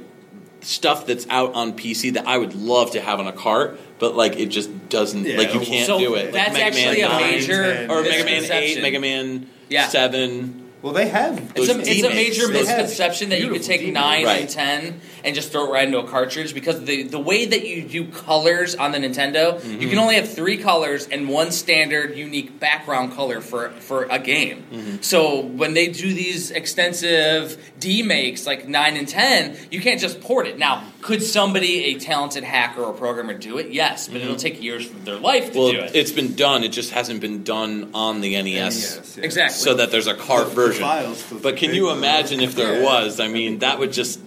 stuff 0.65 1.05
that's 1.05 1.27
out 1.29 1.53
on 1.53 1.73
PC 1.73 2.13
that 2.13 2.27
I 2.27 2.37
would 2.37 2.55
love 2.55 2.91
to 2.91 3.01
have 3.01 3.19
on 3.19 3.27
a 3.27 3.31
cart, 3.33 3.79
but 3.99 4.15
like 4.15 4.37
it 4.39 4.47
just 4.47 4.89
doesn't 4.89 5.25
Yeah, 5.25 5.37
like 5.37 5.53
you 5.53 5.59
can't 5.59 5.85
so 5.85 5.99
do 5.99 6.15
it. 6.15 6.31
That's 6.33 6.53
Mega 6.53 6.65
actually 6.65 7.01
Man 7.01 7.11
a 7.11 7.13
9, 7.13 7.21
major 7.31 7.73
10, 7.75 7.91
or 7.91 8.01
Mega 8.01 8.23
Man. 8.25 8.51
Eight, 8.51 8.81
Mega 8.81 8.99
Man 8.99 9.49
Yeah. 9.69 9.87
Seven. 9.87 10.61
Well, 10.81 10.93
they 10.93 11.07
have. 11.07 11.53
It's 11.55 11.67
a, 11.67 11.79
it's 11.79 11.89
a 11.89 11.93
D-makes, 11.93 12.13
major 12.37 12.47
misconception 12.51 13.29
that 13.29 13.39
you 13.41 13.49
could 13.49 13.63
take 13.63 13.79
D-makes. 13.79 13.93
nine 13.95 14.23
Right. 14.25 14.41
and 14.41 14.49
ten 14.49 15.01
and 15.25 15.35
just 15.35 15.51
throw 15.51 15.65
it 15.67 15.71
right 15.71 15.85
into 15.87 15.99
a 15.99 16.07
cartridge 16.07 16.53
because 16.53 16.83
the 16.85 17.03
the 17.03 17.19
way 17.19 17.45
that 17.45 17.65
you 17.67 17.81
do 17.83 18.07
colors 18.11 18.75
on 18.75 18.91
the 18.91 18.97
Nintendo, 18.99 19.59
Mm-hmm. 19.59 19.81
you 19.81 19.89
can 19.89 19.97
only 19.99 20.15
have 20.15 20.31
three 20.31 20.57
colors 20.57 21.07
and 21.07 21.27
one 21.27 21.51
standard 21.51 22.15
unique 22.17 22.59
background 22.59 23.13
color 23.13 23.41
for 23.41 23.71
for 23.71 24.03
a 24.05 24.19
game. 24.19 24.63
Mm-hmm. 24.71 24.95
So 25.01 25.41
when 25.41 25.73
they 25.73 25.87
do 25.87 26.13
these 26.13 26.51
extensive 26.51 27.57
D 27.79 28.03
makes 28.03 28.45
like 28.45 28.67
nine 28.67 28.95
and 28.97 29.07
ten, 29.07 29.57
you 29.71 29.81
can't 29.81 29.99
just 29.99 30.21
port 30.21 30.47
it. 30.47 30.57
Now, 30.57 30.83
could 31.01 31.21
somebody, 31.21 31.85
a 31.95 31.99
talented 31.99 32.43
hacker 32.43 32.81
or 32.83 32.93
programmer, 32.93 33.33
do 33.33 33.57
it? 33.57 33.71
Yes, 33.71 34.07
but 34.07 34.21
it'll 34.21 34.35
take 34.35 34.61
years 34.61 34.89
of 34.89 35.05
their 35.05 35.17
life 35.17 35.51
to 35.51 35.51
Mm-hmm. 35.51 35.59
Well, 35.59 35.71
do 35.71 35.79
it. 35.79 35.95
it's 35.95 36.11
been 36.11 36.35
done. 36.35 36.63
It 36.63 36.69
just 36.69 36.91
hasn't 36.91 37.21
been 37.21 37.43
done 37.43 37.91
on 37.93 38.21
the 38.21 38.35
NES. 38.41 38.55
NES, 38.97 39.17
yeah. 39.17 39.23
Exactly. 39.23 39.57
So 39.57 39.73
that 39.75 39.91
there's 39.91 40.07
a 40.07 40.13
cart 40.15 40.43
The- 40.45 40.49
the 40.49 40.55
version. 40.55 40.81
files 40.83 41.23
But 41.41 41.57
can 41.57 41.73
you 41.73 41.89
imagine 41.91 42.39
if 42.41 42.55
there 42.55 42.79
Yeah. 42.79 42.83
was? 42.85 43.19
I 43.19 43.27
mean, 43.27 43.59
that 43.59 43.79
would 43.79 43.91
just 43.93 44.19
It 44.19 44.24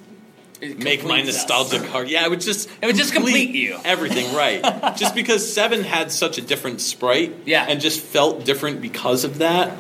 make 0.61 1.05
my 1.05 1.21
us. 1.21 1.27
nostalgic 1.27 1.83
heart. 1.83 2.09
Yeah, 2.09 2.25
it 2.25 2.31
would 2.31 2.41
just 2.41 2.69
It 2.83 2.87
would 2.87 2.97
just 2.97 3.13
complete 3.13 3.51
you. 3.51 3.79
everything 3.85 4.35
right. 4.35 4.63
just 4.97 5.15
because 5.15 5.51
Seven 5.53 5.83
had 5.83 6.11
such 6.13 6.39
a 6.39 6.41
different 6.41 6.81
sprite, 6.81 7.35
Yeah. 7.47 7.67
and 7.69 7.81
just 7.81 8.01
felt 8.01 8.45
different 8.45 8.81
because 8.81 9.25
of 9.25 9.39
that. 9.39 9.77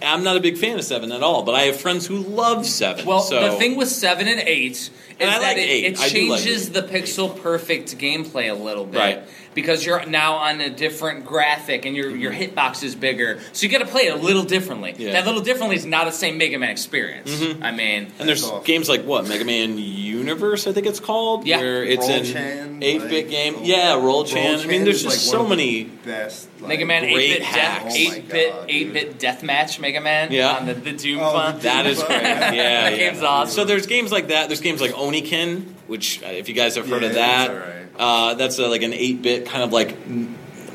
I'm 0.00 0.22
not 0.22 0.36
a 0.36 0.40
big 0.40 0.56
fan 0.58 0.78
of 0.78 0.84
Seven 0.84 1.10
at 1.10 1.22
all, 1.24 1.42
but 1.42 1.54
I 1.56 1.62
have 1.62 1.80
friends 1.80 2.06
who 2.06 2.18
love 2.18 2.64
Seven. 2.66 3.04
Well, 3.04 3.20
so 3.20 3.50
the 3.50 3.56
thing 3.58 3.76
with 3.76 3.88
seven 3.88 4.28
and 4.28 4.40
eight 4.40 4.72
is 4.72 4.90
And 5.18 5.28
I 5.28 5.40
that 5.40 5.42
like 5.42 5.56
it, 5.56 5.60
eight. 5.60 5.84
it 5.86 5.98
I 5.98 6.02
like 6.02 6.12
changes 6.12 6.70
the 6.70 6.82
pixel 6.82 7.36
perfect 7.42 7.98
gameplay 7.98 8.48
a 8.48 8.54
little 8.54 8.84
bit. 8.84 8.98
Right. 8.98 9.22
Because 9.60 9.84
you're 9.84 10.06
now 10.06 10.34
on 10.34 10.60
a 10.60 10.70
different 10.70 11.24
graphic 11.26 11.84
and 11.84 11.96
your 11.96 12.14
your 12.14 12.32
hitbox 12.32 12.84
is 12.84 12.94
bigger. 12.94 13.40
So 13.52 13.66
you 13.66 13.72
got 13.72 13.78
to 13.80 13.86
play 13.86 14.02
it 14.02 14.12
a 14.12 14.16
little 14.16 14.44
differently. 14.44 14.94
Yeah. 14.96 15.12
That 15.14 15.26
little 15.26 15.40
differently 15.40 15.74
is 15.74 15.84
not 15.84 16.04
the 16.04 16.12
same 16.12 16.38
Mega 16.38 16.58
Man 16.60 16.70
experience. 16.70 17.30
Mhm. 17.34 17.62
I 17.62 17.72
mean, 17.72 18.12
And 18.20 18.28
there's 18.28 18.42
That's 18.42 18.52
awesome. 18.52 18.64
games 18.64 18.88
like 18.88 19.02
what 19.04 19.26
Mega 19.26 19.44
Man 19.44 19.76
Universe, 19.78 20.66
I 20.68 20.72
think 20.72 20.86
it's 20.86 21.00
called, 21.00 21.44
Yeah. 21.46 21.58
where 21.58 21.82
it's 21.84 22.06
Roll 22.06 22.16
an 22.36 22.82
eight-bit 22.82 23.12
like, 23.12 23.30
game. 23.30 23.54
oh, 23.58 23.62
yeah, 23.64 23.94
Roll 23.94 24.02
Roll 24.04 24.24
Chan. 24.24 24.60
I 24.60 24.66
mean, 24.66 24.84
there's 24.84 25.02
just 25.02 25.16
like, 25.16 25.18
so 25.18 25.42
one 25.42 25.46
of 25.52 25.58
many. 25.58 25.84
Best 25.84 26.44
like, 26.44 26.47
Mega 26.60 26.84
Man 26.86 27.04
8 27.04 27.14
bit 27.14 27.42
hacks. 27.42 27.84
death, 27.84 27.92
Oh 27.92 27.94
8 28.16 28.28
bit 28.28 28.54
8 28.68 28.84
dude. 28.84 28.92
bit 28.92 29.18
deathmatch 29.18 29.78
Mega 29.80 30.00
Man 30.00 30.32
Yeah. 30.32 30.56
on 30.56 30.66
the, 30.66 30.74
the 30.74 30.92
Doom 30.92 31.20
Oh, 31.20 31.32
fun. 31.32 31.56
the 31.56 31.62
That 31.62 31.86
is 31.86 32.02
great. 32.02 32.22
Yeah, 32.22 32.40
That 32.50 32.54
yeah. 32.54 32.96
game's 32.96 33.22
awesome. 33.22 33.54
So 33.54 33.64
there's 33.64 33.86
games 33.86 34.10
like 34.12 34.28
that. 34.28 34.48
There's 34.48 34.60
games 34.60 34.80
like 34.80 34.92
Onikin, 34.92 35.64
which 35.86 36.22
uh, 36.22 36.26
if 36.28 36.48
you 36.48 36.54
guys 36.54 36.76
have 36.76 36.88
heard 36.88 37.02
Yeah, 37.02 37.08
of 37.08 37.14
that, 37.14 37.50
it's 37.50 37.60
alright. 37.60 37.88
uh, 37.98 38.34
that's 38.34 38.58
uh 38.58 38.68
like 38.68 38.82
an 38.82 38.92
eight-bit 38.92 39.46
kind 39.46 39.62
of 39.62 39.72
like 39.72 39.96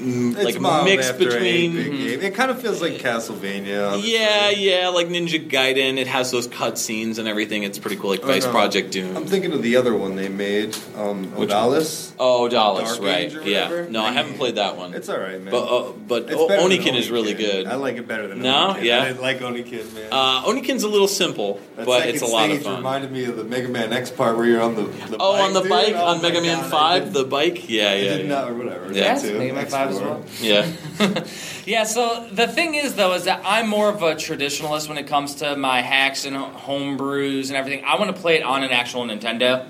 m- 0.03 0.29
m- 0.31 0.35
It's 0.35 0.43
like 0.45 0.59
mild 0.59 0.85
mix 0.85 1.11
between. 1.11 1.77
eight-bit 1.77 1.91
game. 1.91 2.21
It 2.21 2.35
kind 2.35 2.51
of 2.51 2.61
feels 2.61 2.81
like 2.81 2.93
Castlevania. 2.93 3.91
honestly. 3.93 4.13
Yeah, 4.13 4.49
yeah, 4.49 4.87
like 4.89 5.07
Ninja 5.07 5.47
Gaiden. 5.49 5.97
It 5.97 6.07
has 6.07 6.31
those 6.31 6.47
cutscenes 6.47 7.17
and 7.19 7.27
everything. 7.27 7.63
It's 7.63 7.79
pretty 7.79 7.95
cool, 7.97 8.11
like 8.11 8.23
Oh, 8.23 8.27
Vice 8.27 8.45
no. 8.45 8.51
Project 8.51 8.91
Doom. 8.91 9.15
I'm 9.17 9.25
thinking 9.25 9.53
of 9.53 9.61
the 9.61 9.75
other 9.77 9.95
one 9.95 10.15
they 10.15 10.29
made, 10.29 10.75
um, 10.97 11.31
Which 11.35 11.49
Odallus. 11.49 12.11
oh, 12.19 12.47
Dallas, 12.49 12.89
Dark 12.97 13.01
right? 13.01 13.17
Age 13.25 13.35
or 13.35 13.43
Yeah. 13.43 13.85
No, 13.89 14.03
I 14.03 14.11
haven't 14.11 14.35
played 14.37 14.55
that 14.55 14.77
one. 14.77 14.93
It's 14.93 15.09
all 15.09 15.17
right, 15.19 15.41
man. 15.41 15.51
but 15.51 15.63
uh, 15.63 15.91
but 16.07 16.31
o- 16.33 16.47
Oniken 16.47 16.95
is 16.95 17.09
really 17.09 17.33
good. 17.33 17.67
I 17.67 17.75
like 17.75 17.95
it 17.97 18.07
better 18.07 18.27
than 18.27 18.41
No? 18.41 18.75
Oniken. 18.77 18.83
Yeah? 18.83 19.03
I 19.03 19.11
like 19.11 19.39
Oniken, 19.39 19.93
man. 19.93 20.07
Uh, 20.11 20.43
Oniken's 20.43 20.83
a 20.83 20.87
little 20.87 21.07
simple, 21.07 21.59
that 21.75 21.85
but 21.85 22.07
it's 22.07 22.21
a 22.21 22.25
lot 22.25 22.49
of 22.49 22.55
stage 22.57 22.63
fun. 22.65 22.77
reminded 22.77 23.11
me 23.11 23.25
of 23.25 23.37
the 23.37 23.43
Mega 23.43 23.67
Man 23.69 23.93
X 23.93 24.11
part 24.11 24.37
where 24.37 24.45
you're 24.45 24.61
on 24.61 24.75
the, 24.75 24.83
the 24.83 25.17
Oh, 25.19 25.33
bike, 25.33 25.41
on 25.43 25.53
the 25.53 25.61
dude. 25.61 25.69
bike 25.69 25.93
Oh 25.95 26.05
on 26.05 26.21
Mega 26.21 26.41
Man 26.41 26.57
God, 26.57 26.65
I 26.65 26.69
Five, 26.69 27.13
the 27.13 27.23
bike. 27.23 27.69
Yeah, 27.69 27.89
I 27.91 27.93
yeah, 27.95 28.03
did 28.17 28.25
yeah. 28.27 28.35
not, 28.35 28.49
or 28.51 28.53
whatever. 28.55 28.91
Yeah. 28.93 29.21
Mega 29.21 29.53
Man 29.53 29.65
5 29.67 29.92
as 29.93 30.01
well. 30.01 30.23
yeah. 30.41 31.23
Yeah, 31.65 31.85
so 31.85 32.27
the 32.29 32.47
thing 32.47 32.75
is, 32.75 32.95
though, 32.95 33.13
is 33.13 33.23
that 33.23 33.41
I'm 33.45 33.69
more 33.69 33.87
of 33.87 34.01
a 34.01 34.15
traditionalist 34.15 34.89
when 34.89 34.97
it 34.97 35.07
comes 35.07 35.35
to 35.35 35.55
my 35.55 35.81
hacks 35.81 36.25
and 36.25 36.35
home 36.35 36.97
brews 36.97 37.49
and 37.49 37.55
everything. 37.57 37.85
I 37.85 37.97
want 37.97 38.13
to 38.13 38.21
play 38.21 38.35
it 38.35 38.43
on 38.43 38.63
an 38.63 38.71
actual 38.71 39.03
Nintendo. 39.05 39.65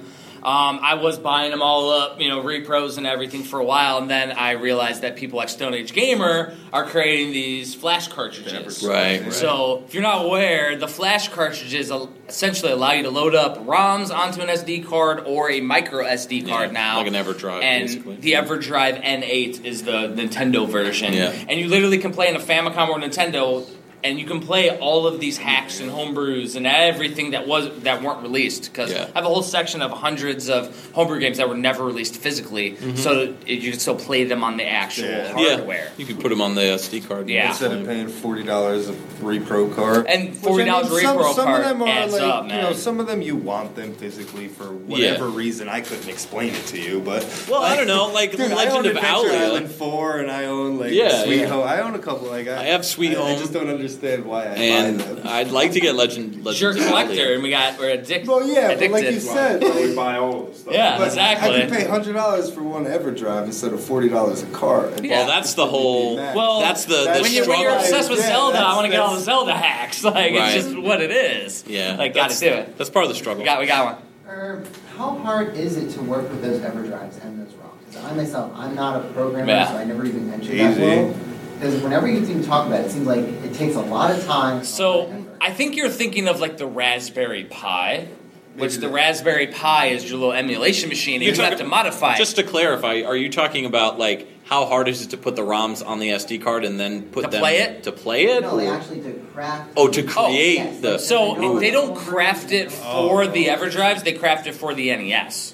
Um, 0.46 0.80
I 0.82 0.96
was 0.96 1.18
buying 1.18 1.52
them 1.52 1.62
all 1.62 1.90
up, 1.92 2.20
you 2.20 2.28
know, 2.28 2.42
repros 2.44 2.98
and 2.98 3.08
everything 3.08 3.44
for 3.44 3.60
a 3.60 3.64
while, 3.64 3.98
and 4.00 4.10
then 4.10 4.32
I 4.34 4.52
realized 4.52 5.02
that 5.04 5.16
people 5.16 5.38
like 5.38 5.48
Stone 5.48 5.74
Age 5.74 5.94
Gamer 5.94 6.54
are 6.74 6.84
creating 6.86 7.32
these 7.32 7.74
flash 7.74 8.10
cartridges. 8.10 8.84
Right, 8.84 9.22
right. 9.22 9.32
So, 9.34 9.84
if 9.88 9.94
you're 9.94 10.04
not 10.04 10.26
aware, 10.26 10.76
the 10.76 10.88
flash 10.90 11.30
cartridges 11.30 11.92
essentially 12.28 12.72
allow 12.74 12.92
you 12.92 13.04
to 13.04 13.10
load 13.10 13.36
up 13.36 13.58
ROMs 13.66 14.14
onto 14.14 14.42
an 14.42 14.50
SD 14.50 14.86
card 14.86 15.22
or 15.26 15.50
a 15.50 15.62
micro 15.62 16.04
SD 16.04 16.46
card 16.48 16.70
Yeah, 16.70 16.74
now. 16.74 16.98
like 16.98 17.08
an 17.08 17.14
EverDrive, 17.14 17.64
And 17.64 17.88
basically. 17.88 18.16
the 18.18 18.34
EverDrive 18.34 19.02
N8 19.02 19.64
is 19.64 19.84
the 19.84 20.10
Nintendo 20.10 20.68
version. 20.68 21.14
Yeah. 21.14 21.32
And 21.48 21.58
you 21.60 21.68
literally 21.70 22.00
can 22.00 22.12
play 22.12 22.28
in 22.28 22.36
a 22.36 22.40
Famicom 22.40 22.90
or 22.90 23.00
Nintendo, 23.00 23.66
and 24.04 24.20
you 24.20 24.26
can 24.26 24.40
play 24.42 24.78
all 24.78 25.08
of 25.08 25.20
these 25.20 25.38
hacks 25.38 25.80
and 25.80 25.90
homebrews 25.90 26.56
and 26.56 26.68
everything 26.68 27.32
that 27.32 27.48
was 27.48 27.70
that 27.84 28.02
weren't 28.02 28.22
released. 28.22 28.64
Because 28.72 28.92
Yeah. 28.92 29.08
I 29.16 29.20
have 29.20 29.26
a 29.26 29.30
whole 29.30 29.44
section 29.44 29.82
of 29.82 29.92
hundreds 29.92 30.50
of 30.50 30.92
homebrew 30.94 31.20
games 31.20 31.38
that 31.38 31.48
were 31.50 31.56
never 31.58 31.84
released 31.86 32.16
physically, 32.18 32.72
mm-hmm. 32.72 32.96
so 32.96 33.28
that 33.28 33.48
you 33.48 33.72
can 33.72 33.80
still 33.80 33.96
play 33.96 34.24
them 34.26 34.44
on 34.44 34.58
the 34.58 34.66
actual 34.68 35.08
Yeah. 35.10 35.32
hardware. 35.32 35.78
Yeah, 35.86 35.90
you 35.98 36.06
could 36.06 36.20
put 36.20 36.30
them 36.30 36.42
on 36.42 36.56
the 36.56 36.74
uh, 36.74 36.78
SD 36.78 37.08
card. 37.08 37.30
Yeah. 37.30 37.50
Instead 37.50 37.72
of 37.72 37.86
paying 37.86 38.08
forty 38.10 38.44
dollars 38.44 38.90
a 38.90 38.94
repro 39.22 39.74
card, 39.74 40.06
And 40.08 40.36
forty 40.36 40.66
dollars 40.66 40.92
I 40.92 40.96
mean, 40.96 41.02
some, 41.04 41.18
repro 41.18 41.34
some 41.34 41.46
card 41.46 41.62
of 41.64 41.70
them 41.70 41.82
are 41.84 41.88
adds 41.88 42.14
like, 42.14 42.22
up, 42.22 42.44
You 42.50 42.58
know, 42.58 42.74
some 42.74 43.00
of 43.00 43.08
them 43.08 43.22
you 43.22 43.36
want 43.36 43.76
them 43.76 43.94
physically 43.94 44.48
for 44.48 44.66
whatever 44.66 45.28
reason. 45.28 45.70
I 45.70 45.82
couldn't 45.82 46.10
explain 46.10 46.54
it 46.54 46.66
to 46.68 46.80
you, 46.80 47.00
but 47.00 47.24
Well, 47.50 47.62
I 47.62 47.76
don't 47.76 47.88
know, 47.88 48.08
like 48.08 48.32
Dude, 48.32 48.52
I 48.52 48.56
Legend 48.56 48.74
own 48.78 48.86
of 48.88 48.96
Adventure 48.98 49.30
Owlia. 49.30 49.42
Island 49.46 49.72
Four, 49.72 50.18
and 50.20 50.30
I 50.30 50.46
own 50.46 50.78
like 50.78 50.92
Yeah, 50.92 51.24
Sweet 51.24 51.42
yeah. 51.42 51.48
Home. 51.48 51.68
I 51.68 51.80
own 51.82 51.96
a 51.96 52.00
couple. 52.00 52.28
Like 52.28 52.48
I, 52.48 52.58
I 52.62 52.66
have 52.66 52.86
Sweet 52.86 53.16
I, 53.18 53.34
I 53.34 53.36
just 53.38 53.54
don't 53.54 53.70
understand 53.70 53.93
why 54.02 54.44
I 54.44 54.46
and 54.56 54.98
buy 55.00 55.04
them. 55.06 55.28
I'd 55.28 55.52
like 55.52 55.72
to 55.74 55.80
get 55.80 55.96
Legend. 55.96 56.36
You're 56.46 56.72
a 56.72 56.76
collector, 56.76 57.34
and 57.34 57.44
we 57.44 57.50
got 57.50 57.78
we're 57.80 57.90
addicted. 57.92 58.28
well, 58.28 58.48
yeah, 58.48 58.76
but 58.76 58.90
like 58.92 59.06
you 59.06 59.20
said, 59.20 59.62
We 59.62 59.88
like, 59.88 59.96
buy 59.96 60.18
all 60.18 60.44
of 60.48 60.54
the 60.54 60.60
stuff. 60.60 60.74
Yeah. 60.74 60.98
but 60.98 61.08
exactly. 61.08 61.56
I 61.56 61.60
can 61.62 61.70
pay 61.70 61.86
hundred 61.88 62.14
dollars 62.14 62.52
for 62.52 62.64
one 62.64 62.86
EverDrive 62.86 63.46
instead 63.46 63.74
of 63.74 63.84
forty 63.84 64.10
dollars 64.10 64.44
a 64.44 64.48
card. 64.48 64.94
And 64.94 65.06
Yeah. 65.06 65.20
Well, 65.20 65.28
that's 65.28 65.54
the 65.54 65.66
whole. 65.68 66.16
Well, 66.16 66.60
that's 66.60 66.86
the, 66.86 66.96
the 66.98 67.04
that's 67.06 67.22
when, 67.22 67.32
you, 67.32 67.44
struggle. 67.44 67.64
when 67.64 67.72
you're 67.72 67.80
obsessed 67.80 68.10
with 68.10 68.20
Yeah, 68.20 68.28
Zelda, 68.28 68.60
I 68.60 68.76
want 68.76 68.86
to 68.86 68.92
get 68.92 69.00
all 69.00 69.16
the 69.16 69.22
Zelda 69.22 69.54
hacks. 69.54 70.04
Like 70.14 70.16
Right. 70.34 70.56
it's 70.58 70.66
just 70.68 70.78
what 70.78 71.02
it 71.02 71.12
is. 71.12 71.64
yeah, 71.68 71.96
like 71.98 72.14
got 72.14 72.30
to 72.32 72.40
do 72.40 72.48
it. 72.48 72.78
That's 72.78 72.90
part 72.90 73.06
of 73.06 73.10
the 73.10 73.16
struggle. 73.16 73.40
We 73.42 73.46
got 73.46 73.60
we 73.60 73.66
got 73.68 73.86
one. 73.96 74.04
Er, 74.28 74.64
how 74.98 75.12
hard 75.20 75.56
is 75.56 75.78
it 75.78 75.90
to 75.92 76.02
work 76.02 76.30
with 76.30 76.42
those 76.42 76.60
EverDrives 76.60 77.24
and 77.24 77.40
those 77.40 77.54
ROMs? 77.54 77.94
'Cause 77.94 78.04
I 78.04 78.14
myself, 78.16 78.52
I'm 78.56 78.76
not 78.76 78.98
a 79.04 79.08
programmer, 79.10 79.48
Yeah. 79.52 79.68
so 79.70 79.78
I 79.78 79.84
never 79.86 80.06
even 80.06 80.30
mentioned 80.30 80.60
that 80.60 80.78
world. 80.80 81.16
Because 81.64 81.82
whenever 81.82 82.10
you 82.10 82.18
even 82.20 82.44
talk 82.44 82.68
about 82.68 82.82
it, 82.82 82.88
it 82.88 82.92
seems 82.92 83.08
like 83.08 83.20
it 83.20 83.54
takes 83.54 83.76
a 83.76 83.82
lot 83.82 84.12
of 84.12 84.26
time. 84.26 84.66
So. 84.66 85.28
I 85.40 85.52
think 85.52 85.76
you're 85.76 85.90
thinking 85.90 86.28
of 86.30 86.40
like 86.40 86.58
the 86.58 86.66
Raspberry 86.66 87.44
Pi, 87.44 88.08
which 88.56 88.78
the 88.78 88.88
Raspberry 88.90 89.48
Pi 89.48 89.88
is 89.88 90.10
your 90.10 90.18
little 90.20 90.34
emulation 90.34 90.88
machine, 90.88 91.16
and 91.16 91.24
You're 91.24 91.36
you 91.36 91.42
have 91.42 91.58
to 91.60 91.66
modify. 91.66 92.14
it. 92.14 92.18
Just 92.18 92.38
to 92.38 92.44
clarify, 92.44 93.02
are 93.02 93.16
you 93.16 93.30
talking 93.30 93.66
about 93.66 94.00
like 94.00 94.28
how 94.46 94.66
hard 94.66 94.88
is 94.88 95.02
it 95.02 95.10
to 95.10 95.18
put 95.18 95.36
the 95.36 95.42
ROMs 95.42 95.86
on 95.86 96.00
the 96.00 96.10
SD 96.10 96.42
card 96.42 96.64
and 96.64 96.80
then 96.80 97.04
put 97.04 97.26
To 97.26 97.30
them 97.32 97.42
play 97.42 97.58
it? 97.60 97.84
to 97.84 97.92
play 97.92 98.26
it? 98.26 98.42
no, 98.42 98.56
they 98.56 98.68
actually 98.70 99.02
to 99.02 99.14
craft. 99.34 99.72
oh, 99.76 99.90
to 99.90 100.04
create 100.04 100.56
yes, 100.56 100.80
the. 100.80 100.98
So 100.98 101.60
they 101.60 101.72
don't 101.72 101.96
craft 101.96 102.52
it 102.54 102.72
for 102.72 103.24
Oh. 103.24 103.28
the 103.28 103.48
EverDrives; 103.48 104.04
they 104.06 104.14
craft 104.14 104.48
it 104.48 104.54
for 104.56 104.74
the 104.74 104.96
NES. 104.96 105.54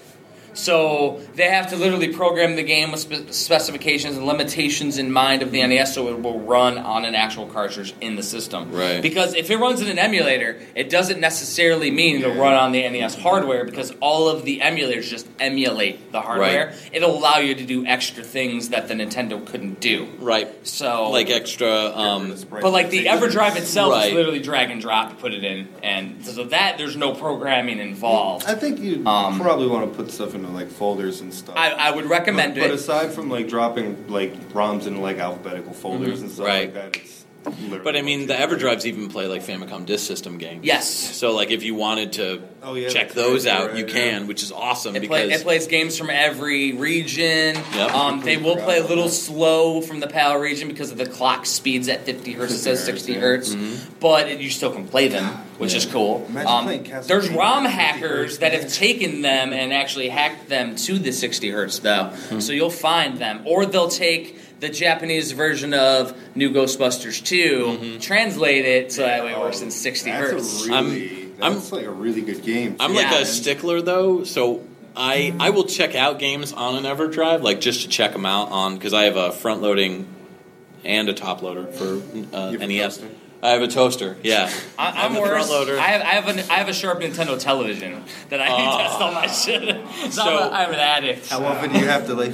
So 0.60 1.22
they 1.36 1.50
have 1.50 1.70
to 1.70 1.78
literally 1.78 2.10
program 2.14 2.56
the 2.58 2.64
game 2.64 2.92
with 2.92 3.00
spe- 3.02 3.32
specifications 3.32 4.18
and 4.18 4.26
limitations 4.26 4.98
in 4.98 5.12
mind 5.12 5.42
of 5.42 5.52
the 5.52 5.66
NES, 5.66 5.94
so 5.96 6.10
it 6.10 6.22
will 6.22 6.40
run 6.40 6.78
on 6.78 7.06
an 7.06 7.16
actual 7.16 7.48
cartridge 7.48 7.94
in 8.02 8.16
the 8.18 8.24
system. 8.24 8.72
Right. 8.72 9.02
Because 9.02 9.34
if 9.36 9.50
it 9.50 9.58
runs 9.58 9.82
in 9.82 9.88
an 9.88 9.98
emulator, 9.98 10.60
it 10.76 10.90
doesn't 10.90 11.20
necessarily 11.20 11.92
mean 11.92 12.18
it'll 12.22 12.36
run 12.36 12.54
on 12.54 12.72
the 12.74 12.88
NES 12.90 13.16
hardware 13.16 13.64
because 13.64 13.94
all 14.02 14.28
of 14.28 14.44
the 14.44 14.60
emulators 14.60 15.04
just 15.10 15.28
emulate 15.40 16.12
the 16.12 16.22
hardware. 16.22 16.68
Right. 16.68 16.90
It'll 16.94 17.18
allow 17.18 17.38
you 17.38 17.56
to 17.56 17.66
do 17.66 17.86
extra 17.86 18.24
things 18.24 18.70
that 18.70 18.88
the 18.88 18.94
Nintendo 18.96 19.44
couldn't 19.46 19.80
do. 19.80 20.08
right, 20.20 20.48
So 20.68 21.10
like 21.12 21.30
extra. 21.30 21.70
Um, 21.96 22.36
but 22.50 22.72
like 22.72 22.90
the 22.90 23.06
EverDrive 23.06 23.56
itself 23.56 23.94
Right. 23.94 24.08
is 24.10 24.14
literally 24.14 24.40
drag 24.40 24.72
and 24.72 24.82
drop, 24.82 25.20
put 25.20 25.34
it 25.34 25.44
in, 25.44 25.68
and 25.84 26.26
so 26.26 26.44
that 26.46 26.78
there's 26.78 26.96
no 26.98 27.14
programming 27.14 27.80
involved. 27.80 28.46
I 28.48 28.56
think 28.56 28.80
you 28.80 29.06
Um, 29.08 29.40
probably 29.40 29.68
want 29.68 29.90
to 29.92 29.98
put 29.98 30.12
stuff 30.12 30.36
into 30.50 30.60
like 30.60 30.72
folders 30.72 31.22
and 31.22 31.34
stuff. 31.34 31.56
I, 31.58 31.72
I 31.72 31.92
would 31.92 32.06
recommend 32.06 32.56
but, 32.56 32.62
but 32.62 32.72
aside 32.72 33.12
from 33.12 33.30
like 33.30 33.48
dropping 33.48 34.08
like 34.08 34.34
ROMs 34.50 34.88
into 34.88 35.00
like 35.00 35.18
alphabetical 35.18 35.74
folders 35.74 36.16
mm-hmm. 36.16 36.24
and 36.26 36.32
stuff 36.32 36.48
Right. 36.48 36.74
like 36.76 36.94
that, 36.94 36.98
it's 36.98 37.19
literally 37.46 37.80
but 37.84 37.96
I 37.96 38.02
mean, 38.02 38.28
the 38.28 38.34
EverDrives 38.34 38.86
even 38.86 39.10
play 39.10 39.28
like 39.28 39.44
Famicom 39.44 39.86
Disk 39.86 40.06
System 40.06 40.38
games. 40.38 40.66
Yes, 40.66 40.90
So 40.90 41.34
like, 41.34 41.52
if 41.52 41.64
you 41.64 41.76
wanted 41.76 42.14
to 42.14 42.42
Oh, 42.62 42.74
yeah, 42.74 42.90
check 42.90 43.14
those 43.14 43.46
right, 43.46 43.56
out, 43.56 43.68
right, 43.70 43.78
you 43.78 43.86
yeah. 43.86 43.94
can, 43.94 44.28
which 44.28 44.44
is 44.44 44.52
awesome 44.52 44.96
it, 44.96 45.08
play, 45.08 45.28
because 45.28 45.42
it 45.42 45.44
plays 45.44 45.68
games 45.68 45.98
from 45.98 46.10
every 46.10 46.74
region. 46.74 47.56
Yep. 47.56 47.92
Um, 47.94 48.22
they 48.22 48.38
will 48.38 48.58
play 48.58 48.80
a 48.80 48.84
little 48.86 49.08
slow 49.10 49.82
from 49.82 50.02
the 50.02 50.08
PAL 50.08 50.38
region 50.40 50.68
because 50.68 50.92
of 50.92 50.98
the 50.98 51.06
clock 51.06 51.46
speeds 51.46 51.88
at 51.88 52.06
50 52.06 52.34
hertz. 52.34 52.52
It 52.52 52.56
50 52.56 52.64
says 52.64 52.80
hertz, 52.80 52.86
60 52.86 53.14
yeah. 53.14 53.20
hertz, 53.20 53.56
but 54.00 54.40
you 54.40 54.50
still 54.50 54.72
can 54.72 54.88
play 54.88 55.08
them, 55.08 55.26
which 55.58 55.74
is 55.74 55.86
cool. 55.86 56.30
Um, 56.46 56.84
there's 57.06 57.30
ROM 57.30 57.66
hackers 57.66 58.40
that 58.40 58.54
have 58.54 58.72
taken 58.72 59.22
them 59.22 59.54
and 59.54 59.72
actually 59.72 60.10
hacked 60.10 60.50
them 60.50 60.76
to 60.76 61.00
the 61.00 61.12
60 61.12 61.50
hertz, 61.50 61.80
though. 61.80 62.14
So 62.40 62.52
you'll 62.52 62.70
find 62.70 63.18
them, 63.18 63.42
or 63.46 63.66
they'll 63.66 63.88
take 63.88 64.38
the 64.60 64.70
Japanese 64.70 65.32
version 65.32 65.74
of 65.74 66.14
New 66.36 66.52
Ghostbusters 66.52 67.24
2, 67.24 68.00
translate 68.00 68.66
it 68.66 68.92
so 68.92 69.04
that 69.04 69.24
way 69.24 69.32
it 69.34 69.40
works 69.40 69.62
in 69.62 69.72
60 69.72 70.10
That's 70.12 70.32
hertz. 70.32 70.66
A 70.66 70.70
really, 70.70 71.10
I'm- 71.42 71.54
that's 71.56 71.72
like 71.72 71.86
a 71.86 71.92
really 71.92 72.22
good 72.22 72.44
game. 72.44 72.76
I'm 72.80 72.94
Yeah. 72.94 73.04
like 73.12 73.22
a 73.22 73.26
stickler 73.26 73.82
though, 73.82 74.24
so 74.26 74.62
I 74.96 75.34
I 75.40 75.52
will 75.52 75.64
check 75.66 75.96
out 75.96 76.20
games 76.20 76.52
on 76.52 76.76
an 76.76 76.84
EverDrive, 76.84 77.42
like 77.42 77.62
just 77.62 77.84
to 77.84 77.88
check 77.88 78.12
them 78.12 78.26
out 78.26 78.50
on 78.52 78.76
because 78.76 78.94
I 78.94 79.04
have 79.04 79.16
a 79.16 79.32
front 79.32 79.62
loading 79.62 80.08
and 80.84 81.08
a 81.08 81.14
top 81.14 81.42
loader 81.42 81.66
for 81.68 82.02
uh, 82.36 82.50
You 82.52 82.58
NES. 82.58 83.00
I 83.42 83.52
have 83.52 83.62
a 83.62 83.70
toaster. 83.70 84.18
Yeah, 84.24 84.50
I, 84.78 84.90
I'm 84.90 84.96
I'm 84.98 85.14
the 85.14 85.22
worse. 85.22 85.30
front 85.48 85.50
loader. 85.50 85.80
I 85.80 85.84
have, 85.84 86.02
I 86.02 86.06
have 86.08 86.28
a 86.28 86.52
I 86.52 86.56
have 86.58 86.68
a 86.68 86.74
sharp 86.74 87.00
Nintendo 87.00 87.40
television 87.40 88.04
that 88.30 88.42
I 88.42 88.48
Ah. 88.50 88.78
test 88.90 89.00
all 89.02 89.14
my 89.14 89.28
shit. 89.28 89.88
So, 89.98 90.10
So- 90.10 90.24
I'm, 90.24 90.52
a, 90.52 90.56
I'm 90.56 90.74
an 90.74 90.80
addict. 90.80 91.30
How 91.30 91.46
often 91.46 91.72
do 91.72 91.80
you 91.80 91.86
have 91.88 92.06
to 92.08 92.16
like? 92.16 92.34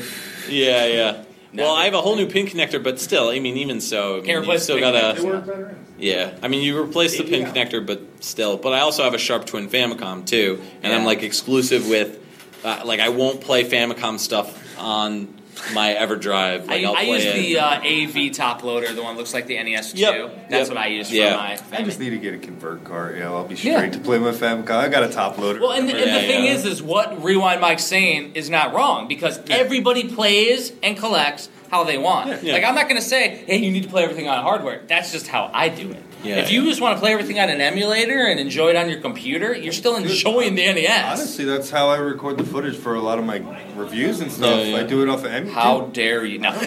yeah, 0.49 0.87
yeah. 0.87 1.23
No. 1.55 1.63
Well, 1.63 1.73
I 1.75 1.85
have 1.85 1.93
a 1.93 2.01
whole 2.01 2.15
new 2.15 2.27
pin 2.27 2.45
connector, 2.47 2.81
but 2.83 2.99
still, 2.99 3.29
I 3.29 3.39
mean, 3.39 3.57
even 3.57 3.79
so, 3.81 4.13
I 4.13 4.15
mean, 4.17 4.25
Can't 4.25 4.35
you 4.37 4.41
replace 4.43 4.63
still 4.63 4.75
the 4.75 4.81
pin 4.81 4.93
gotta. 4.93 5.21
They 5.21 5.27
work 5.27 5.45
better. 5.45 5.75
Yeah, 5.97 6.31
I 6.43 6.47
mean, 6.49 6.61
you 6.63 6.77
replace 6.79 7.17
the 7.17 7.23
pin 7.23 7.41
Yeah. 7.41 7.53
connector, 7.53 7.85
but 7.85 8.01
still. 8.19 8.57
But 8.57 8.73
I 8.73 8.79
also 8.81 9.03
have 9.03 9.13
a 9.13 9.17
Sharp 9.17 9.45
Twin 9.45 9.69
Famicom 9.69 10.25
too, 10.25 10.61
and 10.83 10.93
I'm 10.93 11.01
Yeah. 11.01 11.05
like 11.07 11.23
exclusive 11.23 11.87
with, 11.87 12.19
uh, 12.65 12.81
like 12.83 12.99
I 12.99 13.09
won't 13.09 13.39
play 13.41 13.63
Famicom 13.63 14.19
stuff 14.19 14.53
on 14.77 15.29
my 15.73 15.93
EverDrive. 15.95 16.67
Like 16.67 16.83
I, 16.85 16.89
will 16.89 16.95
I 16.97 17.01
use 17.01 17.25
it. 17.25 17.35
the 17.35 17.59
uh, 17.59 17.81
AV 18.27 18.31
top 18.33 18.63
loader, 18.63 18.93
the 18.93 19.01
one 19.03 19.15
that 19.15 19.19
looks 19.19 19.33
like 19.33 19.47
the 19.47 19.61
NES 19.61 19.93
2. 19.93 19.99
Yep, 19.99 20.49
That's 20.49 20.67
yep. 20.67 20.69
what 20.69 20.77
I 20.77 20.87
use 20.87 21.09
for 21.09 21.15
Yeah. 21.15 21.35
my. 21.35 21.59
I 21.71 21.81
just 21.83 21.99
need 21.99 22.11
to 22.11 22.17
get 22.17 22.33
a 22.33 22.37
convert 22.37 22.83
card. 22.83 23.17
Yeah, 23.17 23.31
I'll 23.31 23.45
be 23.47 23.55
straight 23.55 23.71
Yeah. 23.71 23.89
to 23.89 23.99
play 23.99 24.19
my 24.19 24.31
Famicom. 24.31 24.71
I 24.71 24.87
got 24.89 25.03
a 25.03 25.09
top 25.09 25.37
loader. 25.37 25.59
Well, 25.59 25.71
and, 25.71 25.89
and 25.89 25.99
Yeah, 25.99 26.21
the 26.21 26.27
thing 26.27 26.45
is, 26.45 26.65
is 26.65 26.81
what 26.83 27.23
Rewind 27.23 27.61
Mike's 27.61 27.83
saying 27.85 28.33
is 28.35 28.49
not 28.49 28.73
wrong 28.73 29.07
because 29.07 29.39
everybody 29.49 30.07
plays 30.13 30.71
and 30.83 30.97
collects 30.97 31.49
how 31.71 31.83
they 31.83 31.97
want. 31.97 32.43
Yeah. 32.43 32.53
Like 32.53 32.63
I'm 32.63 32.75
not 32.75 32.87
going 32.87 33.01
to 33.01 33.07
say, 33.07 33.43
hey, 33.47 33.57
you 33.57 33.71
need 33.71 33.83
to 33.83 33.89
play 33.89 34.03
everything 34.03 34.27
on 34.29 34.41
hardware. 34.43 34.81
That's 34.87 35.11
just 35.11 35.27
how 35.27 35.49
I 35.53 35.69
do 35.69 35.91
it. 35.91 36.03
Yeah, 36.25 36.37
if 36.37 36.51
you 36.51 36.61
yeah. 36.63 36.69
just 36.69 36.81
want 36.81 36.95
to 36.95 36.99
play 36.99 37.13
everything 37.13 37.39
on 37.39 37.49
an 37.49 37.61
emulator 37.61 38.25
and 38.25 38.39
enjoy 38.39 38.69
it 38.69 38.75
on 38.75 38.89
your 38.89 38.99
computer, 38.99 39.53
you're 39.53 39.73
still 39.73 39.95
enjoying 39.95 40.55
the 40.55 40.65
NES. 40.65 41.19
Honestly, 41.19 41.45
that's 41.45 41.69
how 41.69 41.89
I 41.89 41.97
record 41.97 42.37
the 42.37 42.43
footage 42.45 42.75
for 42.75 42.95
a 42.95 43.01
lot 43.01 43.19
of 43.19 43.25
my 43.25 43.37
reviews 43.75 44.19
and 44.21 44.31
stuff. 44.31 44.59
Yeah, 44.59 44.63
yeah. 44.63 44.77
I 44.77 44.83
do 44.83 45.03
it 45.03 45.09
off 45.09 45.19
of 45.19 45.25
emulator. 45.31 45.53
how 45.59 45.81
dare 45.87 46.25
you? 46.25 46.39
No. 46.39 46.49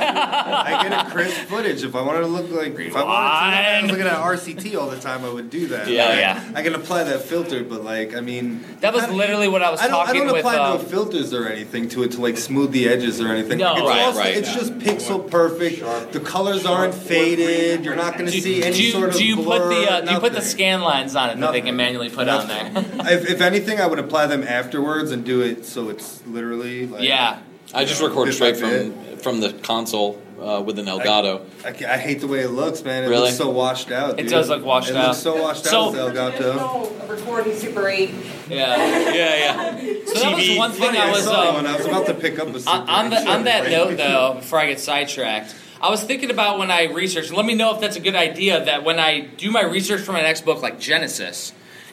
I 0.00 0.82
get 0.88 1.06
a 1.06 1.10
crisp 1.10 1.36
footage. 1.42 1.82
If 1.82 1.94
I 1.94 2.02
wanted 2.02 2.20
to 2.20 2.26
look 2.26 2.50
like, 2.50 2.78
if 2.78 2.94
I 2.96 3.02
wanted 3.04 3.06
to, 3.06 3.56
I 3.56 3.82
was 3.82 3.90
looking 3.90 4.06
at 4.06 4.16
RCT 4.16 4.78
all 4.80 4.88
the 4.90 5.00
time, 5.00 5.24
I 5.24 5.28
would 5.32 5.50
do 5.50 5.68
that. 5.68 5.88
Yeah, 5.88 6.08
Like, 6.08 6.18
yeah. 6.18 6.52
I 6.54 6.62
can 6.62 6.74
apply 6.74 7.04
that 7.04 7.22
filter, 7.22 7.64
but 7.64 7.82
like, 7.84 8.14
I 8.14 8.20
mean, 8.20 8.64
that 8.80 8.92
was 8.92 9.08
literally 9.08 9.48
what 9.48 9.62
I 9.62 9.70
was 9.70 9.80
I 9.80 9.88
don't, 9.88 10.08
I 10.08 10.12
don't 10.12 10.26
with. 10.26 10.36
apply 10.38 10.56
no 10.56 10.74
um, 10.78 10.84
filters 10.84 11.32
or 11.32 11.46
anything 11.48 11.88
to 11.90 12.02
it 12.02 12.12
to 12.12 12.20
like 12.20 12.36
smooth 12.36 12.72
the 12.72 12.88
edges 12.88 13.20
or 13.20 13.28
anything. 13.28 13.58
No, 13.58 13.74
Like, 13.74 13.78
it's 13.82 13.88
right, 13.88 14.02
also- 14.02 14.18
right. 14.20 14.36
It's 14.36 14.52
just 14.54 14.78
pixel 14.78 15.30
perfect. 15.30 16.12
The 16.12 16.20
colors 16.20 16.66
aren't 16.66 16.94
faded. 16.94 17.84
You're 17.84 17.96
not 17.96 18.14
going 18.18 18.26
to 18.30 18.40
see 18.40 18.62
any 18.62 18.76
do 18.76 18.82
you, 18.82 18.92
sort 19.12 19.14
of 19.14 19.20
do 19.20 19.26
you 19.26 19.36
put 19.36 19.68
the 19.68 19.90
uh, 19.92 20.00
do 20.02 20.12
you 20.12 20.20
put 20.20 20.32
the 20.32 20.42
scan 20.42 20.80
lines 20.80 21.14
on 21.16 21.30
it 21.30 21.38
that 21.40 21.52
they 21.52 21.60
can 21.60 21.76
manually 21.76 22.10
put 22.10 22.28
on 22.28 22.46
there? 22.48 22.70
if, 22.74 23.28
if 23.30 23.40
anything, 23.40 23.80
I 23.80 23.86
would 23.86 23.98
apply 23.98 24.26
them 24.26 24.42
afterwards 24.42 25.10
and 25.12 25.24
do 25.24 25.40
it 25.42 25.64
so 25.64 25.88
it's 25.88 26.24
literally 26.26 26.86
like. 26.86 27.02
yeah. 27.02 27.40
I 27.74 27.84
just 27.84 28.00
you 28.00 28.06
know, 28.06 28.10
record 28.10 28.26
bit 28.26 28.34
straight 28.34 28.56
from 28.56 29.16
from 29.18 29.40
the 29.40 29.52
console 29.52 30.22
uh, 30.40 30.62
with 30.64 30.78
an 30.78 30.86
Elgato. 30.86 31.44
I, 31.64 31.72
ca- 31.72 31.86
I 31.86 31.96
hate 31.96 32.20
the 32.20 32.28
way 32.28 32.40
it 32.40 32.50
looks, 32.50 32.84
man. 32.84 33.02
It 33.02 33.08
Really? 33.08 33.22
looks 33.24 33.36
so 33.38 33.50
washed 33.50 33.90
out. 33.90 34.20
It 34.20 34.24
dude. 34.24 34.30
does 34.30 34.48
look 34.48 34.64
washed 34.64 34.90
it 34.90 34.96
out. 34.96 35.08
looks 35.08 35.18
so 35.18 35.42
washed 35.42 35.64
So- 35.64 35.86
out 35.88 35.92
with 35.92 36.14
the 36.14 36.20
Elgato. 36.20 36.56
No, 36.56 37.06
recording 37.08 37.56
Super 37.56 37.88
8. 37.88 38.10
Yeah. 38.48 38.76
yeah, 39.12 39.12
yeah. 39.14 40.04
So 40.06 40.20
that 40.20 40.36
was 40.36 40.56
one 40.56 40.70
thing 40.70 40.80
Funny, 40.86 40.98
I 40.98 41.10
was. 41.10 41.24
saw 41.24 41.48
um, 41.48 41.54
one. 41.56 41.66
I 41.66 41.76
was 41.76 41.86
about 41.86 42.06
to 42.06 42.14
pick 42.14 42.38
up 42.38 42.48
a. 42.54 42.60
Super 42.60 42.70
on, 42.70 42.88
on, 42.88 43.10
the, 43.10 43.28
on 43.28 43.44
that 43.44 43.68
note, 43.68 43.96
though, 43.96 44.34
before 44.34 44.60
I 44.60 44.68
get 44.68 44.78
sidetracked, 44.78 45.56
I 45.80 45.90
was 45.90 46.02
thinking 46.02 46.30
about 46.30 46.58
when 46.58 46.70
I 46.70 46.84
research. 46.84 47.28
and 47.28 47.36
Let 47.36 47.46
me 47.46 47.54
know 47.54 47.74
if 47.74 47.80
that's 47.80 47.96
a 47.96 48.00
good 48.00 48.14
idea. 48.14 48.64
That 48.64 48.84
when 48.84 48.98
I 48.98 49.20
do 49.20 49.50
my 49.50 49.62
research 49.62 50.00
for 50.00 50.12
my 50.12 50.22
next 50.22 50.44
book, 50.44 50.62
like 50.62 50.80
Genesis, 50.80 51.52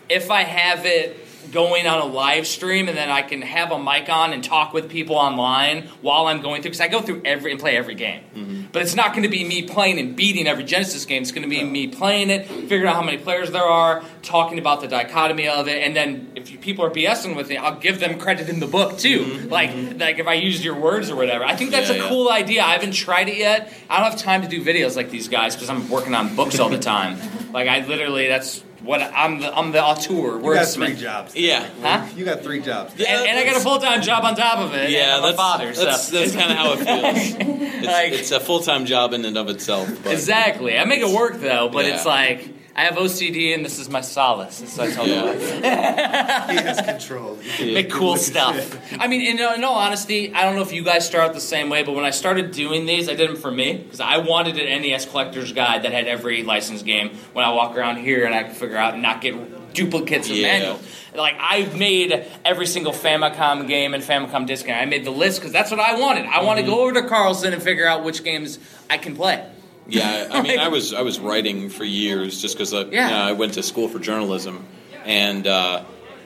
if 0.09 0.31
I 0.31 0.43
have 0.43 0.85
it 0.85 1.19
going 1.51 1.85
on 1.85 1.99
a 1.99 2.05
live 2.05 2.47
stream 2.47 2.87
and 2.87 2.97
then 2.97 3.09
I 3.09 3.21
can 3.21 3.41
have 3.41 3.71
a 3.71 3.81
mic 3.81 4.09
on 4.09 4.33
and 4.33 4.43
talk 4.43 4.73
with 4.73 4.89
people 4.89 5.15
online 5.15 5.89
while 6.01 6.27
I'm 6.27 6.41
going 6.41 6.61
through 6.61 6.71
because 6.71 6.81
I 6.81 6.87
go 6.87 7.01
through 7.01 7.21
every 7.25 7.51
and 7.51 7.59
play 7.59 7.75
every 7.77 7.95
game. 7.95 8.23
Mm-hmm. 8.35 8.62
But 8.73 8.81
it's 8.81 8.95
not 8.95 9.11
going 9.11 9.21
to 9.21 9.29
be 9.29 9.43
me 9.43 9.61
playing 9.61 9.99
and 9.99 10.15
beating 10.15 10.47
every 10.47 10.63
Genesis 10.63 11.05
game. 11.05 11.21
It's 11.21 11.31
going 11.31 11.43
to 11.43 11.47
be 11.47 11.63
me 11.63 11.87
playing 11.87 12.31
it, 12.31 12.47
figuring 12.47 12.87
out 12.87 12.95
how 12.95 13.03
many 13.03 13.19
players 13.19 13.51
there 13.51 13.61
are, 13.63 14.03
talking 14.23 14.57
about 14.57 14.81
the 14.81 14.87
dichotomy 14.87 15.47
of 15.47 15.67
it, 15.67 15.83
and 15.83 15.95
then 15.95 16.31
if 16.35 16.49
you, 16.49 16.57
people 16.57 16.83
are 16.83 16.89
BSing 16.89 17.35
with 17.35 17.51
it, 17.51 17.57
I'll 17.57 17.79
give 17.79 17.99
them 17.99 18.17
credit 18.17 18.49
in 18.49 18.59
the 18.59 18.65
book 18.65 18.97
too. 18.97 19.19
Mm-hmm. 19.19 19.49
Like 19.49 19.99
like 19.99 20.17
if 20.17 20.25
I 20.27 20.33
used 20.33 20.63
your 20.63 20.73
words 20.73 21.11
or 21.11 21.15
whatever. 21.15 21.43
I 21.45 21.55
think 21.55 21.69
that's 21.69 21.89
Yeah, 21.89 21.97
a 21.97 21.99
yeah. 21.99 22.09
cool 22.09 22.31
idea. 22.31 22.63
I 22.63 22.73
haven't 22.73 22.93
tried 22.93 23.29
it 23.29 23.37
yet. 23.37 23.71
I 23.91 23.99
don't 24.01 24.09
have 24.09 24.19
time 24.19 24.41
to 24.41 24.47
do 24.47 24.65
videos 24.65 24.95
like 24.95 25.11
these 25.11 25.27
guys 25.27 25.55
because 25.55 25.69
I'm 25.69 25.87
working 25.87 26.15
on 26.15 26.35
books 26.35 26.59
all 26.59 26.69
the 26.69 26.79
time. 26.79 27.19
like 27.53 27.67
I 27.67 27.85
literally 27.85 28.27
that's 28.27 28.62
what 28.83 29.01
I'm 29.01 29.39
the 29.39 29.57
I'm 29.57 29.71
the 29.71 29.81
auteur 29.83 30.11
You 30.13 30.53
got 30.53 30.67
three 30.67 30.87
wordsmith. 30.87 30.97
jobs. 30.97 31.35
Yeah. 31.35 31.67
Huh? 31.81 32.05
You 32.15 32.25
got 32.25 32.43
three 32.43 32.59
jobs. 32.61 32.93
And, 32.93 33.01
and 33.01 33.39
I 33.39 33.45
got 33.45 33.55
a 33.57 33.59
full 33.59 33.79
time 33.79 34.01
job 34.01 34.23
on 34.25 34.35
top 34.35 34.59
of 34.59 34.73
it. 34.73 34.89
Yeah, 34.89 35.15
and 35.17 35.25
I'm 35.25 35.31
that's 35.31 35.37
father. 35.37 35.71
that's, 35.73 36.09
that's 36.09 36.35
kind 36.35 36.51
of 36.51 36.57
how 36.57 36.73
it 36.73 36.77
feels. 36.77 37.47
It's, 37.47 37.85
Like- 37.87 38.13
it's 38.13 38.31
a 38.31 38.39
full 38.39 38.59
time 38.61 38.85
job 38.85 39.13
in 39.13 39.23
and 39.25 39.37
of 39.37 39.49
itself. 39.49 39.89
But 40.03 40.11
Exactly. 40.13 40.77
I 40.77 40.85
make 40.85 41.01
it 41.01 41.09
work 41.15 41.35
though, 41.39 41.69
but 41.69 41.85
Yeah. 41.85 41.95
it's 41.95 42.05
like 42.05 42.49
I 42.75 42.85
have 42.85 42.95
OCD 42.95 43.53
and 43.53 43.63
this 43.63 43.77
is 43.77 43.87
my 43.87 44.01
solace. 44.01 44.59
That's 44.59 44.77
what 44.77 44.89
I 44.89 44.91
tell 44.93 45.07
Yeah. 45.07 45.33
them. 45.33 46.49
He 46.49 46.55
has 46.63 46.81
control. 46.81 47.37
Make 47.59 47.91
cool 47.91 48.17
stuff. 48.17 48.79
I 48.99 49.07
mean, 49.07 49.21
in, 49.21 49.39
in 49.39 49.63
all 49.63 49.75
honesty, 49.75 50.33
I 50.33 50.43
don't 50.43 50.55
know 50.55 50.63
if 50.63 50.73
you 50.73 50.83
guys 50.83 51.05
start 51.05 51.29
out 51.29 51.33
the 51.35 51.39
same 51.39 51.69
way, 51.69 51.83
but 51.83 51.93
when 51.93 52.05
I 52.05 52.09
started 52.09 52.51
doing 52.51 52.85
these, 52.85 53.09
I 53.09 53.13
did 53.13 53.29
them 53.29 53.37
for 53.37 53.51
me 53.51 53.77
because 53.77 53.99
I 53.99 54.17
wanted 54.17 54.57
an 54.57 54.81
NES 54.81 55.05
collector's 55.05 55.53
guide 55.53 55.83
that 55.83 55.91
had 55.91 56.07
every 56.07 56.43
licensed 56.43 56.85
game. 56.85 57.15
When 57.33 57.45
I 57.45 57.53
walk 57.53 57.77
around 57.77 57.97
here 57.97 58.25
and 58.25 58.33
I 58.33 58.43
can 58.43 58.53
figure 58.53 58.77
out 58.77 58.93
and 58.93 59.03
not 59.03 59.21
get 59.21 59.73
duplicates 59.73 60.29
of 60.29 60.35
Yeah. 60.35 60.47
manuals. 60.47 60.81
Like 61.15 61.35
I've 61.39 61.77
made 61.77 62.25
every 62.43 62.65
single 62.65 62.91
Famicom 62.91 63.67
game 63.67 63.93
and 63.93 64.03
Famicom 64.03 64.47
disc, 64.47 64.67
and 64.67 64.75
I 64.75 64.85
made 64.85 65.05
the 65.05 65.11
list 65.11 65.39
because 65.39 65.51
that's 65.53 65.69
what 65.69 65.79
I 65.79 65.99
wanted. 65.99 66.25
I 66.25 66.41
want 66.43 66.57
to 66.57 66.63
mm-hmm. 66.63 66.73
go 66.73 66.81
over 66.81 66.93
to 66.93 67.07
Carlson 67.07 67.53
and 67.53 67.61
figure 67.61 67.85
out 67.85 68.03
which 68.03 68.23
games 68.23 68.57
I 68.89 68.97
can 68.97 69.15
play. 69.15 69.45
Yeah, 69.87 70.29
I 70.31 70.41
mean, 70.41 70.59
I 70.59 70.69
was 70.69 70.93
I 70.93 71.01
was 71.01 71.19
writing 71.19 71.69
for 71.69 71.83
years 71.83 72.41
just 72.41 72.55
because 72.55 72.73
I, 72.73 72.81
Yeah. 72.83 73.09
you 73.09 73.15
know, 73.15 73.21
I 73.21 73.31
went 73.33 73.53
to 73.55 73.63
school 73.63 73.87
for 73.89 73.99
journalism 73.99 74.65
and 75.05 75.45
uh, 75.45 75.83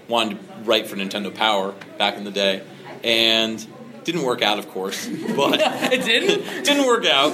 wanted 0.08 0.38
to 0.40 0.54
write 0.64 0.88
for 0.88 0.96
Nintendo 0.96 1.34
Power 1.34 1.74
back 1.98 2.18
in 2.18 2.24
the 2.24 2.32
day, 2.32 2.62
and 3.04 3.66
didn't 4.04 4.22
work 4.24 4.42
out, 4.42 4.60
of 4.60 4.70
course. 4.70 5.08
But 5.36 5.60
It 5.92 6.06
didn't. 6.06 6.64
didn't 6.66 6.86
work 6.86 7.06
out. 7.06 7.34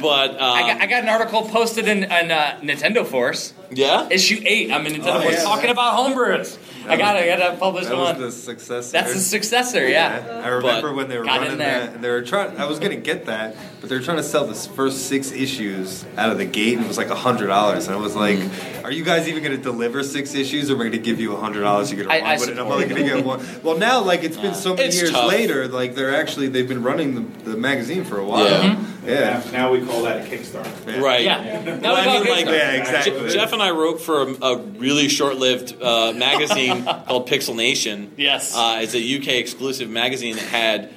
But 0.00 0.30
uh, 0.30 0.36
I 0.40 0.60
got, 0.72 0.80
I 0.82 0.86
got 0.86 1.02
an 1.02 1.08
article 1.10 1.42
posted 1.42 1.86
in, 1.88 2.04
in 2.04 2.30
uh, 2.30 2.58
Nintendo 2.62 3.04
Force. 3.04 3.52
Yeah, 3.74 4.08
Issue 4.10 4.40
8, 4.44 4.72
I'm 4.72 4.86
in 4.86 4.94
Nintendo 4.94 5.16
Oh, 5.16 5.22
Force 5.22 5.34
yeah, 5.34 5.42
talking 5.44 5.70
about 5.70 5.94
homebrews. 5.94 6.58
I 6.86 6.96
got 6.98 7.16
I 7.16 7.26
got 7.26 7.50
to 7.52 7.56
publish 7.56 7.86
That 7.86 7.96
one. 7.96 8.20
was 8.20 8.36
the 8.36 8.42
successor. 8.42 8.92
That's 8.92 9.14
the 9.14 9.18
successor, 9.20 9.88
yeah. 9.88 10.40
I 10.44 10.48
remember 10.48 10.88
But- 10.90 10.94
when 10.96 11.08
they 11.08 11.16
were 11.16 11.24
Got 11.24 11.36
in 11.36 11.42
running 11.44 11.58
there. 11.58 11.80
that, 11.86 11.94
and 11.94 12.04
they 12.04 12.10
were 12.10 12.20
trying. 12.20 12.58
I 12.58 12.66
was 12.66 12.78
gonna 12.78 12.96
get 12.96 13.24
that, 13.24 13.56
but 13.80 13.88
they 13.88 13.96
were 13.96 14.02
trying 14.02 14.18
to 14.18 14.22
sell 14.22 14.46
the 14.46 14.54
first 14.54 15.06
six 15.08 15.32
issues 15.32 16.04
out 16.18 16.30
of 16.30 16.36
the 16.36 16.44
gate, 16.44 16.74
and 16.76 16.84
it 16.84 16.88
was 16.88 16.98
like 16.98 17.08
a 17.08 17.14
hundred 17.14 17.46
dollars. 17.46 17.86
And 17.86 17.96
I 17.96 17.98
was 17.98 18.14
like, 18.14 18.36
Mm. 18.38 18.84
"Are 18.84 18.90
you 18.92 19.02
guys 19.02 19.26
even 19.28 19.42
gonna 19.42 19.56
deliver 19.56 20.02
six 20.02 20.34
issues, 20.34 20.70
or 20.70 20.74
am 20.74 20.80
I 20.82 20.84
gonna 20.84 20.98
give 20.98 21.20
you 21.20 21.32
a 21.34 21.40
hundred 21.40 21.62
dollars 21.62 21.88
to 21.88 21.96
get 21.96 22.10
I- 22.10 22.16
a 22.18 22.22
I 22.22 22.30
run 22.32 22.40
with 22.40 22.48
it? 22.48 22.50
And 22.52 22.60
I'm 22.60 22.66
only 22.70 22.84
gonna 22.86 23.02
get 23.02 23.24
one." 23.24 23.40
Well, 23.62 23.78
now 23.78 24.02
like 24.02 24.22
it's 24.22 24.36
been 24.36 24.54
so 24.54 24.74
many 24.74 24.88
It's 24.88 24.96
years 24.98 25.10
tough. 25.10 25.26
later, 25.30 25.66
like 25.68 25.94
they're 25.94 26.14
actually 26.14 26.48
they've 26.48 26.68
been 26.68 26.82
running 26.82 27.14
the, 27.14 27.50
the 27.52 27.56
magazine 27.56 28.04
for 28.04 28.18
a 28.18 28.24
while. 28.26 28.44
Yeah. 28.44 28.76
Yeah. 29.06 29.42
Now, 29.52 29.52
now 29.52 29.72
we 29.72 29.80
call 29.84 30.02
that 30.04 30.18
a 30.18 30.30
Kickstarter. 30.30 31.00
right. 31.00 31.22
Yeah. 31.24 31.60
Now 31.80 31.92
Well, 31.92 32.04
we 32.06 32.10
I 32.10 32.20
mean, 32.20 32.30
like, 32.30 32.46
Yeah, 32.46 32.70
exactly. 32.72 33.28
Jeff 33.30 33.52
and 33.52 33.60
I 33.64 33.70
wrote 33.70 34.00
for 34.00 34.22
a, 34.22 34.44
a 34.44 34.56
really 34.58 35.08
short-lived 35.08 35.80
uh, 35.82 36.12
magazine 36.12 36.84
called 37.06 37.28
Pixel 37.28 37.56
Nation. 37.56 38.12
Yes. 38.16 38.54
uh, 38.56 38.78
it's 38.82 38.94
a 38.94 39.16
UK 39.18 39.40
exclusive 39.40 39.90
magazine 39.90 40.36
that 40.36 40.44
had 40.44 40.90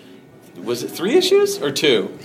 was 0.63 0.83
it 0.83 0.87
three 0.89 1.15
issues 1.15 1.59
or 1.61 1.71
two? 1.71 2.17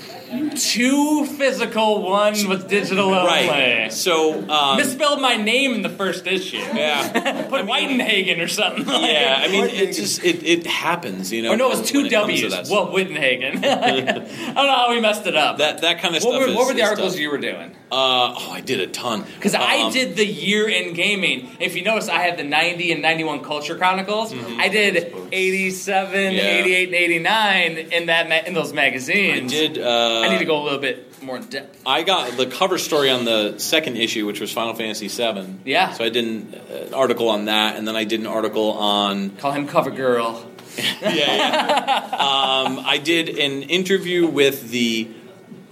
Two 0.56 1.26
physical, 1.26 2.00
one 2.02 2.32
with 2.48 2.66
digital 2.68 3.12
only. 3.12 3.48
Right. 3.48 3.92
So 3.92 4.48
um, 4.48 4.78
Misspelled 4.78 5.20
my 5.20 5.36
name 5.36 5.74
in 5.74 5.82
the 5.82 5.90
first 5.90 6.26
issue. 6.26 6.56
yeah, 6.56 7.46
Put 7.50 7.66
Whitenhagen 7.66 8.40
or 8.40 8.48
something. 8.48 8.86
Like- 8.86 9.10
yeah. 9.10 9.42
I 9.44 9.48
mean, 9.48 9.66
it 9.66 9.92
just 9.92 10.24
it, 10.24 10.42
it 10.42 10.66
happens, 10.66 11.30
you 11.30 11.42
know. 11.42 11.52
Or 11.52 11.56
no, 11.58 11.66
it 11.70 11.78
was 11.80 11.90
two 11.90 12.02
when 12.04 12.10
comes 12.10 12.40
to 12.40 12.48
W's. 12.48 12.68
that 12.68 12.74
Well, 12.74 12.86
Wittenhagen. 12.90 13.56
I 13.62 14.00
don't 14.00 14.54
know 14.54 14.74
how 14.74 14.90
we 14.90 15.00
messed 15.02 15.26
it 15.26 15.36
up. 15.36 15.58
That 15.58 15.82
that 15.82 16.00
kind 16.00 16.16
of 16.16 16.22
what 16.24 16.32
stuff. 16.32 16.40
were, 16.42 16.48
is, 16.48 16.56
what 16.56 16.66
were 16.66 16.74
the 16.74 16.82
articles 16.82 17.12
tough. 17.12 17.20
you 17.20 17.30
were 17.30 17.38
doing? 17.38 17.76
Uh, 17.92 18.34
oh, 18.38 18.50
I 18.50 18.62
did 18.62 18.80
a 18.80 18.86
ton. 18.86 19.22
Because 19.36 19.54
I 19.54 19.82
Um, 19.82 19.92
did 19.92 20.16
the 20.16 20.24
year 20.26 20.66
in 20.66 20.94
gaming. 20.94 21.50
If 21.60 21.76
you 21.76 21.82
notice, 21.82 22.08
I 22.08 22.20
had 22.22 22.38
the 22.38 22.42
90 22.44 22.90
and 22.90 23.02
91 23.02 23.40
Culture 23.44 23.76
Chronicles. 23.76 24.32
Mm-hmm. 24.32 24.58
I 24.60 24.68
did 24.68 25.14
87, 25.30 26.32
Yeah. 26.34 26.40
88, 26.40 26.88
and 26.88 26.94
89 26.94 27.76
in 27.92 28.06
that 28.06 28.28
ma- 28.30 28.40
in 28.46 28.54
those 28.54 28.72
magazines. 28.72 29.52
I 29.52 29.56
did. 29.56 29.78
Uh, 29.78 30.22
I 30.24 30.28
need 30.30 30.38
to 30.38 30.46
go 30.46 30.62
a 30.62 30.64
little 30.64 30.78
bit 30.78 31.22
more 31.22 31.36
in 31.36 31.44
depth. 31.44 31.82
I 31.84 32.02
got 32.02 32.36
the 32.38 32.46
cover 32.46 32.78
story 32.78 33.10
on 33.10 33.26
the 33.26 33.58
second 33.58 33.96
issue, 33.98 34.24
which 34.26 34.40
was 34.40 34.50
Final 34.50 34.74
Fantasy 34.74 35.08
VII. 35.08 35.56
Yeah. 35.66 35.92
So 35.92 36.02
I 36.04 36.08
did 36.08 36.24
an, 36.24 36.54
uh, 36.70 36.74
an 36.88 36.94
article 36.94 37.28
on 37.28 37.44
that, 37.44 37.76
and 37.76 37.86
then 37.86 37.94
I 37.94 38.04
did 38.04 38.20
an 38.20 38.26
article 38.26 38.72
on 38.72 39.30
Call 39.36 39.52
him 39.52 39.68
Cover 39.68 39.90
Girl. 39.90 40.48
yeah, 41.02 41.14
yeah. 41.14 42.06
um, 42.66 42.80
I 42.86 42.96
did 42.98 43.28
an 43.28 43.62
interview 43.64 44.26
with 44.26 44.70
the 44.70 45.08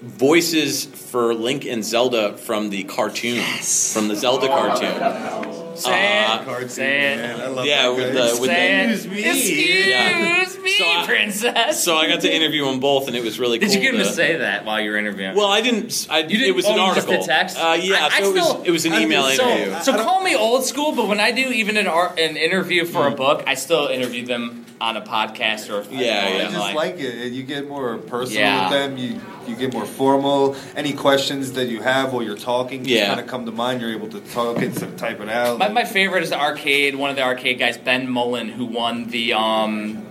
voices 0.02 0.84
for 0.84 1.34
Link 1.34 1.64
and 1.66 1.84
Zelda 1.84 2.36
from 2.36 2.70
the 2.70 2.84
cartoon, 2.84 3.42
from 3.42 4.08
the 4.08 4.16
Zelda 4.16 4.48
cartoon. 4.48 5.76
Say 5.76 6.24
Uh. 6.26 6.38
Cartoon, 6.44 6.68
Say 6.68 7.12
it. 7.12 7.16
man. 7.16 7.40
I 7.40 7.46
love 7.46 7.64
Yeah, 7.64 7.82
that 7.84 7.94
with 7.96 8.12
the- 8.12 8.38
with 8.40 8.50
Say 8.50 8.80
it. 8.82 8.90
Excuse 8.90 9.06
me. 9.14 9.24
Excuse 9.24 9.86
Yeah. 9.86 10.44
me, 10.62 10.70
So 10.76 10.84
I- 10.84 11.06
princess. 11.06 11.82
So 11.82 11.96
I 11.96 12.06
got 12.06 12.20
to 12.20 12.30
interview 12.34 12.66
them 12.66 12.80
both, 12.80 13.06
and 13.08 13.16
it 13.16 13.24
was 13.24 13.38
really 13.38 13.58
Did 13.58 13.66
cool. 13.68 13.76
you 13.76 13.80
get 13.82 13.94
him 13.94 14.00
to 14.00 14.04
to- 14.06 14.12
say 14.12 14.36
that 14.36 14.66
while 14.66 14.78
you 14.80 14.90
were 14.90 14.98
interviewing? 14.98 15.34
Well, 15.34 15.46
I 15.46 15.62
didn't. 15.62 16.06
I, 16.10 16.18
You 16.18 16.28
didn't- 16.28 16.48
it 16.48 16.54
was 16.54 16.66
oh, 16.66 16.72
an 16.72 16.76
you 16.88 16.94
just 16.94 17.08
article. 17.08 17.26
text? 17.26 17.56
Uh, 17.58 17.78
yeah, 17.80 18.08
I- 18.12 18.16
I 18.18 18.20
so 18.20 18.28
it, 18.30 18.34
was, 18.34 18.56
it 18.66 18.70
was 18.72 18.84
an 18.84 18.92
I 18.92 19.02
email 19.02 19.26
mean, 19.26 19.36
so, 19.36 19.48
interview. 19.48 19.74
so 19.82 19.94
call 19.94 20.20
me 20.22 20.34
old 20.34 20.66
school, 20.66 20.92
but 20.92 21.08
when 21.08 21.18
I 21.20 21.30
do 21.30 21.48
even 21.50 21.78
an 21.78 21.86
art, 21.86 22.18
an 22.20 22.36
interview 22.36 22.84
for 22.84 23.06
Hmm. 23.06 23.12
a 23.14 23.16
book, 23.16 23.44
I 23.46 23.54
still 23.54 23.86
interview 23.86 24.26
them 24.26 24.66
on 24.82 24.96
a 24.98 25.02
podcast 25.02 25.70
or 25.70 25.82
Yeah, 25.90 26.26
I 26.26 26.36
yeah. 26.36 26.50
just 26.50 26.74
like, 26.74 26.98
it. 27.00 27.32
You 27.32 27.42
get 27.42 27.68
more 27.68 27.96
personal 27.96 28.40
Yeah. 28.42 28.70
with 28.70 28.78
them. 28.78 28.98
You 28.98 29.20
you 29.46 29.56
get 29.56 29.72
more 29.72 29.86
formal. 29.86 30.56
Any 30.76 30.92
questions 30.92 31.52
that 31.52 31.66
you 31.66 31.80
have 31.82 32.12
while 32.12 32.22
you're 32.22 32.36
talking, 32.36 32.84
just 32.84 32.94
Yeah. 32.94 33.08
kind 33.08 33.20
of 33.20 33.26
come 33.26 33.46
to 33.46 33.52
mind. 33.52 33.80
You're 33.80 33.92
able 33.92 34.08
to 34.08 34.20
talk 34.20 34.58
it 34.58 34.64
instead 34.64 34.88
of 34.90 34.96
type 34.96 35.20
it 35.20 35.28
out. 35.28 35.58
My, 35.58 35.68
my 35.68 35.84
favorite 35.84 36.22
is 36.22 36.30
the 36.30 36.38
arcade. 36.40 36.94
One 36.94 37.10
of 37.10 37.16
the 37.16 37.22
arcade 37.22 37.58
guys, 37.58 37.78
Ben 37.78 38.08
Mullen, 38.08 38.48
who 38.48 38.66
won 38.66 39.08
the 39.08 39.32
um, 39.34 40.06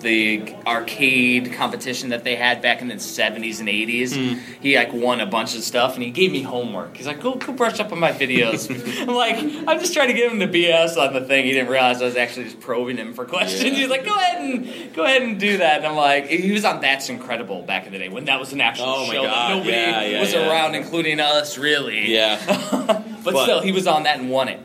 the 0.00 0.54
arcade 0.66 1.52
competition 1.52 2.10
that 2.10 2.24
they 2.24 2.36
had 2.36 2.62
back 2.62 2.80
in 2.80 2.88
the 2.88 2.94
70s 2.94 3.60
and 3.60 3.68
80s. 3.68 4.14
Hmm. 4.14 4.38
He 4.60 4.76
like 4.76 4.92
won 4.92 5.20
a 5.20 5.26
bunch 5.26 5.54
of 5.54 5.62
stuff 5.62 5.94
and 5.94 6.02
he 6.02 6.10
gave 6.10 6.32
me 6.32 6.42
homework. 6.42 6.96
He's 6.96 7.06
like, 7.06 7.20
go, 7.20 7.34
go 7.34 7.52
brush 7.52 7.80
up 7.80 7.92
on 7.92 7.98
my 7.98 8.12
videos. 8.12 8.68
I'm 9.02 9.14
like, 9.14 9.36
I'm 9.36 9.78
just 9.80 9.94
trying 9.94 10.08
to 10.08 10.14
give 10.14 10.30
him 10.32 10.38
the 10.38 10.46
BS 10.46 10.96
on 10.96 11.14
the 11.14 11.20
thing. 11.22 11.44
He 11.44 11.52
didn't 11.52 11.70
realize 11.70 12.00
I 12.02 12.06
was 12.06 12.16
actually 12.16 12.44
just 12.44 12.60
probing 12.60 12.96
him 12.96 13.14
for 13.14 13.24
questions. 13.24 13.62
Yeah. 13.62 13.70
He's 13.70 13.88
like, 13.88 14.04
go 14.04 14.14
ahead 14.14 14.42
and 14.42 14.94
go 14.94 15.04
ahead 15.04 15.22
and 15.22 15.38
do 15.38 15.58
that. 15.58 15.78
And 15.78 15.86
I'm 15.86 15.96
like, 15.96 16.26
he 16.26 16.52
was 16.52 16.64
on 16.64 16.80
That's 16.80 17.08
Incredible 17.08 17.62
back 17.62 17.86
in 17.86 17.92
the 17.92 17.98
day 17.98 18.08
when 18.08 18.26
that 18.26 18.40
was 18.40 18.52
an 18.52 18.60
actual 18.60 18.86
Oh 18.88 19.06
show 19.06 19.22
nobody 19.22 19.70
yeah, 19.70 20.02
yeah, 20.02 20.20
was 20.20 20.34
around, 20.34 20.74
including 20.74 21.20
us, 21.20 21.58
really. 21.58 22.12
Yeah. 22.12 22.40
but, 23.24 23.32
But- 23.32 23.42
still, 23.44 23.60
he 23.60 23.72
was 23.72 23.86
on 23.86 24.04
that 24.04 24.18
and 24.18 24.30
won 24.30 24.48
it. 24.48 24.60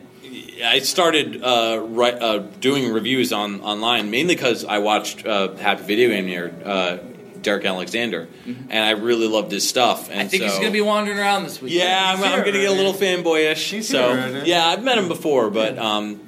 I 0.64 0.80
started 0.80 1.43
uh, 1.43 1.84
right, 1.88 2.14
uh, 2.14 2.38
doing 2.59 2.91
reviews 2.91 3.34
on 3.34 3.62
online 3.62 4.12
mainly 4.12 4.36
because 4.36 4.66
I 4.66 4.80
watched 4.80 5.26
uh, 5.26 5.55
Happy 5.55 5.84
Video 5.84 6.09
Game 6.09 6.28
Nerd, 6.28 6.66
uh, 6.66 6.97
Derek 7.41 7.66
Alexander, 7.66 8.28
and 8.45 8.72
I 8.72 8.91
really 8.91 9.28
loved 9.28 9.51
his 9.51 9.68
stuff. 9.68 10.09
And 10.09 10.20
Mm-hmm. 10.20 10.20
I 10.22 10.28
think 10.28 10.41
so, 10.43 10.47
he's 10.49 10.57
going 10.57 10.68
to 10.68 10.72
be 10.72 10.82
wandering 10.82 11.18
around 11.18 11.43
this 11.43 11.62
week. 11.62 11.74
Yeah, 11.74 12.14
I'm, 12.16 12.24
I'm 12.24 12.41
going 12.41 12.53
to 12.53 12.59
get 12.59 12.70
a 12.70 12.74
little 12.74 12.93
fanboyish. 12.93 13.84
So 13.84 14.16
here 14.16 14.43
yeah, 14.45 14.66
I've 14.68 14.84
met 14.84 14.97
him 14.97 15.07
before, 15.07 15.49
but 15.49 15.78
um, 15.78 16.20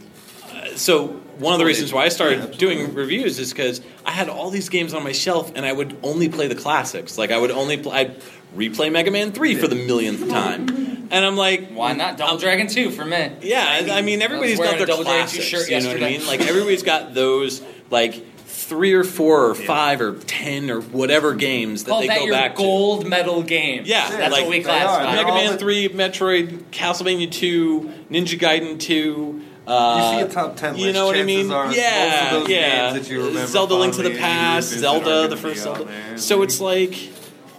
so 0.75 1.07
one 1.37 1.53
of 1.53 1.59
the 1.59 1.65
reasons 1.65 1.91
why 1.93 2.05
I 2.05 2.09
started 2.09 2.57
doing 2.57 2.93
reviews 2.93 3.39
is 3.39 3.51
because 3.51 3.81
I 4.05 4.11
had 4.11 4.29
all 4.29 4.49
these 4.49 4.69
games 4.69 4.93
on 4.93 5.03
my 5.03 5.11
shelf, 5.11 5.51
and 5.55 5.65
I 5.65 5.73
would 5.73 5.97
only 6.03 6.29
play 6.29 6.47
the 6.47 6.55
classics. 6.55 7.17
Like 7.17 7.31
I 7.31 7.37
would 7.37 7.51
only 7.51 7.77
play. 7.77 7.99
I'd 7.99 8.21
replay 8.55 8.91
Mega 8.91 9.11
Man 9.11 9.31
Three 9.31 9.55
for 9.55 9.67
the 9.67 9.75
millionth 9.75 10.29
time, 10.29 10.92
and 11.11 11.25
I'm 11.25 11.35
like, 11.37 11.69
Why 11.69 11.93
not 11.93 12.17
Double 12.17 12.37
Dragon 12.37 12.67
2 12.67 12.91
for 12.91 13.05
me? 13.05 13.31
yeah, 13.41 13.81
I 13.91 14.01
mean, 14.01 14.21
everybody's 14.21 14.57
wearing 14.59 14.73
got 14.73 14.77
their 14.79 14.83
a 14.85 14.87
Double 14.87 15.03
Dragon 15.03 15.27
2 15.27 15.41
shirt 15.41 15.69
you 15.69 15.79
know 15.81 15.87
what 15.89 16.03
I 16.03 16.09
mean? 16.09 16.25
Like 16.27 16.41
everybody's 16.41 16.83
got 16.83 17.13
those 17.13 17.61
like 17.89 18.25
three 18.45 18.93
or 18.93 19.03
four 19.03 19.47
or 19.49 19.55
five 19.55 19.99
or 19.99 20.13
ten 20.19 20.71
or 20.71 20.79
whatever 20.81 21.33
games 21.35 21.83
that 21.83 21.89
Call 21.91 22.01
they 22.01 22.07
that 22.07 22.19
go 22.19 22.25
your 22.25 22.33
back 22.33 22.55
gold 22.55 23.07
medal 23.07 23.43
game. 23.43 23.83
Yeah, 23.85 24.09
that's 24.09 24.31
like- 24.31 24.41
what 24.43 24.49
we 24.49 24.59
They 24.63 24.69
are. 24.69 24.73
classify. 24.79 25.15
They're 25.15 25.25
to. 25.25 25.31
Mega 25.31 25.43
Man 25.45 25.51
the- 25.53 25.57
Three, 25.57 25.89
Metroid, 25.89 26.63
Castlevania 26.71 27.29
Two, 27.31 27.91
Ninja 28.09 28.39
Gaiden 28.39 28.79
Two. 28.79 29.41
Uh, 29.67 30.11
You 30.13 30.19
see 30.25 30.29
a 30.29 30.33
top 30.33 30.57
10 30.57 30.77
You 30.77 30.91
know 30.91 31.05
what 31.05 31.15
I 31.15 31.23
mean? 31.23 31.49
are 31.51 31.73
yeah, 31.73 32.09
most 32.09 32.33
of 32.33 32.39
those 32.41 32.49
yeah. 32.49 32.91
games 32.91 33.07
that 33.07 33.13
you 33.13 33.19
remember 33.19 33.47
Zelda: 33.47 33.75
Link 33.75 33.93
to 33.95 34.01
the 34.01 34.09
fondly 34.09 34.21
and 34.21 34.31
you 34.31 34.39
Past, 34.53 34.69
Zelda, 34.69 35.27
the 35.29 35.37
first 35.37 35.63
Zelda. 35.63 35.83
there. 35.85 36.17
So 36.17 36.41
it's 36.41 36.59
like 36.59 36.93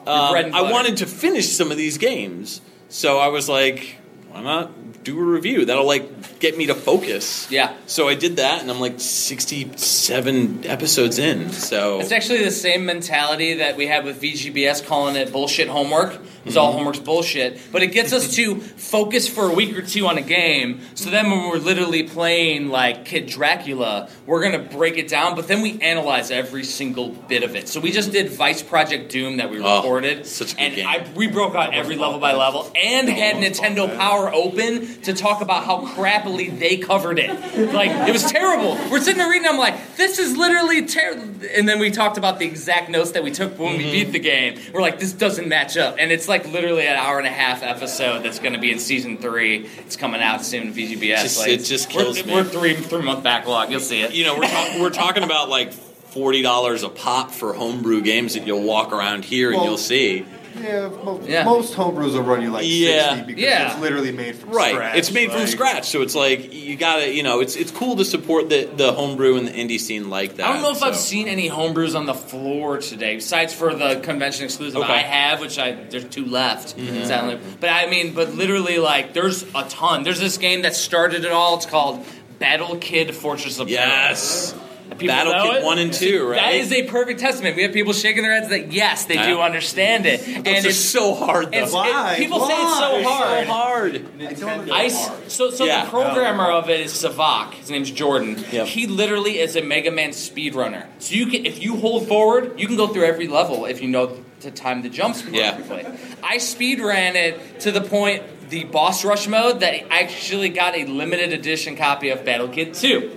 um, 0.06 0.34
I 0.54 0.70
wanted 0.70 0.98
to 0.98 1.06
finish 1.06 1.48
some 1.50 1.70
of 1.70 1.76
these 1.78 1.96
games, 1.98 2.60
so 2.94 3.18
I 3.18 3.26
was 3.26 3.48
like, 3.48 3.96
why 4.28 4.40
not 4.40 5.02
do 5.02 5.18
a 5.18 5.22
review? 5.24 5.64
That'll 5.64 5.84
like 5.84 6.33
get 6.40 6.56
me 6.56 6.66
to 6.66 6.74
focus. 6.74 7.50
Yeah. 7.50 7.74
So 7.86 8.08
I 8.08 8.14
did 8.14 8.36
that, 8.36 8.60
and 8.60 8.70
I'm 8.70 8.80
like 8.80 9.00
67 9.00 10.66
episodes 10.66 11.18
in. 11.18 11.50
So 11.50 12.00
It's 12.00 12.12
actually 12.12 12.44
the 12.44 12.50
same 12.50 12.86
mentality 12.86 13.54
that 13.54 13.76
we 13.76 13.86
had 13.86 14.04
with 14.04 14.20
VGBS 14.20 14.86
calling 14.86 15.16
it 15.16 15.32
bullshit 15.32 15.68
homework. 15.68 16.18
It's 16.44 16.56
all 16.56 16.68
mm-hmm. 16.68 16.78
homework's 16.78 16.98
bullshit. 16.98 17.58
But 17.72 17.82
it 17.82 17.88
gets 17.88 18.12
us 18.12 18.34
to 18.36 18.56
focus 18.56 19.26
for 19.28 19.50
a 19.50 19.54
week 19.54 19.76
or 19.78 19.82
two 19.82 20.06
on 20.06 20.18
a 20.18 20.22
game. 20.22 20.80
So 20.94 21.08
then 21.10 21.30
when 21.30 21.48
we're 21.48 21.56
literally 21.56 22.02
playing 22.02 22.68
like 22.68 23.06
Kid 23.06 23.26
Dracula, 23.26 24.10
we're 24.26 24.42
going 24.42 24.62
to 24.62 24.76
break 24.76 24.98
it 24.98 25.08
down, 25.08 25.36
but 25.36 25.48
then 25.48 25.62
we 25.62 25.80
analyze 25.80 26.30
every 26.30 26.64
single 26.64 27.08
bit 27.08 27.42
of 27.42 27.56
it. 27.56 27.68
So 27.68 27.80
we 27.80 27.92
just 27.92 28.12
did 28.12 28.30
Vice 28.30 28.62
Project 28.62 29.10
Doom 29.10 29.38
that 29.38 29.50
we 29.50 29.60
Oh, 29.62 29.76
recorded. 29.76 30.26
such 30.26 30.52
a 30.52 30.56
good 30.56 30.62
and 30.62 30.74
game. 30.74 30.86
I, 30.86 31.06
we 31.16 31.28
broke 31.28 31.54
out 31.54 31.72
every 31.72 31.96
level 31.96 32.18
by 32.20 32.34
level 32.34 32.70
and 32.76 33.08
had 33.08 33.36
Nintendo 33.36 33.96
Power 33.96 34.32
open 34.32 35.00
to 35.02 35.14
talk 35.14 35.40
about 35.40 35.64
how 35.64 35.86
crappily 36.24 36.58
they 36.58 36.76
covered 36.76 37.18
it. 37.18 37.72
Like, 37.72 37.90
it 38.08 38.12
was 38.12 38.24
terrible. 38.24 38.74
We're 38.90 39.00
sitting 39.00 39.18
there 39.18 39.28
reading, 39.28 39.48
I'm 39.48 39.58
like, 39.58 39.96
this 39.96 40.18
is 40.18 40.36
literally 40.36 40.86
terrible. 40.86 41.22
And 41.54 41.68
then 41.68 41.78
we 41.78 41.90
talked 41.90 42.18
about 42.18 42.38
the 42.38 42.46
exact 42.46 42.90
notes 42.90 43.12
that 43.12 43.22
we 43.22 43.30
took 43.30 43.58
when 43.58 43.76
we 43.76 43.84
mm-hmm. 43.84 43.92
beat 43.92 44.12
the 44.12 44.18
game. 44.18 44.60
We're 44.72 44.80
like, 44.80 44.98
this 44.98 45.12
doesn't 45.12 45.48
match 45.48 45.76
up. 45.76 45.96
And 45.98 46.10
it's 46.10 46.28
like 46.28 46.46
literally 46.48 46.86
an 46.86 46.96
hour 46.96 47.18
and 47.18 47.26
a 47.26 47.30
half 47.30 47.62
episode 47.62 48.22
that's 48.22 48.38
going 48.38 48.54
to 48.54 48.60
be 48.60 48.72
in 48.72 48.78
season 48.78 49.18
three. 49.18 49.66
It's 49.78 49.96
coming 49.96 50.22
out 50.22 50.44
soon 50.44 50.68
in 50.68 50.74
VGBS. 50.74 51.22
Just- 51.22 51.38
like, 51.40 51.48
it 51.48 51.58
just 51.58 51.94
we're, 51.94 52.02
kills 52.02 52.24
me. 52.24 52.32
We're 52.32 52.44
three, 52.44 52.74
three 52.74 53.02
month 53.02 53.22
backlog. 53.22 53.70
You'll 53.70 53.80
see 53.80 54.02
it. 54.02 54.14
you 54.14 54.24
know, 54.24 54.38
we're, 54.38 54.48
talk- 54.48 54.80
we're 54.80 54.90
talking 54.90 55.22
about 55.22 55.48
like 55.48 55.72
forty 55.72 56.42
dollars 56.42 56.84
a 56.84 56.88
pop 56.88 57.32
for 57.32 57.54
homebrew 57.54 58.00
games 58.00 58.34
that 58.34 58.46
you'll 58.46 58.62
walk 58.62 58.92
around 58.92 59.24
here 59.24 59.50
and 59.50 59.56
Well, 59.56 59.70
you'll 59.70 59.78
see. 59.78 60.24
Yeah, 60.62 60.88
most, 61.04 61.28
Yeah. 61.28 61.44
most 61.44 61.74
homebrews 61.74 62.12
will 62.14 62.22
run 62.22 62.42
you 62.42 62.50
like 62.50 62.64
Yeah. 62.66 63.14
60 63.16 63.26
because 63.26 63.42
Yeah. 63.42 63.72
it's 63.72 63.80
literally 63.80 64.12
made 64.12 64.36
from 64.36 64.50
Right, 64.50 64.72
scratch. 64.74 64.96
it's 64.96 65.10
made 65.12 65.32
from 65.32 65.46
scratch, 65.46 65.88
so 65.88 66.02
it's 66.02 66.14
like 66.14 66.52
you 66.54 66.76
gotta, 66.76 67.12
you 67.12 67.22
know, 67.22 67.40
it's 67.40 67.56
it's 67.56 67.70
cool 67.70 67.96
to 67.96 68.04
support 68.04 68.48
the 68.48 68.68
the 68.76 68.92
homebrew 68.92 69.36
and 69.36 69.48
the 69.48 69.52
indie 69.52 69.80
scene 69.80 70.10
like 70.10 70.36
that. 70.36 70.46
I 70.48 70.52
don't 70.52 70.62
know 70.62 70.70
if 70.70 70.82
I've 70.82 70.96
seen 70.96 71.28
any 71.28 71.48
homebrews 71.50 71.96
on 71.96 72.06
the 72.06 72.14
floor 72.14 72.78
today, 72.78 73.16
besides 73.16 73.52
for 73.52 73.74
the 73.74 73.96
convention 73.96 74.44
exclusive 74.44 74.80
Okay. 74.82 74.92
I 74.92 74.98
have, 74.98 75.40
which 75.40 75.58
I 75.58 75.72
there's 75.90 76.04
two 76.04 76.24
left. 76.24 76.76
Mm-hmm. 76.76 77.04
sadly. 77.04 77.38
But 77.60 77.70
I 77.70 77.86
mean, 77.86 78.12
but 78.14 78.34
literally, 78.34 78.78
like, 78.78 79.12
there's 79.12 79.42
a 79.54 79.64
ton. 79.68 80.02
There's 80.04 80.20
this 80.20 80.38
game 80.38 80.62
that 80.62 80.74
started 80.76 81.24
it 81.24 81.32
all. 81.32 81.56
It's 81.56 81.66
called 81.66 82.04
Battle 82.38 82.76
Kid 82.76 83.14
Fortress 83.14 83.58
of 83.58 83.68
Yes, 83.68 84.52
Peril. 84.52 84.63
People 84.90 85.08
Battle 85.08 85.32
know 85.32 85.50
Kid 85.50 85.56
it? 85.56 85.64
one 85.64 85.78
and 85.78 85.92
two, 85.92 86.28
right? 86.28 86.36
That 86.40 86.54
is 86.54 86.70
a 86.70 86.84
perfect 86.84 87.18
testament. 87.18 87.56
We 87.56 87.62
have 87.62 87.72
people 87.72 87.92
shaking 87.92 88.22
their 88.22 88.32
heads 88.34 88.50
that 88.50 88.70
yes, 88.72 89.06
they 89.06 89.16
do 89.16 89.40
understand 89.40 90.04
it, 90.06 90.26
and 90.28 90.44
Those 90.46 90.64
are 90.66 90.68
it's 90.68 90.78
so 90.78 91.14
hard 91.14 91.46
though. 91.46 91.56
it's- 91.56 91.70
it- 91.70 91.74
Why? 91.74 92.14
people 92.18 92.46
say 92.46 92.52
it's 92.52 92.78
so 92.78 93.02
Why? 93.02 93.44
hard. 93.44 94.04
so 94.36 94.46
hard. 94.46 94.70
I 94.70 94.84
s 94.86 95.10
so 95.28 95.50
so 95.50 95.64
Yeah. 95.64 95.84
the 95.84 95.90
programmer 95.90 96.44
of 96.50 96.68
it 96.70 96.80
is 96.80 96.92
Sivak. 96.92 97.54
His 97.54 97.70
name's 97.70 97.90
Jordan. 97.90 98.44
Yep. 98.52 98.66
He 98.66 98.86
literally 98.86 99.38
is 99.40 99.56
a 99.56 99.62
Mega 99.62 99.90
Man 99.90 100.10
speedrunner. 100.10 100.84
So 100.98 101.14
you 101.14 101.26
can 101.26 101.44
if 101.46 101.62
you 101.62 101.76
hold 101.76 102.06
forward, 102.06 102.60
you 102.60 102.66
can 102.66 102.76
go 102.76 102.86
through 102.86 103.04
every 103.06 103.26
level 103.26 103.64
if 103.64 103.80
you 103.82 103.88
know 103.88 104.12
to 104.42 104.50
time 104.50 104.82
the 104.82 104.90
jumps 104.90 105.24
Yeah. 105.32 105.52
perfectly. 105.52 105.86
I 106.22 106.36
speedran 106.36 107.14
it 107.14 107.60
to 107.60 107.72
the 107.72 107.80
point 107.80 108.22
the 108.50 108.64
boss 108.64 109.04
rush 109.04 109.26
mode 109.26 109.60
that 109.60 109.72
I 109.90 110.00
actually 110.02 110.50
got 110.50 110.76
a 110.76 110.84
limited 110.84 111.32
edition 111.32 111.76
copy 111.76 112.10
of 112.10 112.24
Battle 112.24 112.48
Kid 112.48 112.74
2. 112.74 113.10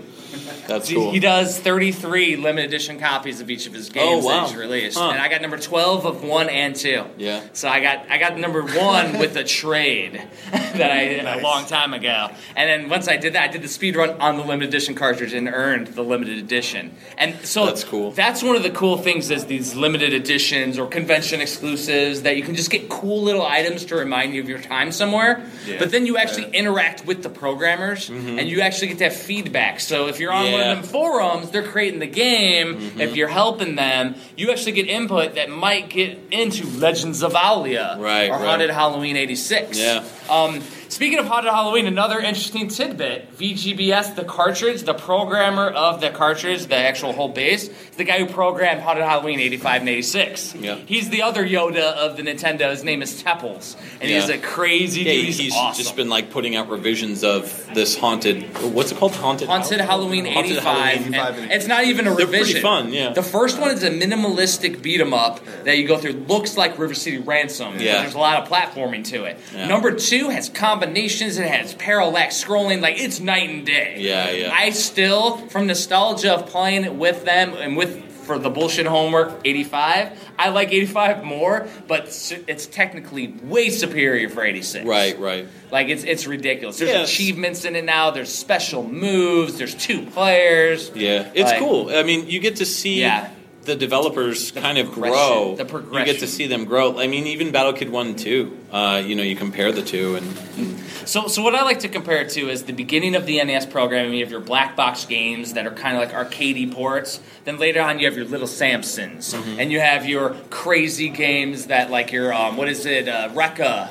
That's 0.67 0.89
He- 0.89 0.95
cool. 0.95 1.11
He 1.11 1.19
does 1.19 1.57
33 1.59 2.35
limited 2.35 2.67
edition 2.69 2.99
copies 2.99 3.41
of 3.41 3.49
each 3.49 3.67
of 3.67 3.73
his 3.73 3.89
games 3.89 4.23
Oh, 4.23 4.27
wow. 4.27 4.41
that 4.41 4.47
he's 4.49 4.55
released. 4.57 4.97
Huh. 4.97 5.09
And 5.11 5.19
I 5.19 5.27
got 5.29 5.41
number 5.41 5.57
12 5.57 6.05
of 6.05 6.23
1 6.23 6.49
and 6.49 6.75
2. 6.75 7.03
Yeah. 7.17 7.41
So 7.53 7.69
I 7.69 7.79
got 7.79 8.05
I 8.09 8.17
got 8.17 8.37
number 8.37 8.61
1 8.63 9.17
with 9.19 9.35
a 9.37 9.43
trade 9.43 10.21
that 10.51 10.91
I 10.91 11.05
did 11.07 11.25
a 11.25 11.39
long 11.41 11.65
time 11.65 11.93
ago. 11.93 12.29
And 12.55 12.69
then 12.69 12.89
once 12.89 13.07
I 13.07 13.17
did 13.17 13.33
that, 13.33 13.49
I 13.49 13.51
did 13.51 13.61
the 13.61 13.67
speed 13.67 13.95
run 13.95 14.11
on 14.21 14.37
the 14.37 14.43
limited 14.43 14.69
edition 14.69 14.93
cartridge 14.95 15.33
and 15.33 15.47
earned 15.47 15.87
the 15.87 16.03
limited 16.03 16.37
edition. 16.37 16.95
And 17.17 17.35
so 17.45 17.65
That's 17.65 17.83
cool. 17.83 18.11
That's 18.11 18.43
one 18.43 18.55
of 18.55 18.63
the 18.63 18.69
cool 18.71 18.97
things 18.97 19.31
is 19.31 19.45
these 19.45 19.75
limited 19.75 20.13
editions 20.13 20.77
or 20.77 20.87
convention 20.87 21.39
exclusives 21.41 22.23
that 22.23 22.35
you 22.37 22.43
can 22.43 22.55
just 22.55 22.69
get 22.69 22.89
cool 22.89 23.21
little 23.23 23.45
items 23.45 23.85
to 23.85 23.95
remind 23.95 24.33
you 24.33 24.41
of 24.41 24.49
your 24.49 24.59
time 24.59 24.91
somewhere. 24.91 25.43
Yeah. 25.65 25.77
But 25.79 25.91
then 25.91 26.05
you 26.05 26.17
actually 26.17 26.49
interact 26.51 27.05
with 27.05 27.23
the 27.23 27.29
programmers 27.29 28.09
and 28.09 28.47
you 28.49 28.61
actually 28.61 28.87
get 28.89 28.99
that 28.99 29.13
feedback. 29.13 29.79
So 29.79 30.07
if 30.07 30.19
you're 30.19 30.31
on 30.31 30.43
one 30.43 30.56
Mm-hmm. 30.56 30.56
Yeah. 30.57 30.73
them 30.75 30.83
forums, 30.83 31.49
they're 31.51 31.67
creating 31.67 31.99
the 31.99 32.07
game. 32.07 32.93
If 32.99 33.15
you're 33.15 33.27
helping 33.27 33.75
them, 33.75 34.15
you 34.35 34.51
actually 34.51 34.73
get 34.73 34.87
input 34.87 35.35
that 35.35 35.49
might 35.49 35.89
get 35.89 36.19
into 36.31 36.65
Legends 36.67 37.23
of 37.23 37.35
Owlia 37.35 37.95
Right, 37.99 38.29
or 38.29 38.33
right. 38.33 38.45
Haunted 38.45 38.69
Halloween 38.69 39.15
86. 39.17 39.77
Yeah. 39.79 40.03
Um, 40.29 40.61
speaking 40.97 41.19
of 41.19 41.27
Haunted 41.27 41.51
Halloween, 41.51 41.85
another 41.85 42.17
interesting 42.19 42.67
tidbit 42.69 43.37
VGBS, 43.37 44.15
the 44.15 44.23
cartridge, 44.23 44.81
the 44.81 44.95
programmer 44.95 45.67
of 45.69 46.01
the 46.01 46.09
cartridge, 46.09 46.65
the 46.65 46.75
actual 46.75 47.13
whole 47.13 47.29
base, 47.29 47.67
is 47.67 47.95
the 47.97 48.03
guy 48.03 48.17
who 48.17 48.25
programmed 48.25 48.81
Haunted 48.81 49.03
Halloween 49.05 49.39
85 49.39 49.81
and 49.81 49.89
86. 49.89 50.55
Yeah. 50.55 50.75
He's 50.87 51.09
the 51.09 51.21
other 51.21 51.45
Yoda 51.47 51.93
of 51.93 52.17
the 52.17 52.23
Nintendo. 52.23 52.71
His 52.71 52.83
name 52.83 53.03
is 53.03 53.21
Tepples. 53.21 53.75
And 54.01 54.09
he's 54.09 54.27
a 54.29 54.39
crazy 54.39 55.01
Yeah, 55.03 55.11
dude. 55.13 55.25
He's, 55.25 55.37
he's 55.37 55.53
awesome. 55.55 55.83
just 55.83 55.95
been 55.95 56.09
like 56.09 56.31
putting 56.31 56.55
out 56.55 56.67
revisions 56.67 57.23
of 57.23 57.69
this 57.75 57.95
haunted. 57.95 58.41
What's 58.73 58.91
it 58.91 58.97
called? 58.97 59.13
Haunted. 59.15 59.47
Haunted 59.49 59.79
Halloween 59.81 60.25
Haunted 60.25 60.53
85. 60.53 60.63
Halloween. 60.63 61.03
and 61.05 61.15
85 61.15 61.37
and 61.37 61.51
it's 61.51 61.67
not 61.67 61.83
even 61.83 62.07
a 62.07 62.15
They're 62.15 62.25
revision. 62.25 62.45
pretty 62.45 62.61
fun, 62.61 62.91
yeah. 62.91 63.13
The 63.13 63.21
first 63.21 63.59
one 63.59 63.69
is 63.69 63.83
a 63.83 63.91
minimalistic 63.91 64.81
beat 64.81 64.99
'em 64.99 65.13
up 65.13 65.41
that 65.63 65.77
you 65.77 65.87
go 65.87 65.99
through. 65.99 66.13
Looks 66.27 66.57
like 66.57 66.79
River 66.79 66.95
City 66.95 67.19
Ransom. 67.19 67.79
Yeah. 67.79 68.01
There's 68.01 68.15
a 68.15 68.17
lot 68.19 68.41
of 68.41 68.49
platforming 68.49 69.03
to 69.11 69.25
it. 69.25 69.37
Yeah. 69.53 69.67
Number 69.67 69.91
two 69.91 70.29
has 70.29 70.49
combinations. 70.91 71.37
It 71.37 71.47
has 71.49 71.73
parallax 71.75 72.43
scrolling. 72.43 72.81
Like 72.81 72.99
it's 72.99 73.19
night 73.19 73.49
and 73.49 73.65
day. 73.65 73.95
Yeah, 73.99 74.29
yeah. 74.31 74.51
I 74.53 74.69
still, 74.71 75.37
from 75.49 75.67
nostalgia 75.67 76.33
of 76.35 76.47
playing 76.47 76.83
it 76.85 76.93
with 76.93 77.25
them 77.25 77.53
and 77.53 77.75
with 77.77 78.03
for 78.27 78.37
the 78.37 78.49
bullshit 78.49 78.85
homework 78.85 79.39
85 79.45 80.11
i 80.37 80.49
like 80.49 80.73
85 80.73 81.23
more 81.23 81.65
but 81.87 82.07
it's 82.49 82.65
technically 82.65 83.27
way 83.41 83.69
superior 83.69 84.27
for 84.27 84.43
86 84.43 84.85
Right, 84.85 85.17
right. 85.17 85.47
like 85.71 85.87
it's 85.87 86.03
it's 86.03 86.27
ridiculous. 86.27 86.77
There's 86.77 86.91
Yes. 86.91 87.09
achievements 87.09 87.63
in 87.63 87.77
it 87.77 87.85
now. 87.85 88.11
There's 88.11 88.27
special 88.33 88.83
moves. 88.83 89.57
There's 89.57 89.73
two 89.75 90.01
players. 90.07 90.91
Yeah, 90.93 91.29
it's 91.33 91.51
Like- 91.51 91.59
cool. 91.59 91.89
I 91.89 92.03
mean, 92.03 92.27
you 92.29 92.41
get 92.41 92.57
to 92.57 92.65
see 92.65 92.99
Yeah. 92.99 93.29
The 93.67 93.75
developers 93.75 94.51
The 94.53 94.61
kind 94.61 94.77
of 94.77 94.91
grow. 94.93 95.55
the 95.55 95.65
progression. 95.65 96.07
You 96.07 96.13
get 96.13 96.19
to 96.21 96.27
see 96.27 96.47
them 96.47 96.63
grow. 96.65 96.97
I 96.99 97.07
mean, 97.07 97.27
even 97.27 97.51
Battle 97.51 97.73
Kid 97.73 97.89
One, 97.89 98.07
and 98.07 98.17
Two. 98.17 98.57
Uh, 98.71 99.03
you 99.05 99.13
know, 99.15 99.23
you 99.23 99.35
compare 99.35 99.71
the 99.73 99.81
two, 99.81 100.15
and 100.15 100.79
So, 101.05 101.27
so 101.27 101.41
what 101.41 101.53
I 101.53 101.63
like 101.63 101.79
to 101.79 101.89
compare 101.89 102.17
it 102.21 102.29
to 102.31 102.49
is 102.49 102.63
the 102.63 102.73
beginning 102.73 103.13
of 103.15 103.25
the 103.25 103.43
NES 103.43 103.65
programming. 103.65 104.13
You 104.13 104.23
have 104.23 104.31
your 104.31 104.39
black 104.41 104.75
box 104.75 105.05
games 105.05 105.53
that 105.53 105.65
are 105.67 105.71
kind 105.71 105.95
of 105.97 106.01
like 106.03 106.11
arcadey 106.13 106.73
ports. 106.73 107.19
Then 107.45 107.57
later 107.59 107.81
on, 107.81 107.99
you 107.99 108.05
have 108.07 108.15
your 108.17 108.25
little 108.25 108.47
Samsons, 108.47 109.33
Mm-hmm. 109.35 109.59
and 109.59 109.71
you 109.71 109.79
have 109.81 110.05
your 110.05 110.35
crazy 110.49 111.09
games 111.09 111.67
that 111.67 111.91
like 111.91 112.11
your 112.13 112.33
um, 112.33 112.55
what 112.57 112.69
is 112.69 112.85
it, 112.85 113.07
uh, 113.09 113.29
Recca. 113.33 113.89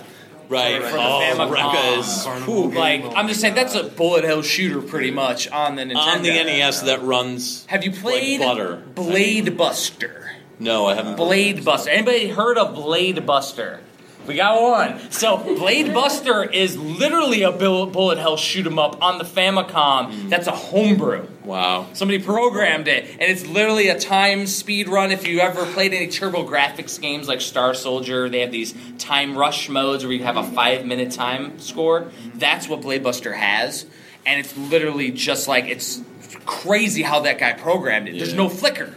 Right. 0.48 0.82
For 0.82 0.92
the 0.92 0.98
oh, 0.98 1.20
Famicom. 1.22 2.44
Recca 2.44 2.74
Like 2.74 3.04
I'm 3.16 3.28
just 3.28 3.40
saying, 3.40 3.54
that's 3.54 3.74
a 3.74 3.84
bullet 3.84 4.24
hell 4.24 4.42
shooter 4.42 4.80
pretty 4.80 5.10
much 5.10 5.48
on 5.48 5.76
the 5.76 5.82
Nintendo. 5.82 6.16
on 6.16 6.22
the 6.22 6.30
NES 6.30 6.82
that 6.82 7.02
runs. 7.02 7.66
Have 7.66 7.84
you 7.84 7.92
played 7.92 8.40
like 8.40 8.48
butter. 8.48 8.76
Blade 8.94 9.56
Buster? 9.56 10.30
No, 10.58 10.86
I 10.86 10.94
haven't. 10.94 11.16
Blade 11.16 11.64
Buster. 11.64 11.90
Anybody 11.90 12.28
heard 12.28 12.58
of 12.58 12.74
Blade 12.74 13.26
Buster? 13.26 13.80
We 14.26 14.36
got 14.36 14.60
one. 14.60 15.10
So 15.10 15.36
Blade 15.36 15.94
Buster 15.94 16.44
is 16.44 16.76
literally 16.76 17.42
a 17.42 17.52
bullet 17.52 18.18
hell 18.18 18.36
shoot 18.36 18.66
'em 18.66 18.78
up 18.78 19.02
on 19.02 19.18
the 19.18 19.24
Famicom. 19.24 20.28
That's 20.28 20.46
a 20.46 20.52
homebrew. 20.52 21.26
Wow. 21.44 21.86
Somebody 21.92 22.18
programmed 22.18 22.88
it, 22.88 23.04
and 23.20 23.22
it's 23.22 23.46
literally 23.46 23.88
a 23.88 23.98
time 23.98 24.46
speed 24.48 24.88
run. 24.88 25.12
If 25.12 25.26
you 25.28 25.40
ever 25.40 25.64
played 25.66 25.94
any 25.94 26.08
TurboGrafx 26.08 27.00
games 27.00 27.28
like 27.28 27.40
Star 27.40 27.72
Soldier, 27.72 28.28
they 28.28 28.40
have 28.40 28.50
these 28.50 28.74
time 28.98 29.38
rush 29.38 29.68
modes 29.68 30.04
where 30.04 30.12
you 30.12 30.24
have 30.24 30.36
a 30.36 30.42
five 30.42 30.84
minute 30.84 31.12
time 31.12 31.58
score. 31.60 32.06
That's 32.34 32.68
what 32.68 32.82
Blade 32.82 33.04
Buster 33.04 33.34
has, 33.34 33.86
and 34.26 34.40
it's 34.40 34.56
literally 34.56 35.12
just 35.12 35.46
like 35.46 35.66
it's 35.66 36.00
crazy 36.44 37.02
how 37.02 37.20
that 37.20 37.38
guy 37.38 37.52
programmed 37.52 38.08
it. 38.08 38.18
There's 38.18 38.34
no 38.34 38.48
flicker. 38.48 38.94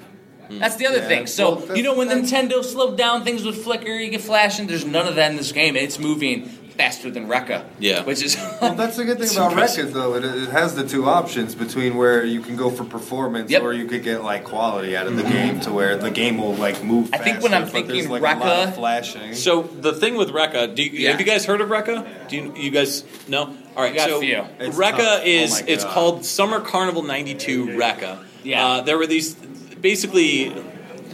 That's 0.49 0.75
the 0.77 0.87
other 0.87 0.97
Yeah. 0.99 1.07
thing. 1.07 1.27
So 1.27 1.63
Well, 1.67 1.77
you 1.77 1.83
know 1.83 1.93
when 1.93 2.09
Nintendo 2.09 2.63
slowed 2.63 2.97
down 2.97 3.23
things 3.23 3.43
would 3.43 3.55
flicker, 3.55 3.91
you 3.91 4.09
get 4.09 4.21
flashing. 4.21 4.67
There's 4.67 4.85
none 4.85 5.07
of 5.07 5.15
that 5.15 5.31
in 5.31 5.37
this 5.37 5.51
game. 5.51 5.75
It's 5.75 5.99
moving 5.99 6.49
faster 6.77 7.11
than 7.11 7.27
Recca. 7.27 7.63
Yeah. 7.77 8.03
which 8.03 8.23
is 8.23 8.37
Well, 8.61 8.73
that's 8.73 8.95
the 8.95 9.03
good 9.03 9.19
thing 9.19 9.29
about 9.37 9.51
impressive. 9.51 9.89
Recca, 9.89 9.93
though. 9.93 10.15
It, 10.15 10.23
it 10.23 10.49
has 10.49 10.75
the 10.75 10.87
two 10.87 11.07
options 11.09 11.53
between 11.53 11.97
where 11.97 12.23
you 12.23 12.39
can 12.39 12.55
go 12.55 12.69
for 12.69 12.85
performance 12.85 13.51
Yep. 13.51 13.63
or 13.63 13.73
you 13.73 13.85
could 13.85 14.01
get 14.01 14.23
like 14.23 14.45
quality 14.45 14.95
out 14.95 15.05
of 15.05 15.17
the 15.17 15.23
game 15.23 15.59
to 15.61 15.73
where 15.73 15.97
the 15.97 16.09
game 16.09 16.37
will 16.37 16.53
like 16.55 16.81
move. 16.83 17.09
I 17.11 17.17
think 17.17 17.43
when 17.43 17.53
I'm 17.53 17.67
thinking 17.67 18.07
like, 18.09 18.21
a 18.21 18.23
lot 18.25 18.39
Recca- 18.41 18.67
of 18.69 18.75
flashing. 18.75 19.33
So 19.35 19.63
the 19.63 19.91
thing 19.93 20.15
with 20.15 20.29
Recca, 20.29 20.73
do 20.73 20.81
you, 20.81 20.91
Yeah. 20.91 21.11
have 21.11 21.19
you 21.19 21.25
guys 21.25 21.43
heard 21.45 21.59
of 21.59 21.67
Recca? 21.67 22.07
Do 22.29 22.35
you, 22.37 22.53
you 22.57 22.71
guys 22.71 23.03
know? 23.27 23.53
All 23.75 23.83
right, 23.83 23.91
We 23.91 23.97
got 23.97 24.07
a 24.09 24.13
so 24.13 24.19
few. 24.21 24.35
Recca 24.59 24.97
tough. 24.97 25.21
Oh 25.21 25.25
is 25.25 25.61
my 25.61 25.67
it's 25.67 25.83
called 25.83 26.25
Summer 26.25 26.61
Carnival 26.61 27.03
'92 27.03 27.67
Recca. 27.77 28.19
Yeah. 28.43 28.65
uh, 28.65 28.81
there 28.81 28.97
were 28.97 29.05
these 29.05 29.35
basically 29.81 30.53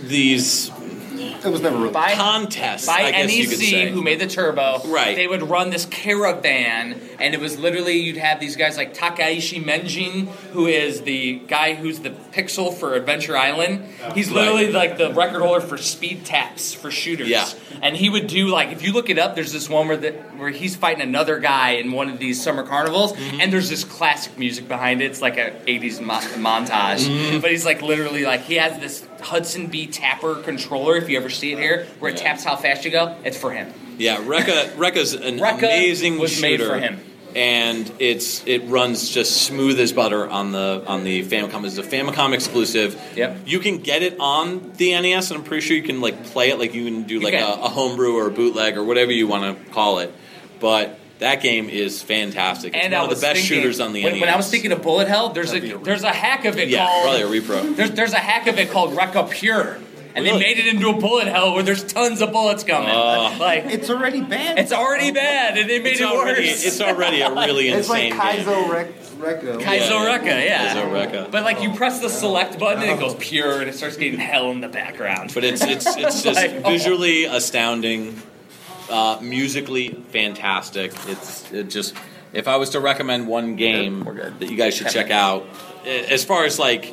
these 0.04 0.70
it 1.46 1.52
was 1.52 1.62
never 1.62 1.78
really. 1.78 1.92
by 1.92 2.14
contests. 2.16 2.88
by 2.88 2.94
I 3.04 3.12
guess 3.12 3.36
you 3.36 3.48
could 3.48 3.60
NEC, 3.60 3.68
say. 3.70 3.90
who 3.92 4.02
made 4.02 4.20
the 4.20 4.28
turbo, 4.28 4.82
Right. 4.86 5.16
They 5.16 5.28
would 5.28 5.44
run 5.44 5.70
this 5.70 5.86
caravan, 5.86 7.00
and 7.20 7.34
it 7.34 7.40
was 7.40 7.58
literally 7.60 7.98
you'd 8.00 8.18
have 8.18 8.40
these 8.40 8.56
guys 8.56 8.78
like 8.78 8.94
Takahashi 8.94 9.60
Meijin, 9.62 10.28
who 10.54 10.68
is 10.68 11.02
the 11.02 11.40
guy 11.48 11.74
who's 11.76 12.00
the 12.00 12.10
pixel 12.10 12.74
for 12.74 12.94
Adventure 12.96 13.38
Island. 13.38 13.84
He's 14.14 14.32
literally 14.32 14.72
like 14.72 14.98
the 14.98 15.14
record 15.14 15.42
holder 15.42 15.62
for 15.62 15.78
speed 15.78 16.26
taps 16.26 16.74
for 16.74 16.92
shooters. 16.92 17.28
Yeah. 17.30 17.48
and 17.82 17.96
he 17.96 18.10
would 18.10 18.28
do 18.28 18.48
like 18.48 18.70
if 18.72 18.82
you 18.84 18.92
look 18.94 19.10
it 19.10 19.18
up, 19.20 19.36
there's 19.36 19.52
this 19.52 19.70
one 19.70 19.88
where 19.88 19.98
the, 19.98 20.12
where 20.38 20.50
he's 20.50 20.76
fighting 20.76 21.02
another 21.02 21.40
guy 21.40 21.72
in 21.72 21.92
one 21.92 22.10
of 22.10 22.20
these 22.20 22.42
summer 22.42 22.64
carnivals, 22.64 23.14
Mm-hmm. 23.14 23.42
and 23.42 23.54
there's 23.54 23.70
this 23.70 23.84
classic 23.84 24.38
music 24.38 24.68
behind 24.68 25.02
it. 25.02 25.06
It's 25.06 25.22
like 25.22 25.38
a 25.38 25.52
80s 25.68 26.02
mo- 26.02 26.20
montage, 26.42 27.06
Mm-hmm. 27.08 27.40
but 27.40 27.52
he's 27.52 27.66
like 27.66 27.82
literally 27.82 28.24
like 28.26 28.42
he 28.42 28.56
has 28.56 28.80
this 28.80 29.06
Hudson 29.26 29.68
B 29.68 29.88
Tapper 29.88 30.36
controller. 30.36 30.96
If 30.96 31.10
you 31.10 31.18
ever 31.18 31.30
see 31.30 31.52
it 31.52 31.60
here, 31.60 31.88
where 32.00 32.12
it 32.12 32.18
Yeah. 32.18 32.24
taps 32.30 32.44
how 32.44 32.56
fast 32.56 32.86
you 32.86 32.92
go, 32.92 33.16
it's 33.24 33.38
for 33.38 33.52
him. 33.52 33.74
Yeah, 33.98 34.18
Recca 34.18 34.72
Recca's 34.76 35.14
an 35.14 35.40
Recca 35.40 35.58
amazing 35.60 36.18
was 36.20 36.42
made 36.42 36.62
for 36.62 36.78
him. 36.78 37.00
And 37.36 37.92
it's 38.00 38.44
it 38.46 38.60
runs 38.68 39.10
just 39.10 39.42
smooth 39.42 39.78
as 39.80 39.92
butter 39.92 40.26
on 40.30 40.54
the 40.54 40.84
on 40.88 41.04
the 41.04 41.22
Famicom. 41.26 41.66
It's 41.66 41.78
a 41.78 41.84
Famicom 41.84 42.34
exclusive. 42.34 42.98
Yep. 43.16 43.40
You 43.46 43.60
can 43.60 43.80
get 43.80 44.04
it 44.04 44.16
on 44.22 44.72
the 44.78 44.92
NES, 44.94 45.32
and 45.32 45.40
I'm 45.40 45.44
pretty 45.46 45.66
sure 45.68 45.76
you 45.76 45.84
can 45.84 46.00
like 46.00 46.24
play 46.26 46.50
it 46.52 46.60
like 46.60 46.74
you 46.74 46.86
can 46.86 47.04
do 47.04 47.20
like 47.20 47.34
can. 47.34 47.44
a, 47.44 47.64
a 47.64 47.70
homebrew 47.70 48.14
or 48.16 48.28
a 48.28 48.32
bootleg 48.32 48.78
or 48.78 48.86
whatever 48.86 49.12
you 49.12 49.28
want 49.28 49.44
to 49.66 49.72
call 49.74 50.00
it. 50.00 50.14
But 50.62 50.98
that 51.20 51.42
game 51.42 51.70
is 51.70 52.02
fantastic. 52.02 52.74
It's 52.76 52.84
And 52.84 52.94
one 52.94 53.02
I 53.02 53.04
of 53.06 53.10
the 53.10 53.16
best 53.22 53.40
thinking, 53.40 53.58
shooters 53.62 53.80
on 53.80 53.94
the 53.94 54.04
when, 54.04 54.14
NES. 54.14 54.22
when 54.22 54.30
I 54.30 54.36
was 54.36 54.50
thinking 54.50 54.72
of 54.72 54.82
Bullet 54.82 55.08
Hell, 55.08 55.30
there's 55.30 55.54
a, 55.54 55.60
there's 55.60 56.04
a 56.04 56.10
hack 56.12 56.46
of 56.46 56.58
it 56.58 56.70
yeah, 56.70 56.86
called 56.86 57.04
probably 57.04 57.22
a 57.40 57.42
repro. 57.42 57.76
there's 57.76 57.92
there's 57.92 58.14
a 58.14 58.18
hack 58.18 58.48
of 58.48 58.58
it 58.60 58.70
called 58.72 58.94
Recca 58.94 59.30
Pure, 59.30 59.78
and 60.14 60.26
they 60.26 60.38
made 60.38 60.58
it 60.58 60.68
into 60.68 60.90
a 60.90 60.94
bullet 60.94 61.28
hell 61.28 61.54
where 61.54 61.64
there's 61.64 61.84
tons 61.84 62.22
of 62.22 62.32
bullets 62.34 62.64
coming. 62.64 62.90
Oh. 62.92 63.36
like 63.40 63.66
It's 63.66 63.90
already 63.90 64.22
bad. 64.22 64.60
it's 64.60 64.72
already 64.74 65.12
bad, 65.12 65.58
and 65.58 65.70
they 65.70 65.80
made 65.80 65.94
It's 65.94 66.02
it 66.02 66.06
already 66.08 66.48
worse. 66.48 66.66
it's 66.66 66.82
already 66.82 67.22
a 67.22 67.30
really 67.34 67.70
It's 67.70 67.88
like 67.90 68.12
insane 68.12 68.20
game. 68.36 68.46
Kaizo 68.46 68.70
Rek- 68.70 69.02
Recca. 69.16 69.62
Kaizo 69.62 69.90
Yeah. 69.90 70.18
Recca, 70.20 70.46
yeah. 70.46 70.76
Kaizo 70.76 70.92
Recca. 70.92 71.32
But 71.32 71.44
like 71.44 71.62
you 71.62 71.72
press 71.74 72.00
the 72.02 72.10
select 72.10 72.60
button 72.60 72.84
and 72.84 72.92
it 72.92 73.00
goes 73.00 73.16
pure 73.16 73.62
and 73.62 73.70
it 73.70 73.74
starts 73.76 73.96
getting 73.96 74.20
hell 74.20 74.52
in 74.52 74.60
the 74.60 74.68
background. 74.68 75.32
But 75.34 75.46
it's 75.46 75.64
it's 75.64 75.86
it's 75.96 76.22
just 76.24 76.36
Like, 76.36 76.52
oh. 76.66 76.70
visually 76.70 77.24
astounding, 77.24 78.22
uh, 78.90 79.20
musically 79.22 79.90
fantastic. 80.12 80.94
It's 81.08 81.52
it 81.52 81.70
just 81.70 81.96
if 82.34 82.48
I 82.48 82.58
was 82.58 82.72
to 82.72 82.80
recommend 82.80 83.28
one 83.28 83.56
game 83.56 84.04
We're 84.04 84.14
good. 84.14 84.40
that 84.40 84.50
you 84.50 84.58
guys 84.58 84.76
should 84.76 84.90
check 84.90 85.10
out, 85.12 85.46
as 85.86 86.24
far 86.26 86.44
as 86.46 86.60
like 86.60 86.92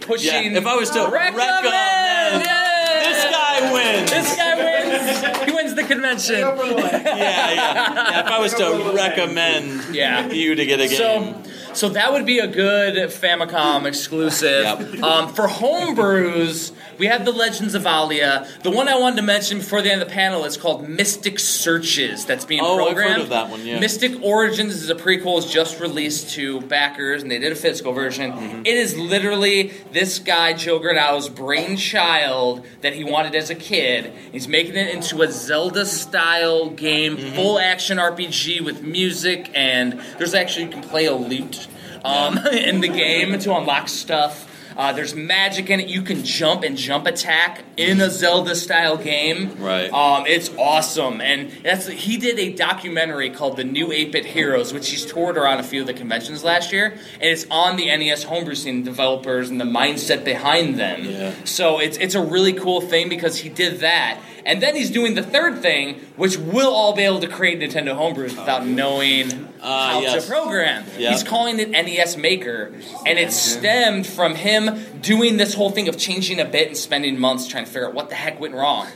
pushing. 0.00 0.52
Yeah, 0.52 0.58
if 0.58 0.66
I 0.66 0.76
was 0.76 0.90
to 0.90 1.00
recommend, 1.08 1.36
recommend- 1.36 2.44
Yay! 2.44 3.00
this 3.04 3.24
guy 3.24 3.72
wins. 3.72 4.10
This 4.10 4.36
guy 4.36 4.54
wins. 4.56 5.44
he 5.44 5.52
wins 5.52 5.74
the 5.74 5.84
convention. 5.84 6.34
yeah, 6.40 7.06
yeah, 7.16 7.54
yeah. 7.54 8.20
If 8.20 8.26
I 8.26 8.38
was 8.40 8.52
to 8.54 8.92
recommend 8.94 9.94
Yeah. 9.94 10.28
you 10.30 10.54
to 10.54 10.66
get 10.66 10.80
a 10.80 10.88
game, 10.88 10.96
So, 10.96 11.42
so 11.74 11.88
that 11.90 12.12
would 12.12 12.26
be 12.26 12.38
a 12.40 12.46
good 12.46 12.96
Famicom 13.10 13.86
exclusive. 13.86 14.62
Yep. 14.64 15.02
Um, 15.02 15.32
for 15.32 15.46
homebrews, 15.48 16.72
we 16.98 17.06
have 17.06 17.24
the 17.24 17.32
Legends 17.32 17.74
of 17.74 17.84
Owlia. 17.84 18.46
The 18.62 18.70
one 18.70 18.88
I 18.88 18.98
wanted 18.98 19.16
to 19.16 19.22
mention 19.22 19.58
before 19.58 19.82
the 19.82 19.90
end 19.92 20.02
of 20.02 20.08
the 20.08 20.14
panel 20.14 20.44
is 20.44 20.56
called 20.56 20.88
Mystic 20.88 21.38
Searches. 21.38 22.24
That's 22.26 22.44
being 22.44 22.60
Oh, 22.62 22.74
I've 22.86 22.96
heard 22.96 23.04
programmed. 23.06 23.22
of 23.22 23.28
that 23.30 23.50
one, 23.50 23.64
yeah. 23.66 23.78
Mystic 23.80 24.20
Origins 24.22 24.74
is 24.82 24.90
a 24.90 24.94
prequel. 24.94 25.38
It's 25.38 25.50
just 25.52 25.80
released 25.80 26.30
to 26.34 26.60
backers, 26.62 27.22
and 27.22 27.30
they 27.30 27.38
did 27.38 27.52
a 27.52 27.56
physical 27.56 27.92
version. 27.92 28.32
Mm-hmm. 28.32 28.60
It 28.66 28.76
is 28.76 28.96
literally 28.96 29.72
this 29.92 30.18
guy 30.18 30.52
Joe 30.54 30.78
Granato's 30.80 31.28
brainchild 31.28 32.66
that 32.80 32.94
he 32.94 33.04
wanted 33.04 33.34
as 33.34 33.50
a 33.50 33.54
kid. 33.54 34.12
He's 34.32 34.48
making 34.48 34.74
it 34.76 34.94
into 34.94 35.22
a 35.22 35.30
Zelda-style 35.30 36.70
game, 36.70 37.16
Mm-hmm. 37.16 37.34
full 37.36 37.58
action 37.58 37.98
RPG 37.98 38.60
with 38.60 38.82
music, 38.82 39.50
and 39.54 40.00
there's 40.18 40.34
actually 40.34 40.64
you 40.66 40.70
can 40.70 40.82
play 40.82 41.06
a 41.06 41.14
lute 41.14 41.66
um, 42.04 42.38
in 42.52 42.80
the 42.80 42.88
game 42.88 43.38
to 43.38 43.54
unlock 43.56 43.88
stuff. 43.88 44.47
Uh, 44.78 44.92
there's 44.92 45.12
magic 45.12 45.70
in 45.70 45.80
it. 45.80 45.88
You 45.88 46.02
can 46.02 46.24
jump 46.24 46.62
and 46.62 46.76
jump 46.76 47.06
attack 47.06 47.64
in 47.76 48.00
a 48.00 48.08
Zelda 48.08 48.54
style 48.54 48.96
game. 48.96 49.56
Right. 49.58 49.92
Um, 49.92 50.24
it's 50.26 50.50
awesome, 50.56 51.20
and 51.20 51.50
that's 51.64 51.88
he 51.88 52.16
did 52.16 52.38
a 52.38 52.52
documentary 52.52 53.30
called 53.30 53.56
"The 53.56 53.64
New 53.64 53.88
8-Bit 53.88 54.24
Heroes," 54.24 54.72
which 54.72 54.88
he's 54.88 55.04
toured 55.04 55.36
around 55.36 55.58
a 55.58 55.64
few 55.64 55.80
of 55.80 55.88
the 55.88 55.94
conventions 55.94 56.44
last 56.44 56.72
year, 56.72 56.92
and 56.92 57.22
it's 57.22 57.44
on 57.50 57.76
the 57.76 57.86
NES 57.86 58.22
homebrew 58.22 58.54
scene 58.54 58.84
developers 58.84 59.50
and 59.50 59.60
the 59.60 59.64
mindset 59.64 60.24
behind 60.24 60.78
them. 60.78 61.04
Yeah. 61.04 61.34
So 61.44 61.80
it's 61.80 61.98
it's 61.98 62.14
a 62.14 62.22
really 62.22 62.52
cool 62.52 62.80
thing 62.80 63.08
because 63.08 63.38
he 63.38 63.48
did 63.48 63.80
that, 63.80 64.20
and 64.48 64.60
then 64.60 64.74
he's 64.74 64.90
doing 64.90 65.14
the 65.14 65.22
third 65.22 65.62
thing, 65.62 66.00
which 66.16 66.36
we'll 66.36 66.74
all 66.74 66.94
be 66.96 67.02
able 67.02 67.20
to 67.20 67.28
create 67.28 67.60
Nintendo 67.60 67.94
homebrews 67.96 68.36
without 68.36 68.66
knowing 68.66 69.46
Uh, 69.60 69.90
how 69.92 70.00
yes. 70.00 70.24
to 70.24 70.30
program. 70.30 70.84
Yeah. 70.96 71.10
He's 71.10 71.22
calling 71.24 71.58
it 71.60 71.70
NES 71.70 72.16
Maker, 72.16 72.72
and 73.06 73.18
it 73.18 73.32
stemmed 73.32 74.06
from 74.06 74.34
him 74.36 74.84
doing 75.00 75.36
this 75.36 75.54
whole 75.54 75.70
thing 75.70 75.88
of 75.88 75.96
changing 75.98 76.40
a 76.40 76.44
bit 76.44 76.68
and 76.68 76.76
spending 76.76 77.18
months 77.18 77.46
trying 77.48 77.64
to 77.64 77.70
figure 77.70 77.88
out 77.88 77.94
what 77.94 78.08
the 78.08 78.14
heck 78.14 78.40
went 78.40 78.54
wrong. 78.54 78.86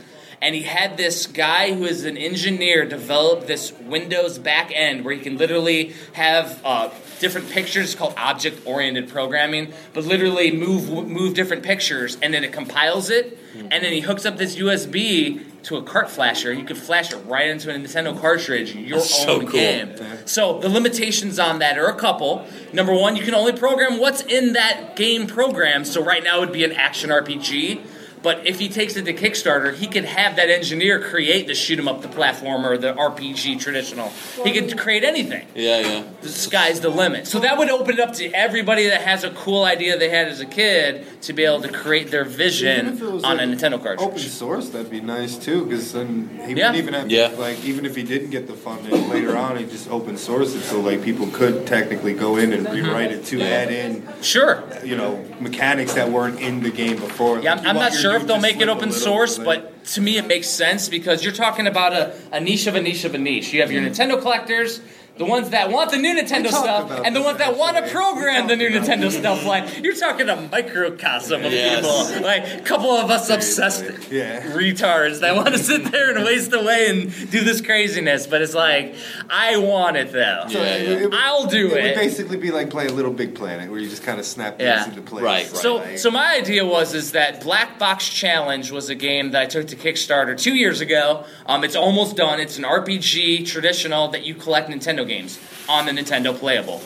And 0.41 0.55
he 0.55 0.63
had 0.63 0.97
this 0.97 1.25
guy 1.27 1.73
who 1.73 1.85
is 1.85 2.03
an 2.03 2.17
engineer 2.17 2.85
develop 2.85 3.47
this 3.47 3.71
Windows 3.73 4.37
back 4.39 4.71
end 4.75 5.05
where 5.05 5.13
he 5.13 5.21
can 5.21 5.37
literally 5.37 5.93
have 6.13 6.59
uh, 6.65 6.89
different 7.19 7.49
pictures 7.49 7.85
it's 7.85 7.95
called 7.95 8.13
object 8.17 8.65
oriented 8.65 9.09
programming, 9.09 9.73
but 9.93 10.05
literally 10.05 10.51
move 10.51 10.89
move 11.07 11.33
different 11.33 11.63
pictures, 11.63 12.17
and 12.21 12.33
then 12.33 12.43
it 12.43 12.51
compiles 12.53 13.09
it, 13.09 13.37
and 13.55 13.71
then 13.83 13.93
he 13.93 14.01
hooks 14.01 14.25
up 14.25 14.37
this 14.37 14.55
USB 14.55 15.43
to 15.63 15.77
a 15.77 15.83
cart 15.83 16.09
flasher. 16.09 16.51
You 16.53 16.65
can 16.65 16.75
flash 16.75 17.13
it 17.13 17.17
right 17.25 17.47
into 17.49 17.69
a 17.69 17.73
Nintendo 17.73 18.19
cartridge, 18.19 18.75
your 18.75 18.97
That's 18.97 19.23
so 19.23 19.35
own 19.35 19.41
cool. 19.47 19.51
game. 19.51 19.95
So 20.25 20.59
the 20.59 20.69
limitations 20.69 21.39
on 21.39 21.59
that 21.59 21.77
are 21.77 21.87
a 21.87 21.95
couple. 21.95 22.45
Number 22.73 22.93
one, 22.93 23.15
you 23.15 23.23
can 23.23 23.33
only 23.33 23.53
program 23.53 23.99
what's 23.99 24.21
in 24.23 24.53
that 24.53 24.95
game 24.95 25.25
program. 25.25 25.85
So 25.85 26.03
right 26.03 26.23
now 26.23 26.37
it 26.37 26.39
would 26.41 26.53
be 26.53 26.65
an 26.65 26.73
action 26.73 27.09
RPG. 27.09 27.81
But 28.23 28.47
if 28.47 28.57
he 28.57 28.69
takes 28.69 28.95
it 28.95 29.03
to 29.03 29.13
Kickstarter, 29.13 29.75
he 29.75 29.85
could 29.85 30.05
have 30.05 30.37
that 30.37 30.49
engineer 30.49 30.97
create 30.99 31.45
the 31.45 31.53
shoot 31.53 31.77
'em 31.77 31.89
up, 31.89 32.01
the 32.01 32.07
platformer, 32.07 32.79
the 32.79 32.93
RPG 32.93 33.59
traditional. 33.59 34.11
He 34.45 34.53
could 34.53 34.77
create 34.77 35.03
anything. 35.03 35.45
Yeah, 35.53 35.79
yeah. 35.81 36.03
The 36.21 36.29
sky's 36.29 36.79
the 36.79 36.89
limit. 36.89 37.27
So 37.27 37.39
that 37.39 37.57
would 37.57 37.69
open 37.69 37.95
it 37.95 37.99
up 37.99 38.13
to 38.13 38.31
everybody 38.33 38.87
that 38.87 39.01
has 39.01 39.25
a 39.25 39.29
cool 39.31 39.65
idea 39.65 39.97
they 39.97 40.07
had 40.09 40.29
as 40.29 40.39
a 40.39 40.45
kid 40.45 41.05
to 41.23 41.33
be 41.33 41.43
able 41.43 41.61
to 41.63 41.67
create 41.67 42.11
their 42.11 42.23
vision 42.23 42.87
if 42.93 43.01
it 43.01 43.05
on 43.25 43.39
a 43.41 43.45
like 43.45 43.57
Nintendo 43.57 43.73
Open 43.73 43.97
cartridge. 43.97 44.29
source, 44.29 44.69
that'd 44.69 44.89
be 44.89 45.01
nice 45.01 45.35
too, 45.35 45.65
because 45.65 45.91
then 45.91 46.29
he 46.47 46.53
Yeah. 46.53 46.67
wouldn't 46.69 46.75
even 46.77 46.93
have 46.93 47.11
Yeah. 47.11 47.27
to, 47.27 47.35
like, 47.35 47.63
even 47.65 47.85
if 47.85 47.93
he 47.97 48.03
didn't 48.03 48.29
get 48.29 48.47
the 48.47 48.53
funding 48.53 49.09
later 49.09 49.35
on, 49.35 49.57
he 49.57 49.65
just 49.65 49.91
open 49.91 50.17
source 50.17 50.55
it 50.55 50.63
so 50.63 50.79
like 50.79 51.03
people 51.03 51.27
could 51.27 51.65
technically 51.67 52.13
go 52.13 52.37
in 52.37 52.53
and 52.53 52.71
rewrite 52.71 53.11
it 53.11 53.25
to 53.25 53.37
Yeah. 53.39 53.45
add 53.47 53.69
in, 53.71 54.03
Sure. 54.21 54.63
you 54.83 54.95
know, 54.95 55.19
mechanics 55.41 55.91
that 55.93 56.09
weren't 56.09 56.39
in 56.39 56.63
the 56.63 56.69
game 56.69 56.95
before. 56.95 57.39
Yeah, 57.41 57.51
Like, 57.55 57.59
I'm, 57.59 57.63
you 57.65 57.69
I'm 57.71 57.75
want 57.75 57.85
not 57.87 57.91
your 57.93 58.01
sure 58.01 58.12
if 58.15 58.27
they'll 58.27 58.39
make 58.39 58.59
it 58.59 58.69
open 58.69 58.91
source, 58.91 59.37
but 59.37 59.85
to 59.85 60.01
me 60.01 60.17
it 60.17 60.27
makes 60.27 60.47
sense 60.47 60.89
because 60.89 61.23
you're 61.23 61.33
talking 61.33 61.67
about 61.67 61.93
a, 61.93 62.15
a 62.31 62.39
niche 62.39 62.67
of 62.67 62.75
a 62.75 62.81
niche 62.81 63.05
of 63.05 63.15
a 63.15 63.17
niche. 63.17 63.53
You 63.53 63.61
have 63.61 63.71
your 63.71 63.81
mm-hmm. 63.81 63.91
Nintendo 63.91 64.21
collectors, 64.21 64.81
the 65.17 65.25
ones 65.25 65.51
that 65.51 65.69
want 65.69 65.91
the 65.91 65.97
new 65.97 66.15
Nintendo 66.15 66.47
stuff, 66.47 66.89
and 67.05 67.15
the 67.15 67.21
ones 67.21 67.37
that 67.37 67.55
want 67.57 67.77
to 67.77 67.83
program 67.91 68.47
the 68.47 68.55
new 68.55 68.69
Nintendo 68.69 69.11
stuff. 69.11 69.45
Like 69.45 69.83
you're 69.83 69.95
talking 69.95 70.27
a 70.29 70.35
microcosm 70.51 71.45
of 71.45 71.51
Yes. 71.53 71.75
people, 72.07 72.23
like 72.23 72.47
a 72.47 72.61
couple 72.61 72.89
of 72.91 73.11
us 73.11 73.29
obsessed 73.29 73.83
Yeah. 74.11 74.41
retards 74.53 75.19
that 75.19 75.35
want 75.35 75.49
to 75.49 75.59
sit 75.59 75.91
there 75.91 76.15
and 76.15 76.25
waste 76.25 76.51
away 76.53 76.87
and 76.89 77.31
do 77.31 77.41
this 77.43 77.61
craziness. 77.61 78.25
But 78.27 78.41
it's 78.41 78.55
like 78.55 78.95
I 79.29 79.57
want 79.57 79.97
it 79.97 80.11
though. 80.11 80.45
So 80.49 80.59
Yeah, 80.61 80.77
yeah. 80.77 80.89
it 80.89 81.01
would- 81.05 81.13
I'll 81.13 81.45
do 81.45 81.67
It 81.67 81.77
it. 81.77 81.83
would 81.83 81.95
basically 81.95 82.37
be 82.37 82.49
like 82.51 82.69
playing 82.71 82.95
Little 82.95 83.11
Big 83.13 83.35
Planet, 83.35 83.69
where 83.69 83.79
you 83.79 83.89
just 83.89 84.03
kind 84.03 84.19
of 84.19 84.25
snap 84.25 84.57
things 84.57 84.67
Yeah. 84.67 84.85
into 84.89 85.01
place. 85.01 85.23
Right, 85.23 85.45
right. 85.47 85.55
So, 85.57 85.75
Like- 85.75 85.97
so 85.99 86.09
my 86.09 86.35
idea 86.35 86.65
was 86.65 86.93
is 86.95 87.11
that 87.11 87.41
Black 87.41 87.77
Box 87.77 88.09
Challenge 88.09 88.71
was 88.71 88.89
a 88.89 88.95
game 88.95 89.31
that 89.31 89.41
I 89.43 89.45
took 89.45 89.67
to 89.67 89.75
Kickstarter 89.75 90.35
two 90.39 90.55
years 90.55 90.81
ago. 90.81 91.23
Um, 91.45 91.63
it's 91.63 91.75
almost 91.75 92.15
done. 92.15 92.39
It's 92.39 92.57
an 92.57 92.65
RPG 92.65 93.43
traditional 93.45 94.07
that 94.09 94.23
you 94.25 94.33
collect 94.33 94.69
Nintendo 94.69 95.02
games 95.05 95.39
on 95.69 95.85
the 95.85 95.91
Nintendo 95.93 96.37
Playable. 96.37 96.79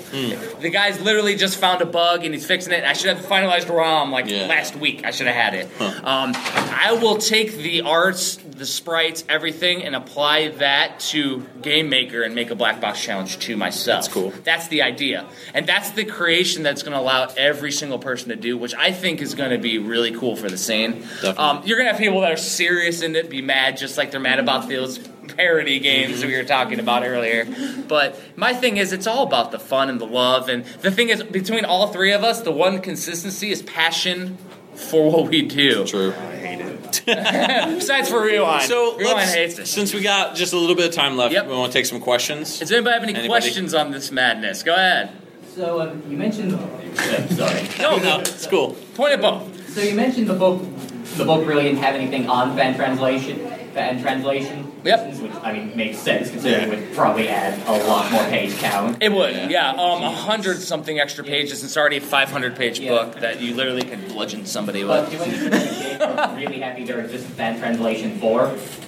The 0.61 0.69
guy's 0.69 1.01
literally 1.01 1.35
just 1.35 1.57
found 1.57 1.81
a 1.81 1.85
bug 1.85 2.23
and 2.25 2.33
he's 2.33 2.45
fixing 2.45 2.73
it. 2.73 2.83
I 2.83 2.93
should 2.93 3.15
have 3.15 3.25
finalized 3.25 3.69
ROM 3.69 4.11
like 4.11 4.27
Yeah. 4.29 4.45
last 4.47 4.75
week. 4.75 5.01
I 5.03 5.11
should 5.11 5.25
have 5.27 5.35
had 5.35 5.53
it. 5.55 5.67
Um, 5.81 6.33
I 6.35 6.97
will 7.01 7.17
take 7.17 7.57
the 7.57 7.81
arts, 7.81 8.35
the 8.37 8.65
sprites, 8.67 9.23
everything, 9.29 9.83
and 9.83 9.95
apply 9.95 10.49
that 10.59 10.99
to 11.11 11.43
Game 11.63 11.89
Maker 11.89 12.21
and 12.21 12.35
make 12.35 12.51
a 12.51 12.55
Black 12.55 12.79
Box 12.79 13.01
Challenge 13.03 13.37
to 13.39 13.57
myself. 13.57 14.03
That's 14.03 14.13
cool. 14.13 14.33
That's 14.43 14.67
the 14.67 14.83
idea. 14.83 15.25
And 15.55 15.65
that's 15.65 15.89
the 15.91 16.05
creation 16.05 16.61
that's 16.61 16.83
going 16.83 16.93
to 16.93 16.99
allow 16.99 17.27
every 17.35 17.71
single 17.71 17.97
person 17.99 18.29
to 18.29 18.35
do, 18.35 18.57
which 18.57 18.75
I 18.75 18.91
think 18.91 19.21
is 19.21 19.33
going 19.33 19.51
to 19.51 19.57
be 19.57 19.79
really 19.79 20.11
cool 20.11 20.35
for 20.35 20.49
the 20.49 20.57
scene. 20.57 21.03
Um, 21.37 21.61
you're 21.65 21.77
going 21.77 21.87
to 21.87 21.93
have 21.93 21.99
people 21.99 22.21
that 22.21 22.31
are 22.31 22.37
serious 22.37 23.01
in 23.01 23.15
it 23.15 23.29
be 23.29 23.41
mad, 23.41 23.77
just 23.77 23.97
like 23.97 24.11
they're 24.11 24.19
mad 24.19 24.39
about 24.39 24.69
those 24.69 24.99
parody 25.27 25.79
games 25.79 26.23
we 26.23 26.35
were 26.35 26.43
talking 26.43 26.79
about 26.79 27.03
earlier. 27.03 27.45
But 27.87 28.19
my 28.37 28.53
thing 28.53 28.77
is, 28.77 28.93
it's 28.93 29.07
all 29.07 29.23
about 29.25 29.51
the 29.51 29.59
fun 29.59 29.89
and 29.89 29.99
the 29.99 30.05
love. 30.07 30.49
And 30.49 30.65
the 30.65 30.91
thing 30.91 31.09
is, 31.09 31.23
between 31.23 31.65
all 31.65 31.87
three 31.87 32.11
of 32.13 32.23
us, 32.23 32.41
the 32.41 32.51
one 32.51 32.81
consistency 32.81 33.51
is 33.51 33.61
passion 33.61 34.37
for 34.75 35.11
what 35.11 35.29
we 35.29 35.41
do. 35.43 35.85
True. 35.85 36.13
I 36.13 36.35
hate 36.35 36.59
it. 36.61 37.03
Besides 37.79 38.09
for 38.09 38.21
Rewind. 38.21 38.63
So 38.63 38.97
Rewind 38.97 39.29
hates 39.29 39.57
it. 39.59 39.65
since 39.67 39.93
we 39.93 40.01
got 40.01 40.35
just 40.35 40.53
a 40.53 40.57
little 40.57 40.75
bit 40.75 40.87
of 40.89 40.93
time 40.93 41.17
left, 41.17 41.33
Yep. 41.33 41.47
we 41.47 41.53
want 41.53 41.71
to 41.71 41.77
take 41.79 41.85
some 41.85 41.99
questions. 41.99 42.59
Does 42.59 42.71
anybody 42.71 42.93
have 42.93 43.03
any 43.03 43.13
Anybody? 43.13 43.27
questions 43.29 43.73
on 43.73 43.91
this 43.91 44.11
madness? 44.11 44.63
Go 44.63 44.73
ahead. 44.73 45.11
So 45.55 45.81
um, 45.81 46.03
you 46.09 46.17
mentioned. 46.17 46.51
sorry. 47.31 47.67
No, 47.79 47.97
No, 47.97 48.19
it's 48.19 48.45
cool. 48.47 48.73
point 48.95 49.13
at 49.13 49.21
both. 49.21 49.73
So 49.73 49.81
you 49.81 49.95
mentioned 49.95 50.27
the 50.27 50.33
book. 50.35 50.61
The 51.15 51.25
book 51.25 51.47
really 51.47 51.63
didn't 51.63 51.79
have 51.79 51.95
anything 51.95 52.29
on 52.29 52.55
fan 52.55 52.75
translation. 52.75 53.39
Fan 53.73 53.99
translation. 54.01 54.66
Yep. 54.87 55.15
Which 55.21 55.31
I 55.43 55.51
mean 55.53 55.75
makes 55.75 55.97
sense 55.97 56.29
considering 56.31 56.69
Yeah. 56.69 56.75
it 56.77 56.87
would 56.87 56.95
probably 56.95 57.27
add 57.29 57.59
a 57.67 57.83
lot 57.87 58.11
more 58.11 58.23
page 58.25 58.55
count. 58.57 58.97
It 59.01 59.11
would, 59.11 59.33
Yeah. 59.35 59.49
yeah. 59.49 59.69
Um, 59.71 60.01
a 60.03 60.09
hundred 60.11 60.61
something 60.61 60.99
extra 60.99 61.23
pages. 61.23 61.63
It's 61.63 61.75
already 61.77 61.97
a 61.97 62.01
500 62.01 62.55
page 62.55 62.79
Yeah. 62.79 62.89
book 62.91 63.19
that 63.19 63.41
you 63.41 63.53
literally 63.55 63.83
could 63.83 64.07
bludgeon 64.07 64.45
somebody 64.45 64.83
But 64.83 65.09
with. 65.09 65.19
do 65.19 65.23
any 65.23 65.35
of 65.35 65.41
you 65.41 65.43
have 65.53 65.61
a 65.63 65.87
game 65.87 66.19
you're 66.19 66.35
really 66.37 66.59
happy 66.59 66.83
there 66.85 66.99
exists 67.01 67.27
a 67.27 67.31
fan 67.31 67.59
translation 67.59 68.17
for? 68.19 68.47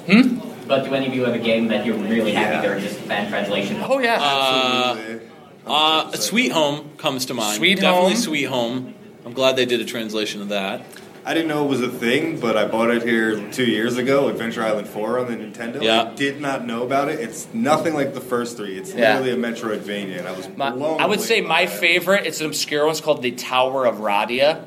Hmm? 0.10 0.40
But 0.68 0.86
do 0.86 0.94
any 0.94 1.08
of 1.08 1.14
you 1.16 1.24
have 1.26 1.34
a 1.36 1.40
game 1.40 1.68
that 1.70 1.86
you're 1.86 1.96
really 1.98 2.32
happy 2.34 2.56
Yeah. 2.56 2.62
there 2.62 2.76
exists 2.76 3.00
a 3.00 3.04
fan 3.04 3.30
translation 3.30 3.78
for? 3.80 3.94
Oh 3.94 4.00
yeah. 4.00 4.18
Uh, 4.22 4.96
Absolutely. 4.98 5.28
uh, 5.68 6.12
Sweet 6.14 6.52
Home 6.52 6.90
comes 6.98 7.26
to 7.28 7.34
mind. 7.34 7.58
Sweet 7.58 7.80
Definitely 7.82 8.12
Home. 8.14 8.22
Sweet 8.22 8.44
Home. 8.46 8.94
I'm 9.26 9.34
glad 9.34 9.56
they 9.58 9.66
did 9.66 9.82
a 9.82 9.86
translation 9.86 10.42
of 10.42 10.50
that. 10.50 10.82
I 11.26 11.34
didn't 11.34 11.50
know 11.50 11.66
it 11.66 11.68
was 11.68 11.82
a 11.82 11.90
thing, 11.90 12.40
but 12.40 12.58
I 12.58 12.66
bought 12.66 12.90
it 12.92 13.04
here 13.04 13.52
two 13.52 13.66
years 13.66 13.98
ago, 13.98 14.30
Adventure 14.30 14.64
Island 14.64 14.88
4 14.88 15.20
on 15.20 15.28
the 15.28 15.36
Nintendo. 15.38 15.82
Yeah. 15.82 16.04
I 16.04 16.14
did 16.16 16.40
not 16.42 16.66
know 16.66 16.84
about 16.84 17.10
it. 17.10 17.20
It's 17.20 17.48
nothing 17.54 17.94
like 17.94 18.14
the 18.14 18.22
first 18.22 18.58
three. 18.58 18.78
It's 18.78 18.94
Yeah. 18.94 19.20
literally 19.20 19.32
a 19.32 19.52
Metroidvania, 19.52 20.20
and 20.20 20.28
I 20.28 20.32
was 20.32 20.48
My- 20.56 20.72
blown 20.72 21.00
I 21.02 21.06
would 21.06 21.22
say 21.22 21.42
my 21.42 21.62
it. 21.64 21.70
favorite. 21.70 22.26
It's 22.26 22.40
an 22.40 22.48
obscure 22.48 22.84
one. 22.86 22.92
It's 22.92 23.02
called 23.02 23.22
the 23.22 23.32
Tower 23.32 23.86
of 23.86 23.98
Radia. 23.98 24.62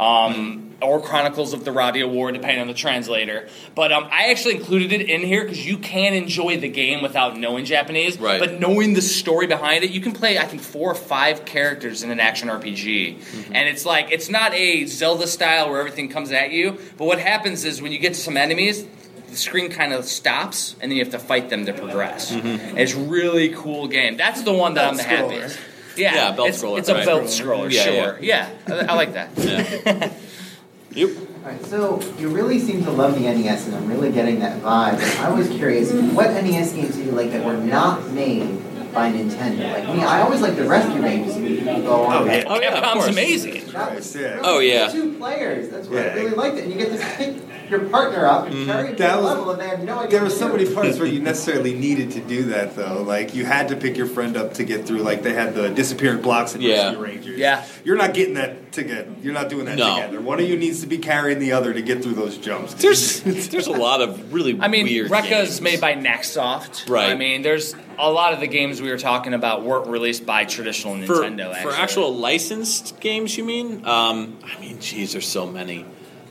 Um, 0.00 0.61
or 0.82 1.00
Chronicles 1.00 1.52
of 1.52 1.64
the 1.64 1.70
Radia 1.70 2.10
War, 2.10 2.32
depending 2.32 2.60
on 2.60 2.66
the 2.66 2.74
translator. 2.74 3.48
But 3.74 3.92
um, 3.92 4.08
I 4.10 4.30
actually 4.30 4.56
included 4.56 4.92
it 4.92 5.08
in 5.08 5.22
here 5.22 5.42
because 5.42 5.64
you 5.64 5.78
can 5.78 6.14
enjoy 6.14 6.58
the 6.58 6.68
game 6.68 7.02
without 7.02 7.38
knowing 7.38 7.64
Japanese. 7.64 8.18
Right. 8.18 8.40
But 8.40 8.60
knowing 8.60 8.94
the 8.94 9.02
story 9.02 9.46
behind 9.46 9.84
it, 9.84 9.90
you 9.90 10.00
can 10.00 10.12
play, 10.12 10.38
I 10.38 10.44
think, 10.44 10.62
four 10.62 10.90
or 10.90 10.94
five 10.94 11.44
characters 11.44 12.02
in 12.02 12.10
an 12.10 12.20
action 12.20 12.48
RPG. 12.48 13.46
And 13.52 13.68
it's 13.68 13.86
like, 13.86 14.10
it's 14.10 14.28
not 14.28 14.52
a 14.54 14.84
Zelda 14.86 15.26
style 15.26 15.70
where 15.70 15.78
everything 15.78 16.08
comes 16.08 16.32
at 16.32 16.50
you. 16.50 16.78
But 16.96 17.06
what 17.06 17.18
happens 17.18 17.64
is 17.64 17.80
when 17.80 17.92
you 17.92 17.98
get 17.98 18.14
to 18.14 18.20
some 18.20 18.36
enemies, 18.36 18.86
the 19.28 19.36
screen 19.36 19.70
kind 19.70 19.92
of 19.94 20.04
stops, 20.04 20.74
and 20.80 20.90
then 20.90 20.98
you 20.98 21.04
have 21.04 21.12
to 21.12 21.18
fight 21.18 21.48
them 21.48 21.64
to 21.66 21.72
progress. 21.72 22.30
And 22.32 22.78
it's 22.78 22.94
really 22.94 23.48
cool 23.50 23.88
game. 23.88 24.16
That's 24.16 24.42
the 24.42 24.52
one 24.52 24.74
that 24.74 24.86
I'm 24.86 24.96
the 24.96 25.02
happiest. 25.02 25.58
Yeah, 25.96 26.14
Yeah, 26.14 26.32
belt 26.32 26.48
it's, 26.48 26.62
scroller, 26.62 26.78
It's 26.78 26.88
a 26.88 26.94
belt 26.94 27.24
scroller, 27.24 27.70
Yeah, 27.70 27.82
sure. 27.82 28.18
Yeah, 28.20 28.50
I, 28.66 28.72
I 28.72 28.94
like 28.94 29.14
that. 29.14 30.12
Yep. 30.94 31.10
Alright, 31.44 31.64
so 31.64 32.00
you 32.18 32.28
really 32.28 32.58
seem 32.58 32.84
to 32.84 32.90
love 32.90 33.14
the 33.14 33.22
NES, 33.22 33.66
and 33.66 33.74
I'm 33.74 33.88
really 33.88 34.12
getting 34.12 34.40
that 34.40 34.62
vibe. 34.62 35.00
I 35.20 35.30
was 35.30 35.48
curious, 35.48 35.92
what 36.12 36.30
NES 36.30 36.72
games 36.72 36.96
do 36.96 37.02
you 37.02 37.12
like 37.12 37.30
that 37.32 37.44
were 37.44 37.56
not 37.56 38.10
made 38.10 38.62
by 38.92 39.10
Nintendo? 39.12 39.72
Like 39.72 39.96
me, 39.96 40.02
I 40.02 40.20
always 40.22 40.40
like 40.40 40.56
the 40.56 40.66
rescue 40.68 41.00
games. 41.00 41.34
Go 41.64 42.04
on. 42.04 42.28
Oh, 42.28 42.32
yeah. 42.32 42.44
Oh 42.46 42.60
yeah, 42.60 42.80
Capcom's 42.80 43.06
amazing. 43.08 43.52
That 43.72 43.94
was, 43.94 44.12
Christ, 44.12 44.16
yeah. 44.16 44.40
Oh, 44.42 44.58
yeah. 44.58 44.88
Two 44.88 45.14
players. 45.14 45.68
That's 45.70 45.88
what 45.88 45.98
I 45.98 46.14
really 46.14 46.30
liked 46.30 46.56
it, 46.56 46.64
and 46.64 46.72
you 46.72 46.78
get 46.78 46.98
to 46.98 47.16
pick 47.16 47.70
your 47.70 47.88
partner 47.88 48.26
up 48.26 48.46
and 48.46 48.54
mm-hmm. 48.54 48.70
carry 48.70 48.88
it 48.88 48.92
to 48.92 48.96
That 48.98 49.16
the 49.16 49.22
was- 49.22 49.36
level, 49.36 49.50
and 49.52 49.60
they 49.60 49.68
have 49.68 49.82
no 49.82 49.98
idea. 49.98 50.10
There 50.10 50.22
were 50.22 50.30
so 50.30 50.48
do. 50.48 50.56
many 50.56 50.74
parts 50.74 50.98
where 50.98 51.08
you 51.08 51.20
necessarily 51.20 51.74
needed 51.74 52.10
to 52.12 52.20
do 52.20 52.44
that, 52.44 52.76
though. 52.76 53.02
Like 53.02 53.34
you 53.34 53.44
had 53.44 53.68
to 53.68 53.76
pick 53.76 53.96
your 53.96 54.06
friend 54.06 54.36
up 54.36 54.54
to 54.54 54.64
get 54.64 54.86
through. 54.86 54.98
Like 54.98 55.22
they 55.22 55.32
had 55.32 55.54
the 55.54 55.70
disappearing 55.70 56.22
blocks 56.22 56.54
in 56.54 56.60
Yeah. 56.60 56.88
Rescue 56.88 57.02
Rangers. 57.04 57.38
Yeah. 57.38 57.64
you're 57.84 57.96
not 57.96 58.14
getting 58.14 58.34
that 58.34 58.72
together. 58.72 59.10
You're 59.22 59.34
not 59.34 59.48
doing 59.48 59.64
that 59.66 59.78
No. 59.78 59.94
together. 59.94 60.20
One 60.20 60.38
of 60.40 60.48
you 60.48 60.56
needs 60.56 60.80
to 60.82 60.86
be 60.86 60.98
carrying 60.98 61.38
the 61.38 61.52
other 61.52 61.72
to 61.72 61.82
get 61.82 62.02
through 62.02 62.14
those 62.14 62.36
jumps. 62.38 62.74
There's 62.74 63.20
there's 63.50 63.66
a 63.66 63.72
lot 63.72 64.00
of 64.00 64.32
really 64.32 64.58
I 64.60 64.68
mean, 64.68 64.84
weird 64.84 65.10
Recca's 65.10 65.28
games. 65.30 65.60
made 65.60 65.80
by 65.80 65.94
Naxsoft. 65.94 66.88
Right. 66.88 67.10
I 67.10 67.14
mean, 67.14 67.42
there's 67.42 67.74
a 67.98 68.10
lot 68.10 68.32
of 68.32 68.40
the 68.40 68.46
games 68.46 68.80
we 68.80 68.90
were 68.90 68.98
talking 68.98 69.34
about 69.34 69.62
weren't 69.62 69.88
released 69.88 70.26
by 70.26 70.44
traditional 70.44 70.94
for, 71.06 71.22
Nintendo. 71.22 71.54
for 71.62 71.72
actual 71.72 72.14
licensed 72.14 73.00
games. 73.00 73.36
You 73.36 73.44
mean? 73.44 73.84
Um, 73.86 74.38
I 74.44 74.60
mean, 74.60 74.80
geez, 74.80 75.12
there's 75.12 75.26
so 75.26 75.46
many. 75.46 75.84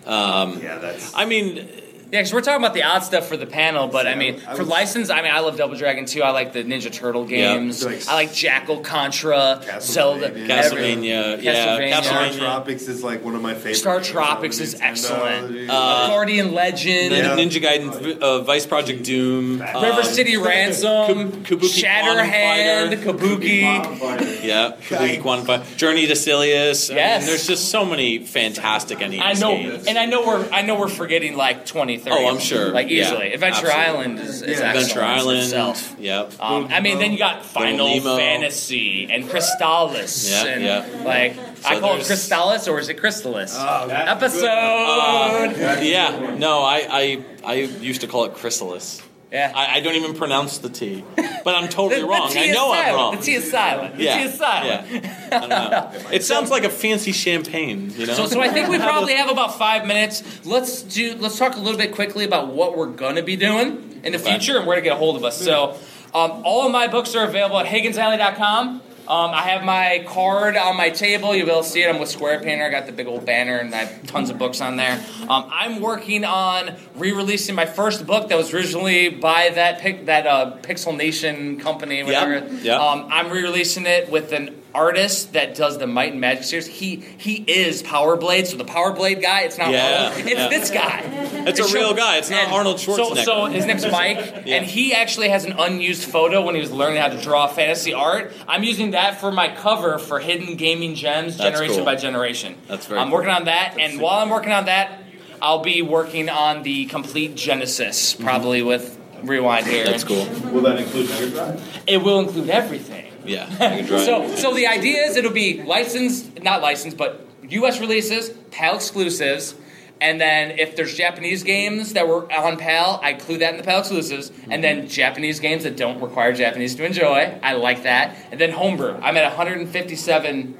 Um, 0.05 0.59
yeah, 0.62 0.78
that's. 0.80 1.14
I 1.16 1.26
mean, 1.26 1.68
Yeah, 2.12 2.20
because 2.20 2.34
we're 2.34 2.41
talking 2.41 2.62
about 2.62 2.74
the 2.74 2.84
odd 2.84 3.03
stuff 3.05 3.28
for 3.28 3.38
the 3.38 3.45
panel, 3.45 3.88
but 3.88 4.05
I 4.05 4.16
mean, 4.16 4.41
I 4.45 4.53
for 4.55 4.59
was- 4.64 4.68
license, 4.68 5.09
I 5.09 5.22
mean, 5.22 5.32
I 5.32 5.39
love 5.39 5.57
Double 5.57 5.76
Dragon 5.76 6.05
2. 6.05 6.22
I 6.22 6.32
like 6.32 6.51
the 6.51 6.62
Ninja 6.64 6.91
Turtle 6.91 7.26
Yeah. 7.30 7.53
games. 7.55 7.86
Like- 7.86 8.05
I 8.09 8.16
like 8.16 8.34
Jackal, 8.34 8.80
Contra, 8.82 9.62
Castlevania. 9.66 9.82
Zelda, 9.82 10.30
Castlevania, 10.32 11.38
Castlevania, 11.38 11.41
yeah, 11.41 11.53
Castlevania. 11.55 12.03
Star 12.03 12.30
Tropics 12.34 12.88
is 12.89 13.01
like 13.01 13.24
one 13.24 13.36
of 13.36 13.41
my 13.41 13.53
favorite. 13.53 13.76
Star 13.76 14.01
Tropics 14.01 14.59
is 14.59 14.76
excellent. 14.82 15.70
Uh, 15.70 16.07
Guardian 16.07 16.53
Legend, 16.53 17.12
Yeah. 17.16 17.36
Ninja 17.38 17.62
Gaiden, 17.62 18.20
uh, 18.20 18.41
Vice 18.41 18.66
Project 18.66 19.03
Doom, 19.03 19.62
River 19.62 20.01
um, 20.01 20.03
City 20.03 20.36
Ransom, 20.36 21.32
Kabuki 21.43 21.82
Shatterhand, 21.82 22.93
Kabuki. 23.03 24.43
Yeah, 24.43 24.74
Kabuki 24.89 25.22
Quantum 25.22 25.45
Fight, 25.45 25.78
Journey 25.78 26.07
to 26.07 26.16
Silius. 26.16 26.89
I 26.91 26.95
Yes. 26.95 27.22
mean, 27.22 27.28
there's 27.30 27.47
just 27.47 27.70
so 27.70 27.86
many 27.86 28.20
fantastic 28.20 28.99
NES 28.99 29.22
I 29.22 29.34
know, 29.39 29.55
games. 29.55 29.88
and 29.88 29.97
I 29.97 30.05
know 30.05 30.26
we're 30.26 30.45
I 30.51 30.62
know 30.62 30.76
we're 30.76 30.88
forgetting 30.89 31.38
like 31.38 31.66
20, 31.66 32.01
30. 32.04 32.12
Oh, 32.12 32.28
I'm 32.30 32.39
sure. 32.39 32.70
Like 32.72 32.89
Yeah, 32.89 33.04
easily. 33.04 33.34
Adventure 33.34 33.68
absolutely. 33.68 33.82
Island 33.82 34.20
is, 34.20 34.41
is 34.41 34.60
Yeah. 34.60 34.72
Adventure 34.74 35.02
Island. 35.04 35.39
itself. 35.39 35.95
Yep. 35.99 36.34
Um, 36.39 36.68
I 36.72 36.80
mean, 36.82 36.99
then 36.99 37.12
you 37.12 37.18
got 37.18 37.45
Final 37.45 37.99
Fantasy 38.02 39.08
and 39.10 39.26
Crystalis. 39.26 40.30
Yeah, 40.30 40.45
and 40.52 40.64
yeah. 40.64 41.04
Like, 41.06 41.38
I 41.66 41.80
call 41.80 41.93
it 41.97 42.04
there's- 42.04 42.10
Crystalis 42.30 42.72
or 42.72 42.80
is 42.80 42.89
it 42.89 42.97
Crystalis? 42.97 43.54
Oh, 43.58 43.88
that's 43.88 44.10
Episode! 44.24 44.45
Uh, 44.47 45.80
yeah. 45.82 46.36
No, 46.38 46.62
I, 46.62 46.86
I 46.89 47.24
I 47.43 47.54
used 47.56 48.02
to 48.02 48.08
call 48.08 48.26
it 48.26 48.34
Chrysalis. 48.36 49.02
Yeah. 49.32 49.52
I, 49.56 49.78
I 49.78 49.80
don't 49.80 49.96
even 49.96 50.14
pronounce 50.14 50.58
the 50.58 50.68
T, 50.70 51.06
but 51.16 51.56
I'm 51.56 51.70
totally 51.70 52.02
The- 52.02 52.08
the 52.08 52.12
wrong. 52.12 52.32
I 52.36 52.48
know 52.52 52.74
I'm 52.74 52.94
wrong. 52.96 53.16
The 53.16 53.22
T 53.22 53.34
is 53.36 53.50
silent. 53.50 53.96
The 53.98 54.04
yeah, 54.04 54.18
T 54.18 54.24
is 54.24 54.34
silent. 54.38 54.92
yeah. 54.92 55.30
I 55.32 55.40
don't 55.40 55.50
know. 55.50 55.92
It 56.12 56.24
sounds 56.24 56.50
like 56.52 56.66
a 56.66 56.70
fancy 56.70 57.14
champagne, 57.14 57.92
you 57.92 58.08
know. 58.08 58.14
So, 58.14 58.26
so 58.28 58.42
I 58.42 58.50
think 58.50 58.68
we 58.68 58.78
probably 58.90 59.14
have 59.14 59.30
about 59.30 59.58
five 59.58 59.86
minutes. 59.88 60.22
Let's 60.46 60.82
do. 60.82 61.16
Let's 61.16 61.38
talk 61.38 61.56
a 61.56 61.60
little 61.60 61.78
bit 61.78 61.94
quickly 61.96 62.26
about 62.26 62.48
what 62.54 62.78
we're 62.78 62.88
gonna 62.92 63.24
be 63.24 63.38
doing 63.38 64.02
in 64.04 64.12
the 64.12 64.20
future 64.20 64.58
and 64.58 64.68
where 64.68 64.76
to 64.76 64.82
get 64.82 64.94
a 64.94 64.98
hold 64.98 65.16
of 65.16 65.24
us. 65.24 65.40
So, 65.40 65.78
um, 66.14 66.42
all 66.44 66.66
of 66.66 66.72
my 66.74 66.88
books 66.88 67.16
are 67.16 67.26
available 67.26 67.58
at 67.60 67.68
HigginsAlley.com. 67.68 68.82
Um, 69.08 69.32
I 69.32 69.41
have 69.41 69.64
my 69.64 70.06
card 70.08 70.56
on 70.56 70.78
my 70.78 70.89
table. 70.89 71.36
You'll 71.36 71.45
be 71.47 71.52
able 71.52 71.64
to 71.64 71.68
see 71.68 71.84
it. 71.84 71.89
I'm 71.89 71.99
with 71.99 72.10
Square 72.10 72.41
Painter. 72.41 72.66
I 72.66 72.70
got 72.70 72.86
the 72.86 72.91
big 72.91 73.08
old 73.08 73.26
banner, 73.26 73.58
and 73.58 73.74
I 73.74 73.86
have 73.86 74.08
tons 74.08 74.30
of 74.30 74.38
books 74.38 74.62
on 74.62 74.78
there. 74.78 75.04
Um, 75.28 75.49
I'm 75.52 75.82
working 75.82 76.24
on 76.24 76.76
re-releasing 76.95 77.56
my 77.56 77.66
first 77.66 78.06
book 78.06 78.30
that 78.30 78.38
was 78.38 78.54
originally 78.54 79.10
by 79.10 79.49
that 79.49 79.80
pic, 79.80 80.06
that 80.06 80.28
uh, 80.28 80.58
Pixel 80.62 80.95
Nation 80.95 81.60
company. 81.60 82.04
Whatever. 82.04 82.47
yeah. 82.62 82.78
Um, 82.78 83.08
I'm 83.10 83.30
re-releasing 83.32 83.86
it 83.86 84.10
with 84.10 84.32
an 84.32 84.61
artist 84.74 85.34
that 85.34 85.55
does 85.55 85.78
the 85.78 85.88
Might 85.88 86.11
and 86.13 86.22
Magic 86.22 86.43
series. 86.43 86.67
He 86.67 86.97
he 87.17 87.36
is 87.47 87.82
Power 87.84 88.15
Blade, 88.17 88.47
so 88.47 88.57
the 88.57 88.65
Power 88.65 88.93
Blade 88.93 89.22
guy. 89.22 89.41
It's 89.41 89.57
not 89.57 89.72
Yeah, 89.72 90.09
Arnold. 90.11 90.28
It's 90.28 90.39
yeah. 90.39 90.47
this 90.47 90.72
guy. 90.72 91.01
It's 91.47 91.59
a 91.59 91.74
real 91.74 91.93
guy. 91.93 92.17
It's 92.17 92.30
not 92.30 92.43
And 92.45 92.53
Arnold 92.53 92.78
Schwarzenegger. 92.78 93.24
so 93.26 93.45
his 93.45 93.65
name's 93.65 93.86
Mike, 93.91 94.17
Yeah. 94.45 94.55
and 94.57 94.65
he 94.65 94.93
actually 94.93 95.30
has 95.30 95.45
an 95.45 95.53
unused 95.57 96.03
photo 96.09 96.41
when 96.41 96.55
he 96.55 96.61
was 96.61 96.72
learning 96.72 97.01
how 97.01 97.09
to 97.09 97.22
draw 97.22 97.47
fantasy 97.47 97.93
art. 97.93 98.32
I'm 98.47 98.63
using 98.63 98.91
that 98.91 99.19
for 99.19 99.32
my 99.32 99.53
cover 99.53 99.97
for 99.99 100.19
Hidden 100.19 100.55
Gaming 100.55 100.95
Gems, 100.95 101.38
That's 101.38 101.51
generation 101.51 101.76
cool. 101.78 101.86
by 101.86 101.95
generation. 101.95 102.55
That's 102.67 102.86
very 102.86 102.99
I'm 102.99 103.07
cool. 103.09 103.17
working 103.17 103.32
on 103.32 103.45
that, 103.45 103.78
and 103.80 103.99
while 103.99 104.19
I'm 104.19 104.30
working 104.30 104.51
on 104.53 104.65
that, 104.65 104.99
I'll 105.41 105.63
be 105.63 105.82
working 105.82 106.30
on 106.30 106.63
the 106.63 106.86
complete 106.86 107.36
Genesis, 107.36 108.13
probably 108.13 108.61
with 108.61 108.97
Rewind 109.24 109.65
here. 109.67 109.86
That's 109.86 110.03
cool. 110.03 110.26
Will 110.51 110.61
that 110.61 110.78
include 110.80 111.09
Mega 111.09 111.30
Drive? 111.30 111.82
It 111.88 111.97
will 111.97 112.19
include 112.19 112.49
everything. 112.49 113.11
Yeah, 113.26 113.49
Mega 113.59 113.88
Drive. 113.88 114.01
So, 114.01 114.36
so 114.36 114.53
the 114.53 114.67
idea 114.67 115.03
is 115.03 115.15
it'll 115.17 115.32
be 115.32 115.63
licensed, 115.63 116.41
not 116.41 116.61
licensed, 116.61 116.97
but 116.97 117.28
U.S. 117.49 117.80
releases, 117.80 118.30
PAL 118.51 118.76
exclusives, 118.76 119.55
and 119.99 120.19
then 120.19 120.57
if 120.57 120.76
there's 120.76 120.95
Japanese 120.95 121.43
games 121.43 121.93
that 121.93 122.07
were 122.07 122.32
on 122.34 122.57
PAL, 122.57 122.99
I 123.03 123.11
include 123.11 123.41
that 123.41 123.51
in 123.53 123.57
the 123.57 123.63
PAL 123.63 123.80
exclusives, 123.80 124.32
and 124.49 124.63
then 124.63 124.88
Japanese 124.88 125.39
games 125.39 125.63
that 125.63 125.78
don't 125.78 126.01
require 126.01 126.34
Japanese 126.34 126.74
to 126.76 126.86
enjoy, 126.86 127.38
I 127.43 127.53
like 127.53 127.84
that, 127.84 128.17
and 128.32 128.39
then 128.41 128.49
homebrew. 128.51 128.95
I'm 128.95 129.15
at 129.15 129.26
157 129.26 130.57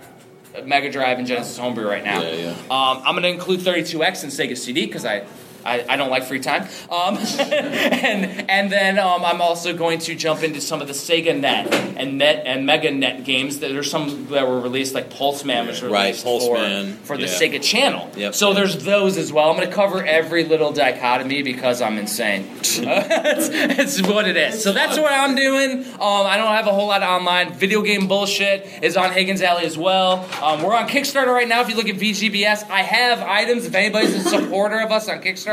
Mega 0.66 0.92
Drive 0.92 1.18
and 1.18 1.26
Genesis 1.26 1.58
homebrew 1.58 1.88
right 1.88 2.04
now. 2.04 2.22
Yeah, 2.22 2.34
yeah. 2.34 2.52
Um, 2.70 3.02
I'm 3.04 3.16
going 3.16 3.24
to 3.24 3.30
include 3.30 3.62
32X 3.62 4.24
and 4.24 4.32
Sega 4.32 4.56
CD 4.56 4.86
because 4.86 5.06
I, 5.06 5.26
I, 5.66 5.86
I 5.88 5.96
don't 5.98 6.10
like 6.10 6.24
free 6.24 6.40
time. 6.40 6.64
Um, 6.90 7.18
and 7.40 8.50
and 8.50 8.72
then 8.72 9.00
um, 9.00 9.24
I'm 9.24 9.42
also 9.42 9.76
going 9.76 10.00
to 10.00 10.16
jump 10.16 10.44
into 10.44 10.62
some 10.62 10.82
of 10.82 10.88
the 10.88 10.94
Sega 10.94 11.38
Net 11.38 11.74
and 11.98 12.18
Net 12.18 12.44
and 12.46 12.66
Mega 12.66 12.92
Net 12.92 13.24
games. 13.24 13.60
That 13.60 13.72
there's 13.72 13.90
some 13.90 14.28
that 14.28 14.48
were 14.48 14.60
released, 14.60 14.94
like 14.94 15.10
Pulseman 15.10 15.68
was 15.68 15.82
Right, 15.82 16.08
released 16.08 16.26
Pulseman, 16.26 16.96
for, 16.98 17.06
for 17.06 17.18
the 17.18 17.24
yeah. 17.24 17.30
Sega 17.30 17.62
Channel. 17.62 18.10
Yep. 18.16 18.36
So 18.36 18.54
there's 18.54 18.84
those 18.84 19.18
as 19.18 19.32
well. 19.32 19.50
I'm 19.50 19.58
going 19.58 19.68
to 19.68 19.74
cover 19.74 20.04
every 20.04 20.46
little 20.46 20.72
dichotomy 20.72 21.42
because 21.44 21.82
I'm 21.82 21.98
insane. 21.98 22.50
it's, 22.62 24.00
it's 24.00 24.08
what 24.08 24.28
it 24.28 24.38
is. 24.38 24.64
So 24.64 24.74
that's 24.74 24.98
what 24.98 25.12
I'm 25.12 25.36
doing. 25.36 25.86
Um, 25.94 26.26
I 26.26 26.38
don't 26.38 26.48
have 26.48 26.68
a 26.68 26.74
whole 26.74 26.88
lot 26.88 27.04
of 27.04 27.10
online. 27.10 27.54
Video 27.54 27.82
game 27.82 28.08
bullshit 28.08 28.68
is 28.82 28.98
on 28.98 29.12
Higgins 29.12 29.42
Alley 29.42 29.66
as 29.66 29.78
well. 29.78 30.28
Um, 30.42 30.64
we're 30.64 30.76
on 30.76 30.88
Kickstarter 30.88 31.34
right 31.34 31.48
now. 31.48 31.62
If 31.62 31.70
you 31.70 31.76
look 31.76 31.90
at 31.90 31.96
VGBS, 31.96 32.70
I 32.70 32.82
have 32.82 33.22
items. 33.22 33.66
If 33.66 33.76
anybody's 33.76 34.16
a 34.16 34.30
supporter 34.30 34.80
of 34.80 34.92
us 34.92 35.10
on 35.10 35.22
Kickstarter, 35.22 35.51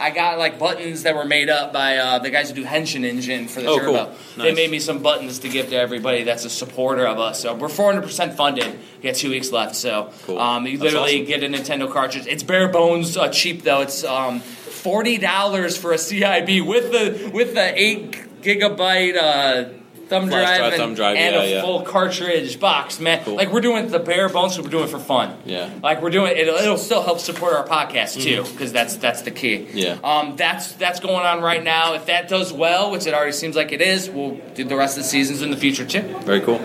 I 0.00 0.10
got 0.10 0.38
like 0.38 0.58
buttons 0.58 1.02
that 1.04 1.14
were 1.14 1.24
made 1.24 1.50
up 1.50 1.72
by 1.72 1.96
uh, 1.98 2.18
the 2.18 2.30
guys 2.30 2.48
who 2.48 2.54
do 2.56 2.64
Henshin 2.64 3.04
Engine 3.04 3.48
for 3.48 3.60
the 3.60 3.68
Oh, 3.68 3.78
Turbo. 3.78 4.04
cool. 4.06 4.14
They 4.44 4.54
made 4.54 4.70
me 4.70 4.78
some 4.80 5.00
buttons 5.00 5.38
to 5.40 5.48
give 5.48 5.68
to 5.70 5.76
everybody 5.76 6.22
that's 6.24 6.44
a 6.44 6.50
supporter 6.50 7.06
of 7.06 7.18
us. 7.18 7.40
So 7.40 7.54
we're 7.54 7.68
400% 7.68 8.34
funded. 8.36 8.78
We 9.02 9.08
got 9.10 9.16
two 9.16 9.30
weeks 9.30 9.52
left. 9.52 9.76
So 9.76 10.10
Cool. 10.24 10.38
um, 10.38 10.66
you 10.66 10.78
literally 10.78 11.22
awesome. 11.22 11.26
get 11.26 11.42
a 11.44 11.48
Nintendo 11.48 11.90
cartridge. 11.92 12.26
It's 12.26 12.42
bare 12.42 12.68
bones 12.68 13.16
uh, 13.16 13.28
cheap 13.28 13.62
though. 13.62 13.80
It's 13.82 14.02
um, 14.04 14.40
forty 14.40 15.18
dollars 15.18 15.76
for 15.76 15.92
a 15.92 15.96
CIB 15.96 16.66
with 16.66 16.90
the 16.92 17.30
with 17.32 17.54
the 17.54 17.72
eight 17.80 18.12
gigabyte 18.42 19.16
uh, 19.16 19.68
thumb 20.08 20.28
Flash 20.28 20.30
drive, 20.30 20.58
drive, 20.58 20.72
and, 20.72 20.80
thumb 20.80 20.94
drive, 20.94 21.16
and 21.16 21.34
yeah, 21.34 21.42
a 21.42 21.50
yeah. 21.50 21.60
full 21.62 21.82
cartridge 21.82 22.60
box. 22.60 23.00
Man, 23.00 23.24
Cool. 23.24 23.36
like 23.36 23.52
we're 23.52 23.60
doing 23.60 23.88
the 23.88 23.98
bare 23.98 24.28
bones. 24.28 24.58
We're 24.58 24.68
doing 24.68 24.84
it 24.84 24.90
for 24.90 24.98
fun. 24.98 25.36
Yeah. 25.44 25.70
Like 25.82 26.02
we're 26.02 26.10
doing 26.10 26.36
it'll, 26.36 26.56
it'll 26.56 26.76
still 26.78 27.02
help 27.02 27.18
support 27.18 27.54
our 27.54 27.66
podcast 27.66 28.20
too 28.22 28.42
because 28.52 28.72
that's 28.72 28.96
that's 28.96 29.22
the 29.22 29.30
key. 29.30 29.58
Mm-hmm. 29.60 29.78
Yeah. 29.78 29.98
Um, 30.02 30.36
that's 30.36 30.72
that's 30.72 31.00
going 31.00 31.24
on 31.26 31.42
right 31.42 31.62
now. 31.62 31.94
If 31.94 32.06
that 32.06 32.28
does 32.28 32.52
well, 32.52 32.90
which 32.90 33.06
it 33.06 33.14
already 33.14 33.32
seems 33.32 33.56
like 33.56 33.72
it 33.72 33.80
is, 33.80 34.08
we'll 34.10 34.36
do 34.54 34.64
the 34.64 34.76
rest 34.76 34.96
of 34.96 35.04
the 35.04 35.08
seasons 35.08 35.42
in 35.42 35.50
the 35.50 35.56
future 35.56 35.86
too. 35.86 36.02
Very 36.20 36.40
cool. 36.40 36.60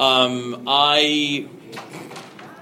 Um, 0.00 0.64
I 0.66 1.48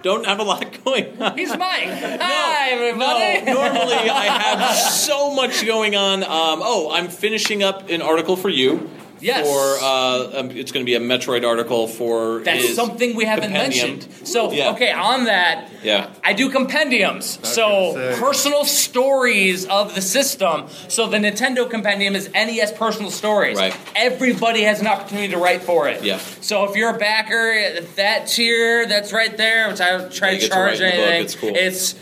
don't 0.03 0.27
have 0.27 0.39
a 0.39 0.43
lot 0.43 0.79
going 0.85 1.21
on. 1.23 1.37
He's 1.37 1.51
Mike. 1.51 1.61
Hi 1.61 2.71
everybody. 2.71 3.45
No, 3.45 3.55
normally 3.55 3.95
I 4.11 4.25
have 4.27 4.77
so 4.77 5.35
much 5.35 5.65
going 5.67 5.95
on. 5.97 6.23
Um, 6.23 6.61
oh, 6.63 6.91
I'm 6.93 7.09
finishing 7.09 7.63
up 7.63 7.89
an 7.89 8.03
article 8.03 8.37
for 8.37 8.49
you. 8.49 8.91
Yes. 9.21 9.47
For 9.47 9.85
uh, 9.85 10.41
um, 10.41 10.51
it's 10.51 10.73
going 10.73 10.85
to 10.85 10.91
be 10.91 10.95
a 10.95 11.01
Metroid 11.01 11.47
article 11.47 11.87
for. 11.87 12.41
That's 12.41 12.69
his 12.69 12.77
something 12.77 13.15
we 13.17 13.25
haven't 13.25 13.53
compendium. 13.53 13.89
mentioned. 13.99 14.27
So, 14.27 14.51
Yeah. 14.53 14.71
okay, 14.73 14.93
on 14.93 15.25
that, 15.25 15.69
Yeah. 15.83 16.09
I 16.25 16.33
do 16.33 16.51
compendiums. 16.51 17.39
So, 17.43 17.95
personal 18.19 18.65
stories 18.65 19.67
of 19.67 19.95
the 19.95 20.01
system. 20.03 20.67
So, 20.89 21.07
the 21.07 21.19
Nintendo 21.19 21.69
compendium 21.69 22.15
is 22.17 22.31
NES 22.35 22.73
personal 22.73 23.11
stories. 23.11 23.57
Right. 23.59 23.75
Everybody 23.95 24.63
has 24.63 24.81
an 24.81 24.87
opportunity 24.87 25.29
to 25.29 25.39
write 25.39 25.63
for 25.63 25.89
it. 25.89 26.03
Yeah. 26.03 26.19
So, 26.41 26.65
if 26.69 26.77
you're 26.77 26.95
a 26.95 26.99
backer, 26.99 27.81
that 27.97 28.27
tier 28.29 28.87
that's 28.87 29.13
right 29.13 29.37
there, 29.37 29.69
which 29.69 29.81
I 29.81 29.99
don't 29.99 30.13
try 30.13 30.31
You 30.31 30.37
to 30.37 30.41
get 30.49 30.53
to 30.53 30.59
write 30.61 30.67
charge 30.67 30.79
the 30.79 30.85
book. 30.85 30.95
anything, 30.95 31.23
It's 31.25 31.35
cool. 31.35 31.53
it's 31.55 31.95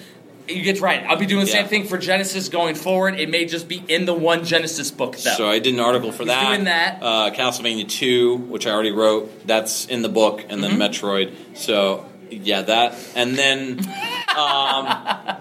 you 0.48 0.62
get 0.62 0.80
write. 0.80 1.04
I'll 1.06 1.16
be 1.16 1.26
doing 1.26 1.44
the 1.44 1.50
Yeah. 1.50 1.58
same 1.60 1.68
thing 1.68 1.84
for 1.86 1.98
Genesis 1.98 2.48
going 2.48 2.74
forward. 2.74 3.18
It 3.20 3.28
may 3.30 3.44
just 3.44 3.68
be 3.68 3.82
in 3.88 4.04
the 4.06 4.14
one 4.14 4.44
Genesis 4.44 4.90
book, 4.90 5.16
though. 5.16 5.30
So 5.32 5.48
I 5.48 5.58
did 5.58 5.74
an 5.74 5.80
article 5.80 6.10
for 6.12 6.24
He's 6.24 6.32
that. 6.32 6.46
doing 6.48 6.64
that. 6.64 6.98
Uh, 7.02 7.30
Castlevania 7.30 7.88
2, 7.88 8.36
which 8.36 8.66
I 8.66 8.70
already 8.70 8.90
wrote, 8.92 9.46
that's 9.46 9.86
in 9.86 10.02
the 10.02 10.08
book, 10.08 10.44
and 10.48 10.62
then 10.62 10.72
Mm-hmm. 10.72 10.82
Metroid. 10.82 11.32
So 11.54 12.04
yeah, 12.30 12.62
that, 12.62 12.94
and 13.14 13.36
then 13.36 13.78
um, 14.36 14.86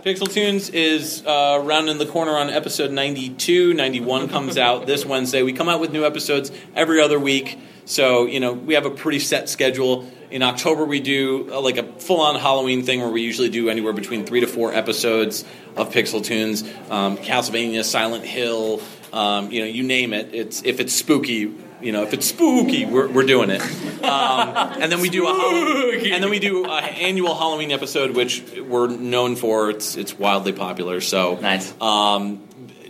Pixel 0.03 0.31
Tunes 0.31 0.69
is 0.69 1.23
uh, 1.25 1.61
rounding 1.63 1.97
the 1.97 2.05
corner 2.05 2.31
on 2.37 2.49
episode 2.49 2.91
92. 2.91 3.73
91 3.73 4.29
comes 4.29 4.57
out 4.57 4.85
this 4.87 5.05
Wednesday. 5.05 5.43
We 5.43 5.53
come 5.53 5.69
out 5.69 5.79
with 5.79 5.91
new 5.91 6.05
episodes 6.05 6.51
every 6.75 7.01
other 7.01 7.19
week. 7.19 7.59
So 7.85 8.25
you 8.25 8.39
know 8.39 8.53
we 8.53 8.73
have 8.73 8.85
a 8.85 8.89
pretty 8.89 9.19
set 9.19 9.49
schedule. 9.49 10.05
In 10.29 10.43
October, 10.43 10.83
we 10.85 10.99
do 10.99 11.49
uh, 11.51 11.61
like 11.61 11.77
a 11.77 11.83
full-on 11.83 12.35
Halloween 12.35 12.83
thing 12.83 12.99
where 12.99 13.09
we 13.09 13.21
usually 13.21 13.49
do 13.49 13.69
anywhere 13.69 13.93
between 13.93 14.25
three 14.25 14.41
to 14.41 14.47
four 14.47 14.73
episodes 14.73 15.45
of 15.75 15.91
Pixel 15.93 16.23
Tunes. 16.23 16.63
Um, 16.89 17.17
Castlevania, 17.17 17.83
Silent 17.83 18.25
Hill, 18.25 18.81
um, 19.13 19.51
you 19.51 19.61
know, 19.61 19.67
you 19.67 19.83
name 19.83 20.13
it. 20.13 20.33
It's 20.35 20.63
if 20.65 20.81
it's 20.81 20.91
spooky, 20.93 21.53
you 21.81 21.91
know, 21.93 22.03
if 22.03 22.13
it's 22.13 22.27
spooky, 22.27 22.85
we're, 22.85 23.07
we're 23.07 23.25
doing 23.25 23.49
it. 23.49 23.61
Um, 24.03 24.81
and 24.81 24.91
then 24.91 24.99
we 24.99 25.09
do 25.09 25.27
a 25.27 25.33
Hall- 25.33 25.91
and 26.13 26.21
then 26.23 26.29
we 26.29 26.39
do 26.39 26.65
an 26.65 26.83
annual 26.83 27.33
Halloween 27.33 27.71
episode, 27.71 28.11
which 28.11 28.43
we're 28.59 28.87
known 28.87 29.35
for. 29.37 29.69
It's 29.69 29.95
it's 29.95 30.17
wildly 30.19 30.51
popular. 30.51 30.99
So 30.99 31.35
Nice. 31.35 31.73
Um, 31.81 32.43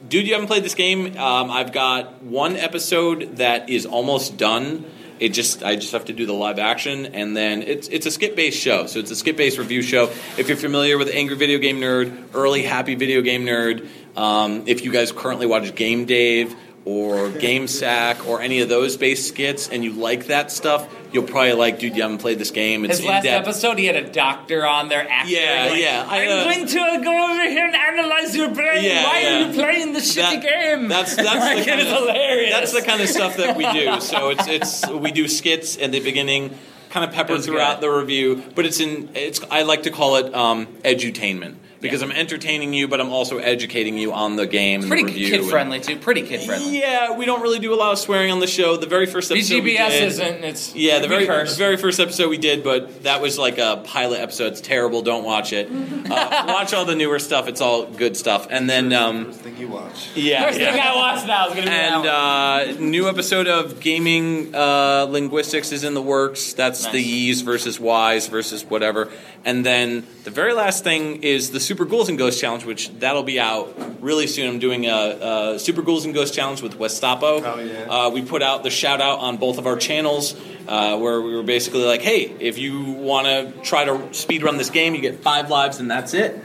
dude, 0.09 0.25
you 0.25 0.33
haven't 0.33 0.47
played 0.47 0.63
this 0.63 0.75
game. 0.75 1.15
Um, 1.17 1.51
I've 1.51 1.71
got 1.71 2.23
one 2.23 2.55
episode 2.55 3.37
that 3.37 3.69
is 3.69 3.85
almost 3.85 4.37
done. 4.37 4.85
It 5.19 5.29
just 5.29 5.63
I 5.63 5.75
just 5.75 5.91
have 5.93 6.05
to 6.05 6.13
do 6.13 6.25
the 6.25 6.33
live 6.33 6.59
action, 6.59 7.07
and 7.07 7.35
then 7.35 7.61
it's 7.63 7.87
it's 7.87 8.05
a 8.05 8.11
skip 8.11 8.35
based 8.35 8.59
show. 8.59 8.85
So 8.85 8.99
it's 8.99 9.11
a 9.11 9.15
skip 9.15 9.37
based 9.37 9.57
review 9.57 9.81
show. 9.81 10.05
If 10.37 10.47
you're 10.47 10.57
familiar 10.57 10.97
with 10.97 11.09
Angry 11.13 11.35
Video 11.35 11.57
Game 11.57 11.79
Nerd, 11.79 12.15
early 12.33 12.63
Happy 12.63 12.95
Video 12.95 13.21
Game 13.21 13.45
Nerd, 13.45 13.87
um, 14.15 14.63
if 14.67 14.83
you 14.83 14.91
guys 14.91 15.11
currently 15.11 15.47
watch 15.47 15.73
Game 15.75 16.05
Dave 16.05 16.55
or 16.85 17.29
Game 17.29 17.67
Sack 17.67 18.27
or 18.27 18.41
any 18.41 18.61
of 18.61 18.69
those 18.69 18.95
based 18.95 19.27
skits, 19.27 19.69
and 19.69 19.83
you 19.83 19.91
like 19.91 20.27
that 20.27 20.51
stuff, 20.51 20.87
you'll 21.11 21.23
probably 21.23 21.53
like. 21.53 21.79
Dude, 21.79 21.95
you 21.95 22.01
haven't 22.01 22.19
played 22.19 22.39
this 22.39 22.51
game. 22.51 22.85
It's 22.85 22.97
His 22.97 23.05
last 23.07 23.25
in-depth. 23.25 23.47
episode, 23.47 23.77
he 23.79 23.85
had 23.85 23.95
a 23.95 24.09
doctor 24.09 24.65
on 24.65 24.89
there 24.89 25.07
acting. 25.09 25.35
Yeah, 25.35 25.67
like, 25.69 25.81
yeah, 25.81 26.05
I, 26.07 26.23
I'm 26.23 26.29
uh, 26.39 26.43
going 26.43 26.67
to 26.67 26.79
uh, 26.79 26.97
go 27.03 27.31
over 27.33 27.49
here 27.49 27.65
and 27.65 27.75
analyze 27.75 28.35
your 28.35 28.49
brain. 28.49 28.83
Yeah, 28.83 29.03
Why 29.03 29.19
yeah. 29.21 29.35
are 29.35 29.47
you 29.47 29.53
playing 29.53 29.93
this 29.93 30.15
shitty 30.15 30.41
That- 30.41 30.43
game? 30.43 30.87
That's 30.87 31.15
that's 31.17 31.59
the 31.59 31.69
kind 31.69 31.81
of, 31.81 31.87
hilarious. 31.87 32.51
That's 32.53 32.73
the 32.73 32.81
kind 32.81 33.01
of 33.01 33.09
stuff 33.09 33.37
that 33.37 33.55
we 33.57 33.63
do. 33.71 33.99
So 34.07 34.29
it's 34.29 34.47
it's 34.47 34.89
we 34.89 35.11
do 35.11 35.27
skits 35.27 35.77
at 35.77 35.91
the 35.91 35.99
beginning, 35.99 36.57
kind 36.89 37.03
of 37.07 37.13
peppered 37.13 37.43
throughout 37.43 37.81
good. 37.81 37.89
the 37.89 37.95
review. 37.95 38.43
But 38.55 38.65
it's 38.65 38.79
in 38.79 39.09
it's 39.15 39.41
I 39.51 39.63
like 39.63 39.83
to 39.83 39.91
call 39.91 40.15
it 40.17 40.33
um, 40.33 40.67
edutainment 40.83 41.55
because 41.81 42.01
I'm 42.01 42.11
entertaining 42.11 42.73
you, 42.73 42.87
but 42.87 42.99
I'm 42.99 43.09
also 43.11 43.37
educating 43.37 43.97
you 43.97 44.13
on 44.13 44.35
the 44.35 44.47
game. 44.47 44.81
and 44.81 44.89
Pretty 44.89 45.11
kid 45.13 45.45
friendly 45.45 45.79
too. 45.79 45.97
Pretty 45.97 46.23
kid 46.23 46.41
friendly. 46.45 46.79
Yeah, 46.79 47.15
we 47.15 47.25
don't 47.25 47.41
really 47.41 47.59
do 47.59 47.73
a 47.73 47.75
lot 47.75 47.91
of 47.93 47.99
swearing 47.99 48.31
on 48.31 48.39
the 48.39 48.47
show. 48.47 48.77
The 48.77 48.87
very 48.87 49.05
first 49.05 49.31
episode 49.31 49.63
we 49.63 49.75
VGBS 49.75 49.89
did- 49.89 50.03
isn't. 50.03 50.43
It's 50.43 50.75
Yeah, 50.75 50.99
the 50.99 51.07
very 51.07 51.25
curse. 51.25 51.55
very 51.57 51.77
first 51.77 51.99
episode 51.99 52.29
we 52.29 52.37
did, 52.37 52.63
but 52.63 53.03
that 53.03 53.21
was 53.21 53.37
like 53.37 53.57
a 53.57 53.81
pilot 53.83 54.19
episode. 54.19 54.53
It's 54.53 54.61
terrible. 54.61 55.01
Don't 55.01 55.23
watch 55.23 55.53
it. 55.53 55.69
Uh, 56.07 56.45
watch 56.47 56.73
all 56.73 56.85
the 56.85 56.95
newer 56.95 57.19
stuff. 57.19 57.49
It's 57.49 57.59
all 57.59 57.85
good 57.85 58.15
stuff. 58.15 58.47
And 58.49 58.69
then, 58.69 58.93
um, 58.93 59.25
First 59.25 59.41
thing 59.41 59.57
you 59.57 59.67
watch. 59.67 60.09
yeah, 60.15 60.45
First 60.45 60.57
thing. 60.57 60.79
I 60.79 60.95
watch 60.95 61.27
now 61.27 61.47
is 61.47 61.53
gonna 61.53 61.65
be 61.67 61.69
And 61.73 62.05
that 62.05 62.67
one. 62.69 62.77
uh, 62.77 62.79
new 62.79 63.09
episode 63.09 63.47
of 63.47 63.81
gaming 63.81 64.55
uh, 64.55 65.05
linguistics 65.09 65.73
is 65.73 65.83
in 65.83 65.93
the 65.95 66.01
works. 66.01 66.53
That's 66.53 66.85
the 66.87 66.97
Nice. 66.99 67.05
Y's 67.07 67.41
versus 67.41 67.79
Y's 67.79 68.27
versus 68.27 68.63
whatever. 68.63 69.09
And 69.43 69.65
then 69.65 70.07
the 70.23 70.31
very 70.31 70.53
last 70.53 70.83
thing 70.85 71.23
is 71.23 71.51
the 71.51 71.59
Super 71.59 71.76
Ghouls 71.85 72.09
and 72.09 72.17
Ghosts 72.17 72.39
challenge, 72.39 72.65
which 72.65 72.89
that'll 72.99 73.23
be 73.23 73.39
out 73.39 74.01
really 74.01 74.27
soon. 74.27 74.47
I'm 74.47 74.59
doing 74.59 74.85
a, 74.85 75.53
a 75.55 75.59
Super 75.59 75.81
Ghouls 75.81 76.05
and 76.05 76.13
Ghosts 76.13 76.35
challenge 76.35 76.61
with 76.61 76.75
Westapo. 76.77 77.41
Oh, 77.43 77.59
yeah. 77.59 77.85
Uh, 77.89 78.09
we 78.09 78.21
put 78.21 78.41
out 78.41 78.63
the 78.63 78.69
shout 78.69 79.01
out 79.01 79.19
on 79.19 79.37
both 79.37 79.57
of 79.57 79.67
our 79.67 79.77
channels. 79.77 80.35
Uh, 80.67 80.97
where 80.97 81.21
we 81.21 81.33
were 81.33 81.43
basically 81.43 81.85
like, 81.85 82.01
hey, 82.01 82.23
if 82.41 82.57
you 82.57 82.83
want 82.83 83.25
to 83.25 83.53
try 83.61 83.85
to 83.85 84.13
speed 84.13 84.43
run 84.43 84.57
this 84.57 84.69
game, 84.69 84.95
you 84.95 85.01
get 85.01 85.21
five 85.21 85.49
lives 85.49 85.79
and 85.79 85.89
that's 85.89 86.13
it 86.13 86.37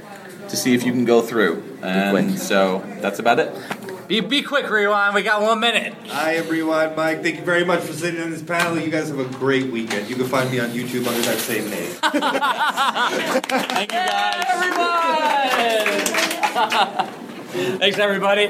to 0.48 0.56
see 0.56 0.74
if 0.74 0.84
you 0.84 0.92
can 0.92 1.04
go 1.04 1.20
through. 1.22 1.60
And 1.82 2.38
so 2.38 2.84
that's 3.00 3.18
about 3.18 3.40
it. 3.40 3.52
Be, 4.12 4.20
be 4.20 4.42
quick, 4.42 4.68
rewind. 4.68 5.14
We 5.14 5.22
got 5.22 5.40
one 5.40 5.58
minute. 5.58 5.94
I 6.10 6.34
am 6.34 6.46
Rewind 6.46 6.94
Mike. 6.94 7.22
Thank 7.22 7.36
you 7.36 7.44
very 7.46 7.64
much 7.64 7.80
for 7.80 7.94
sitting 7.94 8.20
on 8.20 8.30
this 8.30 8.42
panel. 8.42 8.78
You 8.78 8.90
guys 8.90 9.08
have 9.08 9.18
a 9.18 9.24
great 9.38 9.72
weekend. 9.72 10.10
You 10.10 10.16
can 10.16 10.26
find 10.26 10.50
me 10.50 10.60
on 10.60 10.68
YouTube 10.68 11.06
under 11.06 11.22
that 11.22 11.38
same 11.38 11.70
name. 11.70 11.92
Thank 13.70 13.90
you 13.90 13.96
guys. 13.96 14.44
Everyone. 14.50 14.76
Thanks, 17.78 17.98
everybody. 17.98 18.48